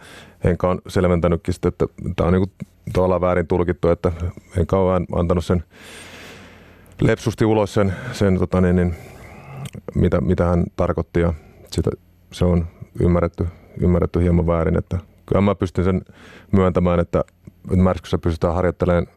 Henka 0.44 0.70
on 0.70 0.82
selventänytkin, 0.88 1.54
että 1.68 1.86
tämä 2.16 2.28
on 2.28 2.34
niinku 2.34 2.52
tavallaan 2.94 3.22
väärin 3.22 3.48
tulkittu, 3.48 3.90
että 3.90 4.12
Henka 4.58 4.80
on 4.80 5.06
antanut 5.16 5.46
sen 5.46 5.64
lepsusti 7.02 7.46
ulos 7.46 7.74
sen, 7.74 7.94
sen 8.12 8.40
tota 8.40 8.62
niin, 8.62 8.76
niin, 8.76 8.96
mitä, 9.96 10.22
mitä 10.22 10.46
hän 10.46 10.64
tarkoitti 10.76 11.20
ja 11.20 11.34
sitä, 11.72 11.92
se 12.32 12.46
on 12.46 12.68
ymmärretty, 13.02 13.48
ymmärretty 13.82 14.22
hieman 14.22 14.48
väärin. 14.48 14.78
Että 14.78 14.98
kyllä 15.26 15.42
mä 15.42 15.56
pystyn 15.56 15.84
sen 15.84 16.02
myöntämään, 16.52 17.00
että 17.00 17.24
Märskyssä 17.76 18.18
pystytään 18.18 18.56
harjoittelemaan 18.56 19.08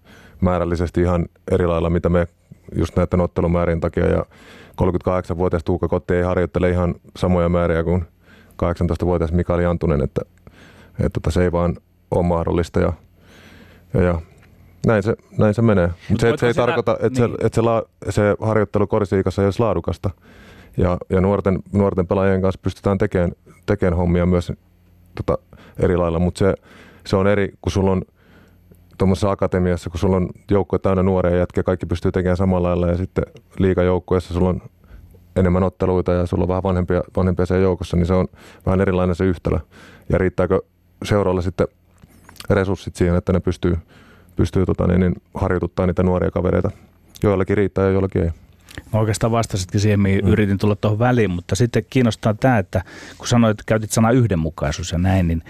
määrällisesti 0.40 1.00
ihan 1.00 1.26
eri 1.50 1.66
lailla, 1.66 1.90
mitä 1.90 2.08
me 2.08 2.26
just 2.76 2.96
näiden 2.96 3.20
ottelumäärien 3.20 3.80
takia. 3.80 4.06
Ja 4.06 4.26
38-vuotias 4.72 5.64
Tuukka 5.64 5.88
Kotti 5.88 6.14
ei 6.14 6.22
harjoittele 6.22 6.70
ihan 6.70 6.94
samoja 7.16 7.48
määriä 7.48 7.84
kuin 7.84 8.04
18-vuotias 8.62 9.32
Mikael 9.32 9.60
Jantunen, 9.60 10.02
että, 10.02 10.22
että, 10.90 11.18
että 11.18 11.30
se 11.30 11.44
ei 11.44 11.52
vaan 11.52 11.76
ole 12.10 12.22
mahdollista. 12.22 12.80
Ja, 12.80 12.92
ja, 13.94 14.02
ja 14.02 14.20
näin 14.86 15.02
se, 15.02 15.16
näin 15.38 15.54
se 15.54 15.62
menee. 15.62 15.90
Mutta 16.08 16.20
se, 16.26 16.34
se 16.36 16.46
ei 16.46 16.52
sitä, 16.52 16.66
tarkoita, 16.66 16.96
että, 17.00 17.20
niin. 17.20 17.30
se, 17.30 17.46
että 17.46 17.54
se, 17.54 17.62
la, 17.62 17.82
se 18.10 18.22
harjoittelu 18.40 18.86
korisiikassa 18.86 19.42
ei 19.42 19.46
olisi 19.46 19.60
laadukasta. 19.60 20.10
Ja, 20.76 20.98
ja 21.10 21.20
nuorten, 21.20 21.58
nuorten 21.72 22.06
pelaajien 22.06 22.42
kanssa 22.42 22.60
pystytään 22.62 22.98
tekemään, 22.98 23.32
tekemään 23.66 23.96
hommia 23.96 24.26
myös 24.26 24.52
tota, 25.14 25.38
eri 25.78 25.96
lailla, 25.96 26.18
mutta 26.18 26.38
se, 26.38 26.54
se 27.06 27.16
on 27.16 27.26
eri, 27.26 27.52
kun 27.62 27.72
sulla 27.72 27.90
on 27.90 28.02
tuommoisessa 28.98 29.30
akatemiassa, 29.30 29.90
kun 29.90 30.00
sulla 30.00 30.16
on 30.16 30.28
joukko 30.50 30.78
täynnä 30.78 31.02
nuoria 31.02 31.36
jätkiä, 31.36 31.62
kaikki 31.62 31.86
pystyy 31.86 32.12
tekemään 32.12 32.36
samalla 32.36 32.68
lailla 32.68 32.86
ja 32.86 32.96
sitten 32.96 33.24
liikajoukkueessa 33.58 34.34
sulla 34.34 34.48
on 34.48 34.62
enemmän 35.36 35.62
otteluita 35.62 36.12
ja 36.12 36.26
sulla 36.26 36.44
on 36.44 36.48
vähän 36.48 36.62
vanhempia, 36.62 37.02
vanhempia 37.16 37.46
sen 37.46 37.62
joukossa, 37.62 37.96
niin 37.96 38.06
se 38.06 38.14
on 38.14 38.28
vähän 38.66 38.80
erilainen 38.80 39.16
se 39.16 39.24
yhtälö. 39.24 39.58
Ja 40.08 40.18
riittääkö 40.18 40.60
seuraalla 41.04 41.42
sitten 41.42 41.68
resurssit 42.50 42.96
siihen, 42.96 43.16
että 43.16 43.32
ne 43.32 43.40
pystyy, 43.40 43.76
pystyy 44.36 44.66
tota, 44.66 44.86
niin, 44.86 45.00
niin, 45.00 45.14
harjoituttaa 45.34 45.86
niitä 45.86 46.02
nuoria 46.02 46.30
kavereita. 46.30 46.70
Joillakin 47.22 47.56
riittää 47.56 47.84
ja 47.84 47.90
joillakin 47.90 48.22
ei. 48.22 48.30
Mä 48.92 49.00
oikeastaan 49.00 49.32
vastasitkin 49.32 49.80
siihen, 49.80 50.00
mihin 50.00 50.24
mm. 50.24 50.30
yritin 50.30 50.58
tulla 50.58 50.76
tuohon 50.76 50.98
väliin, 50.98 51.30
mutta 51.30 51.54
sitten 51.54 51.84
kiinnostaa 51.90 52.34
tämä, 52.34 52.58
että 52.58 52.84
kun 53.18 53.28
sanoit, 53.28 53.50
että 53.50 53.62
käytit 53.66 53.90
sanaa 53.90 54.10
yhdenmukaisuus 54.10 54.92
ja 54.92 54.98
näin, 54.98 55.28
niin 55.28 55.42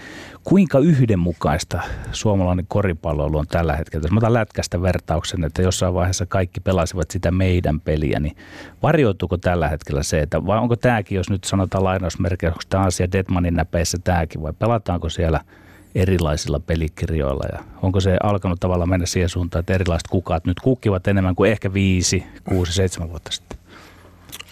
kuinka 0.43 0.79
yhdenmukaista 0.79 1.81
suomalainen 2.11 2.65
koripalloilu 2.67 3.37
on 3.37 3.47
tällä 3.47 3.75
hetkellä? 3.75 4.03
Jos 4.03 4.11
mä 4.11 4.17
otan 4.17 4.33
lätkästä 4.33 4.81
vertauksen, 4.81 5.43
että 5.43 5.61
jossain 5.61 5.93
vaiheessa 5.93 6.25
kaikki 6.25 6.59
pelasivat 6.59 7.11
sitä 7.11 7.31
meidän 7.31 7.81
peliä, 7.81 8.19
niin 8.19 8.35
varjoituuko 8.83 9.37
tällä 9.37 9.67
hetkellä 9.67 10.03
se, 10.03 10.19
että 10.19 10.45
vai 10.45 10.59
onko 10.59 10.75
tämäkin, 10.75 11.15
jos 11.15 11.29
nyt 11.29 11.43
sanotaan 11.43 11.83
lainausmerkejä, 11.83 12.49
onko 12.49 12.63
tämä 12.69 12.83
asia 12.83 13.11
Detmanin 13.11 13.53
näpeissä 13.53 13.97
tämäkin 14.03 14.41
vai 14.41 14.53
pelataanko 14.59 15.09
siellä– 15.09 15.39
erilaisilla 15.95 16.59
pelikirjoilla 16.59 17.43
ja 17.53 17.63
onko 17.81 17.99
se 17.99 18.17
alkanut 18.23 18.59
tavallaan 18.59 18.89
mennä 18.89 19.05
siihen 19.05 19.29
suuntaan, 19.29 19.59
että 19.59 19.73
erilaiset 19.73 20.07
kukat 20.07 20.45
nyt 20.45 20.59
kukkivat 20.59 21.07
enemmän 21.07 21.35
kuin 21.35 21.51
ehkä 21.51 21.73
viisi, 21.73 22.23
kuusi, 22.49 22.73
seitsemän 22.73 23.09
vuotta 23.09 23.31
sitten? 23.31 23.57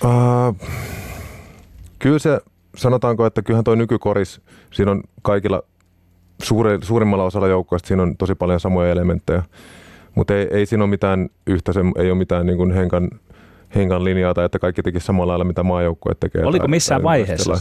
Uh, 0.03 0.69
kyllä 1.99 2.19
se, 2.19 2.39
sanotaanko, 2.75 3.25
että 3.25 3.41
kyllähän 3.41 3.63
tuo 3.63 3.75
nykykoris, 3.75 4.41
siinä 4.71 4.91
on 4.91 5.03
kaikilla 5.21 5.61
suuri, 6.43 6.77
suurimmalla 6.81 7.23
osalla 7.23 7.47
joukkoista 7.47 7.87
siinä 7.87 8.03
on 8.03 8.17
tosi 8.17 8.35
paljon 8.35 8.59
samoja 8.59 8.91
elementtejä, 8.91 9.43
mutta 10.15 10.35
ei, 10.35 10.47
ei 10.51 10.65
siinä 10.65 10.83
ole 10.83 10.89
mitään 10.89 11.29
yhtä, 11.47 11.71
ei 11.97 12.11
ole 12.11 12.17
mitään 12.17 12.45
niin 12.45 12.57
kuin 12.57 12.71
henkan 12.71 13.09
henkan 13.75 14.03
linjaa 14.03 14.33
tai 14.33 14.45
että 14.45 14.59
kaikki 14.59 14.83
teki 14.83 14.99
samalla 14.99 15.31
lailla, 15.31 15.45
mitä 15.45 15.63
maajoukkue 15.63 16.15
tekee. 16.19 16.45
Oliko 16.45 16.63
tai, 16.63 16.69
missään 16.69 17.01
tai 17.01 17.05
vaiheessa, 17.05 17.53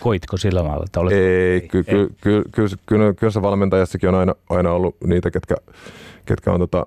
koitko 0.00 0.36
sillä 0.36 0.64
lailla? 0.64 0.84
Että 0.86 1.00
olet... 1.00 1.12
Ei, 1.12 1.60
kyllä 1.60 1.84
ky, 1.84 2.14
ky, 2.20 2.42
ky, 2.52 2.68
ky, 2.86 3.14
ky, 3.14 3.30
se 3.30 3.42
valmentajassakin 3.42 4.08
on 4.08 4.14
aina, 4.14 4.34
aina 4.50 4.72
ollut 4.72 4.96
niitä, 5.06 5.30
ketkä, 5.30 5.54
ketkä 6.24 6.52
on 6.52 6.60
tota, 6.60 6.86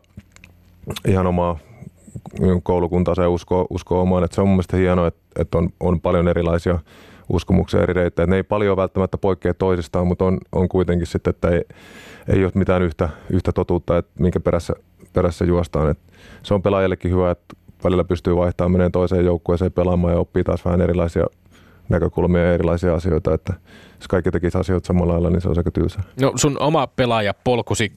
ihan 1.07 1.27
omaa 1.27 1.59
koulukuntaa 2.63 3.15
ja 3.17 3.29
uskoo, 3.29 3.67
uskoo 3.69 4.01
omaan. 4.01 4.23
Että 4.23 4.35
se 4.35 4.41
on 4.41 4.47
mun 4.47 4.55
mielestä 4.55 4.77
hienoa, 4.77 5.07
että, 5.07 5.21
että 5.39 5.57
on, 5.57 5.69
on 5.79 6.01
paljon 6.01 6.27
erilaisia 6.27 6.79
uskomuksia 7.29 7.81
eri 7.81 7.93
reittejä. 7.93 8.27
Ne 8.27 8.35
ei 8.35 8.43
paljon 8.43 8.77
välttämättä 8.77 9.17
poikkea 9.17 9.53
toisistaan, 9.53 10.07
mutta 10.07 10.25
on, 10.25 10.37
on 10.51 10.69
kuitenkin 10.69 11.07
sitten, 11.07 11.31
että 11.31 11.49
ei, 11.49 11.61
ei 12.27 12.43
ole 12.43 12.51
mitään 12.55 12.81
yhtä, 12.81 13.09
yhtä 13.29 13.51
totuutta, 13.51 13.97
että 13.97 14.11
minkä 14.19 14.39
perässä, 14.39 14.73
perässä 15.13 15.45
juostaan. 15.45 15.89
Et 15.89 15.99
se 16.43 16.53
on 16.53 16.61
pelaajallekin 16.61 17.11
hyvä, 17.11 17.31
että 17.31 17.55
välillä 17.83 18.03
pystyy 18.03 18.35
vaihtamaan, 18.35 18.71
menee 18.71 18.89
toiseen 18.89 19.25
joukkueeseen 19.25 19.71
pelaamaan 19.71 20.13
ja 20.13 20.19
oppii 20.19 20.43
taas 20.43 20.65
vähän 20.65 20.81
erilaisia 20.81 21.25
näkökulmia 21.89 22.43
ja 22.43 22.53
erilaisia 22.53 22.93
asioita, 22.95 23.33
että 23.33 23.53
jos 23.97 24.07
kaikki 24.07 24.31
tekisi 24.31 24.57
asioita 24.57 24.87
samalla 24.87 25.13
lailla, 25.13 25.29
niin 25.29 25.41
se 25.41 25.49
on 25.49 25.57
aika 25.57 25.71
tylsä. 25.71 25.99
No 26.21 26.31
sun 26.35 26.59
oma 26.59 26.87
pelaajapolkusi 26.87 27.91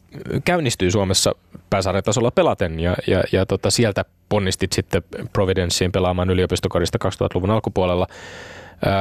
käynnistyy 0.44 0.90
Suomessa 0.90 1.32
pääsarjatasolla 1.70 2.30
pelaten 2.30 2.80
ja, 2.80 2.96
ja, 3.06 3.22
ja 3.32 3.46
tota, 3.46 3.70
sieltä 3.70 4.04
ponnistit 4.28 4.72
sitten 4.72 5.02
Providenceen 5.32 5.92
pelaamaan 5.92 6.30
yliopistokorista 6.30 6.98
2000-luvun 7.04 7.50
alkupuolella. 7.50 8.06
Öö, 8.86 8.92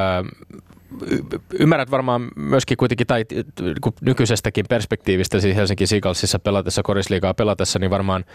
ymmärrät 1.59 1.91
varmaan 1.91 2.27
myöskin 2.35 2.77
kuitenkin, 2.77 3.07
tai 3.07 3.25
nykyisestäkin 4.01 4.65
perspektiivistä, 4.69 5.39
siis 5.39 5.55
Helsinki 5.55 5.87
Seagullsissa 5.87 6.39
pelatessa, 6.39 6.83
korisliigaa 6.83 7.33
pelatessa, 7.33 7.79
niin 7.79 7.89
varmaan, 7.89 8.25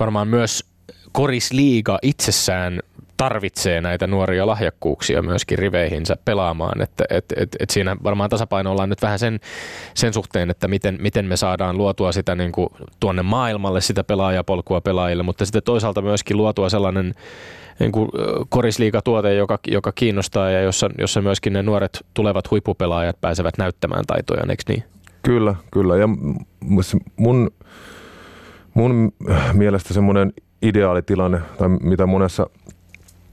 varmaan 0.00 0.28
myös 0.28 0.64
korisliiga 1.12 1.98
itsessään 2.02 2.80
tarvitsee 3.18 3.80
näitä 3.80 4.06
nuoria 4.06 4.46
lahjakkuuksia 4.46 5.22
myöskin 5.22 5.58
riveihinsä 5.58 6.16
pelaamaan. 6.24 6.82
Että 6.82 7.04
et, 7.10 7.24
et, 7.36 7.56
et 7.60 7.70
siinä 7.70 7.96
varmaan 8.04 8.30
tasapaino 8.30 8.72
ollaan 8.72 8.88
nyt 8.88 9.02
vähän 9.02 9.18
sen, 9.18 9.40
sen 9.94 10.12
suhteen, 10.12 10.50
että 10.50 10.68
miten, 10.68 10.98
miten 11.00 11.24
me 11.24 11.36
saadaan 11.36 11.78
luotua 11.78 12.12
sitä 12.12 12.34
niin 12.34 12.52
kuin 12.52 12.68
tuonne 13.00 13.22
maailmalle 13.22 13.80
sitä 13.80 14.04
pelaajapolkua 14.04 14.80
pelaajille, 14.80 15.22
mutta 15.22 15.44
sitten 15.44 15.62
toisaalta 15.62 16.02
myöskin 16.02 16.36
luotua 16.36 16.68
sellainen 16.68 17.14
niin 17.80 17.92
kuin 17.92 18.08
korisliigatuote, 18.48 19.34
joka, 19.34 19.58
joka 19.68 19.92
kiinnostaa 19.92 20.50
ja 20.50 20.60
jossa, 20.60 20.90
jossa 20.98 21.22
myöskin 21.22 21.52
ne 21.52 21.62
nuoret 21.62 22.04
tulevat 22.14 22.50
huippupelaajat 22.50 23.20
pääsevät 23.20 23.58
näyttämään 23.58 24.04
taitoja, 24.06 24.42
eikö 24.50 24.62
niin? 24.68 24.84
Kyllä, 25.22 25.54
kyllä. 25.72 25.96
Ja 25.96 26.08
mun, 27.16 27.50
mun 28.74 29.12
mielestä 29.52 29.94
semmoinen 29.94 30.32
ideaalitilanne, 30.62 31.40
tai 31.58 31.68
mitä 31.68 32.06
monessa, 32.06 32.46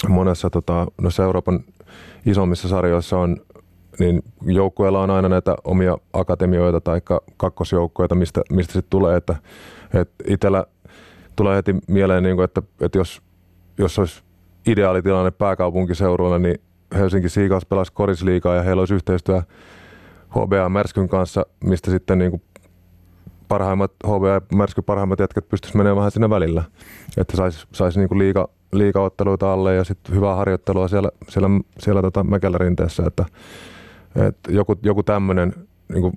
monessa 0.08 0.50
tota, 0.50 0.88
noissa 1.02 1.24
Euroopan 1.24 1.60
isommissa 2.26 2.68
sarjoissa 2.68 3.18
on, 3.18 3.38
niin 4.00 4.24
joukkueella 4.42 5.02
on 5.02 5.10
aina 5.10 5.30
näitä 5.30 5.56
omia 5.64 5.98
akatemioita 6.14 6.82
tai 6.82 7.02
kakkosjoukkueita, 7.38 8.16
mistä, 8.16 8.42
mistä 8.52 8.74
sitten 8.74 8.90
tulee, 8.90 9.18
että, 9.18 9.36
että 9.94 10.24
itsellä 10.28 10.66
tulee 11.36 11.56
heti 11.56 11.76
mieleen, 11.88 12.24
niin 12.24 12.36
kuin, 12.36 12.44
että, 12.44 12.62
että 12.82 12.98
jos, 12.98 13.22
jos 13.78 14.00
olisi 14.00 14.22
ideaalitilanne 14.68 15.32
pääkaupunkiseudulla, 15.32 16.40
niin 16.40 16.62
Helsinki 16.96 17.30
Seagulls 17.30 17.66
pelasi 17.66 17.94
korisliikaa 17.94 18.56
ja 18.56 18.62
heillä 18.64 18.82
olisi 18.82 18.94
yhteistyö 18.94 19.42
HBA 20.30 20.70
Märskyn 20.70 21.08
kanssa, 21.08 21.46
mistä 21.64 21.92
sitten 21.92 22.20
niin 22.20 22.32
kuin 22.32 22.42
parhaimmat 23.48 23.92
HV 24.08 24.24
ja 24.34 24.42
Märsky 24.58 24.82
parhaimmat 24.82 25.20
jätkät 25.20 25.50
pystyisi 25.50 25.78
menemään 25.78 25.98
vähän 25.98 26.12
sinne 26.12 26.30
välillä. 26.30 26.64
Että 27.18 27.38
saisi 27.38 27.68
sais 27.72 27.98
niinku 27.98 28.18
liiga, 28.18 28.50
liikaotteluita 28.74 29.54
alle 29.54 29.76
ja 29.76 29.84
sitten 29.84 30.16
hyvää 30.16 30.36
harjoittelua 30.36 30.88
siellä, 30.88 31.10
siellä, 31.30 31.50
siellä 31.80 32.02
tota 32.02 32.24
Mäkelärinteessä. 32.24 33.04
Että, 33.08 33.26
että 34.16 34.52
joku, 34.52 34.76
joku 34.84 35.04
tämmöinen 35.04 35.54
niinku 35.94 36.12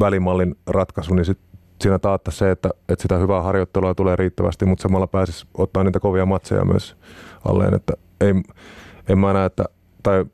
välimallin 0.00 0.56
ratkaisu, 0.66 1.14
niin 1.14 1.24
sit 1.24 1.38
siinä 1.80 1.98
taatta 1.98 2.30
se, 2.30 2.50
että, 2.50 2.70
että 2.88 3.02
sitä 3.02 3.16
hyvää 3.16 3.42
harjoittelua 3.42 3.94
tulee 3.94 4.16
riittävästi, 4.16 4.66
mutta 4.66 4.82
samalla 4.82 5.06
pääsisi 5.06 5.46
ottaa 5.58 5.84
niitä 5.84 6.00
kovia 6.00 6.26
matseja 6.26 6.64
myös 6.64 6.96
alleen. 7.44 7.74
Että 7.74 7.92
ei, 8.20 8.34
en 9.08 9.18
mä 9.18 9.32
näe, 9.32 9.46
että, 9.46 9.64
tai 10.02 10.24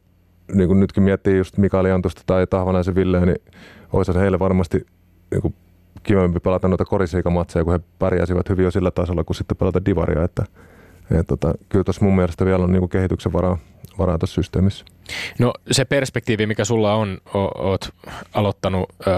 niin 0.55 0.69
kuin 0.69 0.81
nytkin 0.81 1.03
miettii 1.03 1.39
just 1.39 1.57
Mikael 1.57 1.85
Jantusta 1.85 2.23
tai 2.27 2.47
Tahvanaisen 2.47 2.95
Villeä, 2.95 3.27
niin 3.27 3.43
olisi 3.93 4.15
heille 4.15 4.39
varmasti 4.39 4.87
niin 5.31 5.43
kuin 5.43 5.55
kivempi 6.03 6.41
pelata 6.41 6.69
noita 6.69 6.85
korisiikamatseja, 6.85 7.65
kun 7.65 7.73
he 7.73 7.81
pärjäsivät 7.99 8.49
hyvin 8.49 8.65
jo 8.65 8.71
sillä 8.71 8.91
tasolla, 8.91 9.25
kuin 9.25 9.37
sitten 9.37 9.57
pelata 9.57 9.85
divaria. 9.85 10.25
Että, 10.25 10.45
et, 11.11 11.27
tota, 11.27 11.55
kyllä 11.69 11.85
tuossa 11.85 12.05
mun 12.05 12.17
mielestä 12.17 12.45
vielä 12.45 12.65
on 12.65 12.73
niin 12.73 12.81
kuin 12.81 12.91
kehityksen 12.91 13.33
varaa, 13.33 13.59
varaa 13.99 14.19
tuossa 14.19 14.35
systeemissä. 14.35 14.85
No 15.39 15.53
se 15.71 15.85
perspektiivi, 15.85 16.47
mikä 16.47 16.65
sulla 16.65 16.95
on, 16.95 17.19
o- 17.35 17.69
oot 17.69 17.89
aloittanut 18.35 18.89
äh, 19.09 19.15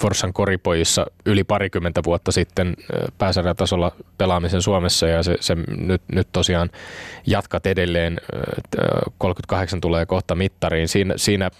Forssan 0.00 0.32
koripojissa 0.32 1.06
yli 1.26 1.44
parikymmentä 1.44 2.00
vuotta 2.04 2.32
sitten 2.32 2.76
pääsarjatasolla 3.18 3.92
pelaamisen 4.18 4.62
Suomessa 4.62 5.06
ja 5.08 5.22
se, 5.22 5.36
se 5.40 5.56
nyt, 5.76 6.02
nyt 6.12 6.28
tosiaan 6.32 6.70
jatkat 7.26 7.66
edelleen, 7.66 8.20
äh, 8.34 8.42
38 9.18 9.80
tulee 9.80 10.06
kohta 10.06 10.34
mittariin. 10.34 10.88
Siinä, 10.88 11.14
siinä 11.16 11.50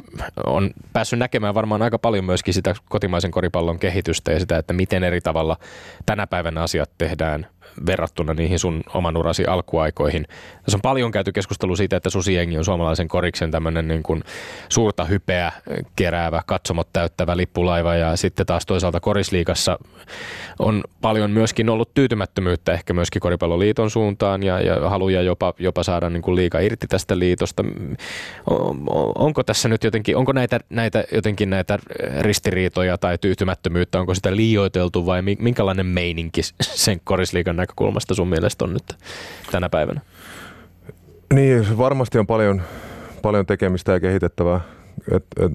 on 0.47 0.71
päässyt 0.93 1.19
näkemään 1.19 1.55
varmaan 1.55 1.83
aika 1.83 1.99
paljon 1.99 2.25
myöskin 2.25 2.55
sitä 2.55 2.75
kotimaisen 2.89 3.31
koripallon 3.31 3.79
kehitystä 3.79 4.33
ja 4.33 4.41
sitä, 4.41 4.59
että 4.59 4.73
miten 4.73 5.05
eri 5.05 5.21
tavalla 5.21 5.57
tänä 6.07 6.27
päivänä 6.27 6.63
asiat 6.63 6.91
tehdään 6.99 7.47
verrattuna 7.87 8.35
niihin 8.35 8.59
sun 8.59 8.83
oman 8.95 9.17
urasi 9.17 9.47
alkuaikoihin. 9.47 10.27
Tässä 10.65 10.77
on 10.77 10.83
paljon 10.83 11.11
käyty 11.11 11.33
keskustelua 11.33 11.77
siitä, 11.77 11.97
että 11.97 12.11
Susijengi 12.11 12.59
on 12.59 12.65
suomalaisen 12.65 13.09
koriksen 13.09 13.51
tämmöinen 13.51 13.89
niin 13.89 14.03
kuin 14.03 14.23
suurta 14.69 15.05
hypeä 15.05 15.53
keräävä, 15.97 16.43
katsomot 16.47 16.89
täyttävä 16.93 17.37
lippulaiva 17.37 17.95
ja 17.95 18.17
sitten 18.17 18.47
taas 18.47 18.67
toisaalta 18.67 19.01
korisliikassa 19.01 19.79
on 20.59 20.85
paljon 21.01 21.31
myöskin 21.31 21.69
ollut 21.69 21.95
tyytymättömyyttä 21.95 22.73
ehkä 22.73 22.93
myöskin 22.93 23.21
koripalloliiton 23.21 23.91
suuntaan 23.91 24.43
ja, 24.43 24.61
ja 24.61 24.89
haluja 24.89 25.23
jopa, 25.23 25.55
jopa 25.59 25.83
saada 25.83 26.11
niin 26.11 26.23
kuin 26.23 26.37
liiga 26.37 26.61
irti 26.61 26.87
tästä 26.87 27.19
liitosta. 27.19 27.65
Onko 29.15 29.43
tässä 29.43 29.69
nyt 29.69 29.85
jotenkin, 29.85 30.17
onko 30.17 30.33
näitä, 30.33 30.61
näitä 30.71 31.05
jotenkin 31.13 31.51
näitä 31.51 31.79
ristiriitoja 32.21 32.99
tai 32.99 33.19
tyytymättömyyttä, 33.19 34.01
onko 34.01 34.15
sitä 34.15 34.37
liioiteltu 34.37 35.07
vai 35.07 35.23
minkälainen 35.23 35.87
meininki 35.87 36.41
sen 36.61 37.01
korisliikan 37.05 37.57
näkökulmasta 37.65 38.15
sun 38.15 38.29
mielestä 38.29 38.65
on 38.65 38.73
nyt 38.73 38.97
tänä 39.53 39.69
päivänä? 39.69 40.01
Niin, 41.35 41.79
varmasti 41.79 42.19
on 42.19 42.27
paljon, 42.27 42.63
paljon 43.23 43.47
tekemistä 43.47 43.93
ja 43.93 44.01
kehitettävää. 44.01 44.61
Et, 45.13 45.25
et, 45.41 45.53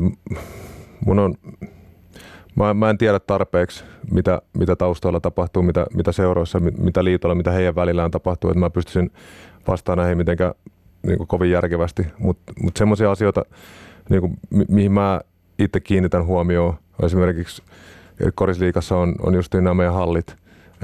mun 1.05 1.19
on, 1.19 1.35
mä, 2.55 2.73
mä 2.73 2.89
en 2.89 2.97
tiedä 2.97 3.19
tarpeeksi, 3.19 3.83
mitä, 4.11 4.41
mitä 4.57 4.75
taustalla 4.75 5.19
tapahtuu, 5.19 5.63
mitä, 5.63 5.85
mitä 5.93 6.11
seuroissa, 6.11 6.59
mitä 6.59 7.03
liitolla, 7.03 7.35
mitä 7.35 7.51
heidän 7.51 7.75
välillään 7.75 8.11
tapahtuu, 8.11 8.49
että 8.49 8.59
mä 8.59 8.69
pystyisin 8.69 9.11
vastaamaan 9.67 10.03
näihin 10.03 10.17
mitenkään 10.17 10.53
niin 11.07 11.27
kovin 11.27 11.51
järkevästi. 11.51 12.07
Mutta 12.17 12.53
mut, 12.53 12.63
mut 12.63 12.77
semmoisia 12.77 13.11
asioita, 13.11 13.45
niin 14.09 14.21
kuin, 14.21 14.37
mi- 14.49 14.65
mihin 14.69 14.91
mä 14.91 15.21
itse 15.59 15.79
kiinnitän 15.79 16.25
huomioon, 16.25 16.73
esimerkiksi 17.03 17.63
korisliikassa 18.35 18.97
on, 18.97 19.15
on 19.21 19.33
just 19.33 19.53
nämä 19.53 19.73
meidän 19.73 19.93
hallit. 19.93 20.35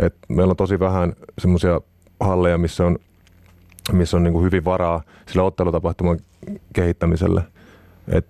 Et 0.02 0.16
meillä 0.28 0.52
on 0.52 0.58
tosi 0.58 0.80
vähän 0.80 1.14
semmoisia 1.40 1.82
halleja, 2.20 2.58
missä 2.58 2.86
on 2.86 2.98
missä 3.92 4.18
on 4.18 4.24
niin 4.24 4.34
kuin 4.34 4.46
hyvin 4.46 4.66
varaa 4.66 5.02
sille 5.26 5.42
ottelutapahtuman 5.42 6.20
kehittämiselle. 6.74 7.44
Et, 8.08 8.26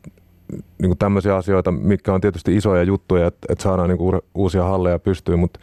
niin 0.51 0.89
kuin 0.89 0.97
tämmöisiä 0.97 1.36
asioita, 1.36 1.72
mitkä 1.72 2.13
on 2.13 2.22
tietysti 2.22 2.55
isoja 2.55 2.84
juttuja, 2.84 3.28
että, 3.28 3.47
että 3.49 3.63
saadaan 3.63 3.89
niin 3.89 3.97
kuin 3.97 4.22
uusia 4.34 4.63
halleja 4.63 4.99
pystyyn, 4.99 5.39
mutta 5.39 5.59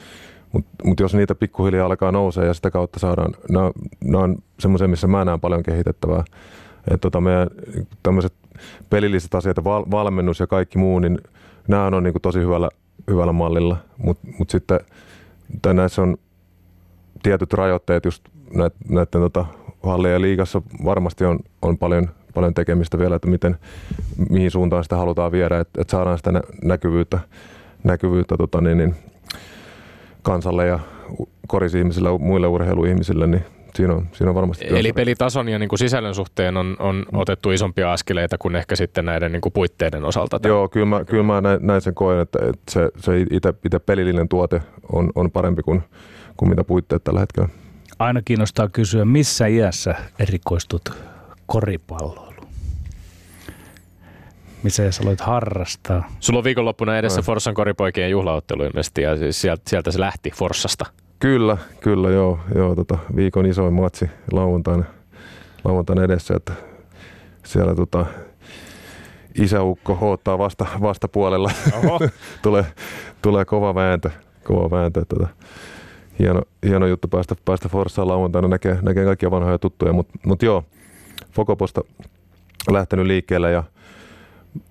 mut, 0.53 0.65
mut 0.85 1.01
jos 1.01 1.15
niitä 1.15 1.35
pikkuhiljaa 1.35 1.87
alkaa 1.87 2.13
nousee 2.13 2.47
ja 2.47 2.55
sitä 2.55 2.71
kautta 2.71 2.99
saadaan, 2.99 3.35
nämä, 3.49 3.71
on 4.23 4.37
semmoisia, 4.59 4.89
missä 4.89 5.07
mä 5.07 5.25
näen 5.25 5.41
paljon 5.41 5.63
kehitettävää. 5.63 6.25
Että 6.91 6.99
tota 6.99 7.21
meidän 7.21 7.49
tämmöiset 8.03 8.33
pelilliset 8.91 9.35
asiat 9.35 9.65
val, 9.65 9.85
valmennus 9.91 10.41
ja 10.41 10.47
kaikki 10.47 10.79
muu, 10.79 10.99
niin 10.99 11.19
nämä 11.69 11.87
on 11.87 12.03
niin 12.03 12.13
kuin 12.15 12.23
tosi 12.23 12.39
hyvällä, 12.39 12.69
hyvällä 13.11 13.33
mallilla, 13.33 13.77
mutta 13.99 14.29
mut 14.39 14.51
sitten 14.51 14.81
näissä 15.73 16.03
on 16.03 16.17
tietyt 17.23 17.53
rajoitteet 17.53 18.05
just 18.05 18.25
näiden, 18.55 18.79
näiden 18.89 19.21
tota, 19.21 19.47
halleja 19.83 20.21
liigassa 20.21 20.63
varmasti 20.85 21.25
on, 21.25 21.39
on 21.63 21.79
paljon, 21.79 22.11
paljon 22.35 22.55
tekemistä 22.55 22.99
vielä, 22.99 23.17
että 23.17 23.29
miten, 23.29 23.57
mihin 24.31 24.51
suuntaan 24.51 24.83
sitä 24.83 24.97
halutaan 24.97 25.33
viedä, 25.33 25.61
että, 25.61 25.81
että 25.81 25.91
saadaan 25.91 26.19
sitä 26.19 26.33
näkyvyyttä, 26.65 27.19
näkyvyyttä 27.85 28.37
tota 28.37 28.61
niin, 28.61 28.79
niin, 28.79 28.95
kansalle 30.23 30.67
ja 30.67 30.79
korisihmisille 31.49 32.09
ja 32.09 32.19
muille 32.19 32.47
urheiluihmisille, 32.47 33.27
niin 33.27 33.45
siinä 33.75 33.95
on, 33.95 34.09
siinä 34.13 34.31
on 34.31 34.35
varmasti 34.35 34.65
työtä. 34.65 34.81
Eli 34.81 34.93
pelitason 34.93 35.49
ja 35.49 35.59
niin 35.59 35.69
kuin 35.69 35.79
sisällön 35.79 36.15
suhteen 36.15 36.57
on, 36.57 36.77
on 36.79 36.97
mm. 36.97 37.19
otettu 37.19 37.51
isompia 37.51 37.93
askeleita 37.93 38.39
kuin 38.39 38.57
ehkä 38.57 38.77
sitten 38.77 39.05
näiden 39.05 39.33
niin 39.33 39.41
kuin 39.41 39.53
puitteiden 39.53 40.05
osalta. 40.05 40.41
Tämän. 40.41 40.55
Joo, 40.55 40.69
kyllä 40.69 40.87
mä, 40.87 41.05
kyllä 41.05 41.23
mä 41.23 41.41
näin, 41.41 41.59
näin 41.63 41.81
sen 41.81 41.95
koen, 41.95 42.21
että, 42.21 42.39
että 42.43 42.73
se, 42.73 42.89
se 42.97 43.21
itse, 43.31 43.55
itse 43.65 43.79
pelillinen 43.79 44.29
tuote 44.29 44.63
on, 44.93 45.11
on 45.15 45.31
parempi 45.31 45.63
kuin, 45.63 45.83
kuin 46.37 46.49
mitä 46.49 46.65
puitteet 46.65 47.05
tällä 47.05 47.21
hetkellä. 47.21 47.49
Aina 47.99 48.23
kiinnostaa 48.25 48.69
kysyä, 48.69 49.05
missä 49.05 49.47
iässä 49.47 49.95
erikoistut 50.19 50.93
koripalloiluun? 51.47 52.33
Missä 54.63 54.91
sä 54.91 55.03
aloit 55.03 55.21
harrastaa? 55.21 56.13
Sulla 56.21 56.39
on 56.39 56.45
viikonloppuna 56.45 56.99
edessä. 56.99 57.23
Forssan 57.23 57.55
koripoikien 57.55 58.11
juhlaottelu 58.11 58.65
ilmeisesti 58.65 59.03
ja 59.03 59.17
siis 59.17 59.41
sieltä, 59.41 59.63
sieltä 59.67 59.91
se 59.91 60.01
lähti 60.01 60.31
Forssasta. 60.31 60.87
Kyllä, 61.23 61.59
kyllä 61.81 62.11
joo. 62.11 62.39
joo 62.55 62.75
tota, 62.75 62.99
viikon 63.17 63.47
isoin 63.47 63.75
matsi 63.75 64.11
lauantaina, 64.33 64.85
lauantaina 65.65 66.05
edessä, 66.05 66.35
että 66.37 66.53
siellä 67.45 67.75
tota, 67.75 68.07
isäukko 69.35 69.95
hoottaa 69.95 70.39
vasta, 70.39 70.67
vastapuolella. 70.81 71.51
tulee, 72.43 72.67
tulee 73.23 73.45
kova 73.45 73.75
vääntö, 73.75 74.11
kova 74.45 74.71
vääntö. 74.71 75.05
Tota, 75.05 75.29
hieno, 76.19 76.43
hieno 76.67 76.87
juttu 76.87 77.09
päästä, 77.09 77.35
päästä 77.45 77.69
Forssaan 77.69 78.09
lauantaina, 78.09 78.49
näkee, 78.49 78.79
näkee 78.83 79.05
kaikkia 79.05 79.31
vanhoja 79.31 79.59
tuttuja, 79.59 79.93
mutta 79.93 80.19
mut 80.27 80.43
joo, 80.43 80.65
Fokoposta 81.33 81.81
lähtenyt 82.71 83.07
liikkeelle 83.07 83.51
ja 83.51 83.65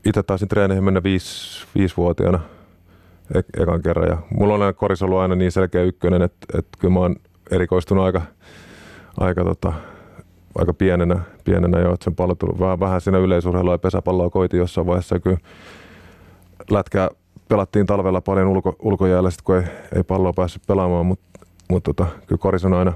itse 0.05 0.23
taisin 0.23 0.47
treeneihin 0.47 0.83
mennä 0.83 1.03
viisi, 1.03 1.67
viisivuotiaana 1.75 2.39
e- 3.35 3.61
ekan 3.61 3.81
kerran 3.81 4.09
ja 4.09 4.17
mulla 4.37 4.53
on 4.53 4.75
koris 4.75 5.01
ollut 5.01 5.19
aina 5.19 5.35
niin 5.35 5.51
selkeä 5.51 5.83
ykkönen, 5.83 6.21
että, 6.21 6.57
että 6.57 6.77
kyllä 6.79 6.93
mä 6.93 6.99
oon 6.99 7.15
erikoistunut 7.51 8.05
aika, 8.05 8.21
aika, 9.17 9.43
tota, 9.43 9.73
aika 10.55 10.73
pienenä, 10.73 11.19
pienenä 11.43 11.79
jo, 11.79 11.93
että 11.93 12.03
sen 12.03 12.15
pallo 12.15 12.35
tullut 12.35 12.59
vähän, 12.59 12.79
vähän 12.79 13.01
siinä 13.01 13.17
yleisurheilua 13.17 13.73
ja 13.73 13.79
pesäpalloa 13.79 14.29
koiti 14.29 14.57
jossain 14.57 14.87
vaiheessa 14.87 15.19
kyllä 15.19 15.37
lätkää 16.69 17.09
pelattiin 17.47 17.85
talvella 17.85 18.21
paljon 18.21 18.47
ulko, 18.47 18.75
ulkojäällä, 18.79 19.29
kun 19.43 19.55
ei, 19.55 19.63
ei 19.95 20.03
palloa 20.03 20.33
päässyt 20.33 20.61
pelaamaan, 20.67 21.05
mutta 21.05 21.31
mutta 21.71 21.93
tota, 21.93 22.11
kyllä 22.27 22.39
Koris 22.39 22.65
on 22.65 22.73
aina, 22.73 22.93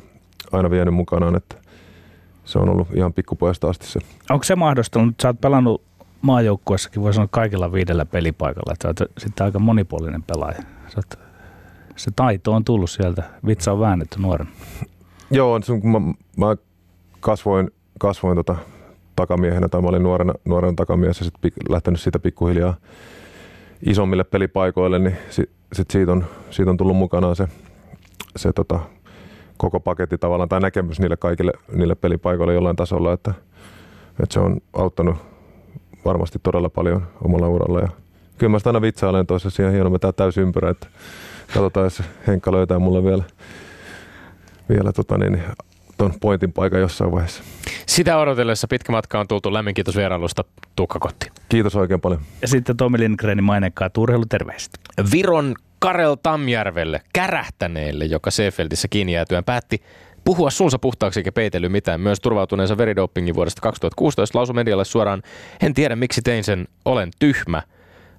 aina 0.51 0.69
vienyt 0.69 0.93
mukanaan, 0.93 1.35
että 1.35 1.55
se 2.45 2.59
on 2.59 2.69
ollut 2.69 2.87
ihan 2.93 3.13
pikkupojasta 3.13 3.69
asti 3.69 3.87
se. 3.87 3.99
Onko 4.29 4.43
se 4.43 4.55
mahdollista, 4.55 4.99
että 4.99 5.21
sä 5.21 5.27
oot 5.27 5.41
pelannut 5.41 5.81
maajoukkuessakin, 6.25 7.01
voi 7.01 7.13
sanoa 7.13 7.27
kaikilla 7.31 7.71
viidellä 7.71 8.05
pelipaikalla, 8.05 8.73
että 8.73 8.87
oot 8.87 9.11
sitten 9.17 9.45
aika 9.45 9.59
monipuolinen 9.59 10.23
pelaaja. 10.23 10.59
Oot, 10.97 11.19
se 11.95 12.11
taito 12.15 12.53
on 12.53 12.65
tullut 12.65 12.89
sieltä, 12.89 13.23
vitsa 13.45 13.71
on 13.71 13.79
väännetty 13.79 14.19
nuoren. 14.19 14.47
Joo, 15.31 15.59
kun 15.81 15.91
mä, 15.91 15.99
mä 16.37 16.55
kasvoin, 17.19 17.71
kasvoin 17.99 18.35
tota 18.35 18.55
takamiehenä, 19.15 19.69
tai 19.69 19.81
mä 19.81 19.87
olin 19.87 20.03
nuorena, 20.03 20.33
nuorena 20.45 20.73
takamies 20.75 21.19
ja 21.19 21.25
sitten 21.25 21.51
lähtenyt 21.69 22.01
siitä 22.01 22.19
pikkuhiljaa 22.19 22.75
isommille 23.85 24.23
pelipaikoille, 24.23 24.99
niin 24.99 25.17
sit, 25.29 25.49
sit 25.73 25.91
siitä, 25.91 26.11
on, 26.11 26.25
siitä 26.49 26.71
on 26.71 26.77
tullut 26.77 26.97
mukanaan 26.97 27.35
se 27.35 27.47
se 28.35 28.53
tota, 28.53 28.79
koko 29.57 29.79
paketti 29.79 30.17
tavallaan 30.17 30.49
tai 30.49 30.59
näkemys 30.59 30.99
niille 30.99 31.17
kaikille 31.17 31.51
niille 31.73 31.95
pelipaikoille 31.95 32.53
jollain 32.53 32.75
tasolla, 32.75 33.13
että, 33.13 33.33
että 34.23 34.33
se 34.33 34.39
on 34.39 34.57
auttanut 34.73 35.17
varmasti 36.05 36.39
todella 36.43 36.69
paljon 36.69 37.07
omalla 37.23 37.47
uralla. 37.47 37.79
Ja 37.79 37.89
kyllä 38.37 38.51
mä 38.51 38.57
sitä 38.59 38.69
aina 38.69 38.81
vitsailen 38.81 39.27
tuossa 39.27 39.49
siihen 39.49 39.73
hieno 39.73 39.99
tämä 39.99 40.11
täysympyrä, 40.11 40.69
että 40.69 40.87
katsotaan, 41.53 41.83
jos 41.83 42.03
Henkka 42.27 42.51
löytää 42.51 42.79
mulle 42.79 43.03
vielä, 43.03 43.23
vielä 44.69 44.93
tota 44.93 45.17
niin, 45.17 45.43
ton 45.97 46.13
pointin 46.21 46.53
paikan 46.53 46.79
jossain 46.79 47.11
vaiheessa. 47.11 47.43
Sitä 47.85 48.17
odotellessa 48.17 48.67
pitkä 48.67 48.91
matka 48.91 49.19
on 49.19 49.27
tultu. 49.27 49.53
Lämmin 49.53 49.73
kiitos 49.73 49.95
vierailusta 49.95 50.43
Tuukka 50.75 50.99
Kotti. 50.99 51.31
Kiitos 51.49 51.75
oikein 51.75 52.01
paljon. 52.01 52.21
Ja 52.41 52.47
sitten 52.47 52.77
Tomi 52.77 52.99
Lindgrenin 52.99 53.43
mainekkaa 53.43 53.89
urheiluterveistä. 53.97 54.79
Viron 55.11 55.55
Karel 55.79 56.15
Tamjärvelle, 56.23 57.01
kärähtäneelle, 57.13 58.05
joka 58.05 58.31
Seefeldissä 58.31 58.87
kiinni 58.87 59.13
jäätyään 59.13 59.43
päätti 59.43 59.81
puhua 60.25 60.49
suunsa 60.49 60.79
puhtaaksi 60.79 61.19
eikä 61.19 61.31
peitely 61.31 61.69
mitään. 61.69 62.01
Myös 62.01 62.19
turvautuneensa 62.19 62.77
veridopingin 62.77 63.35
vuodesta 63.35 63.61
2016 63.61 64.37
lausui 64.37 64.53
medialle 64.53 64.85
suoraan, 64.85 65.23
en 65.61 65.73
tiedä 65.73 65.95
miksi 65.95 66.21
tein 66.21 66.43
sen, 66.43 66.67
olen 66.85 67.11
tyhmä. 67.19 67.61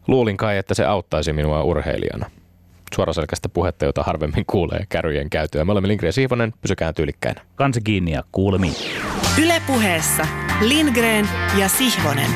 Luulin 0.09 0.37
kai, 0.37 0.57
että 0.57 0.75
se 0.75 0.85
auttaisi 0.85 1.33
minua 1.33 1.63
urheilijana. 1.63 2.31
Suoraselkäistä 2.95 3.49
puhetta, 3.49 3.85
jota 3.85 4.03
harvemmin 4.03 4.45
kuulee 4.47 4.85
kärryjen 4.89 5.31
käytyä. 5.31 5.65
Me 5.65 5.73
olemme 5.73 5.89
Lindgren 5.89 6.13
Siivonen, 6.13 6.53
pysykään 6.61 6.95
tyylikkäinä. 6.95 7.41
Kansi 7.55 7.81
kiinni 7.81 8.13
ja 8.13 8.23
kuulemiin. 8.33 8.75
Ylepuheessa 9.43 10.27
Lindgren 10.61 11.29
ja 11.59 11.69
Sihvonen. 11.69 12.31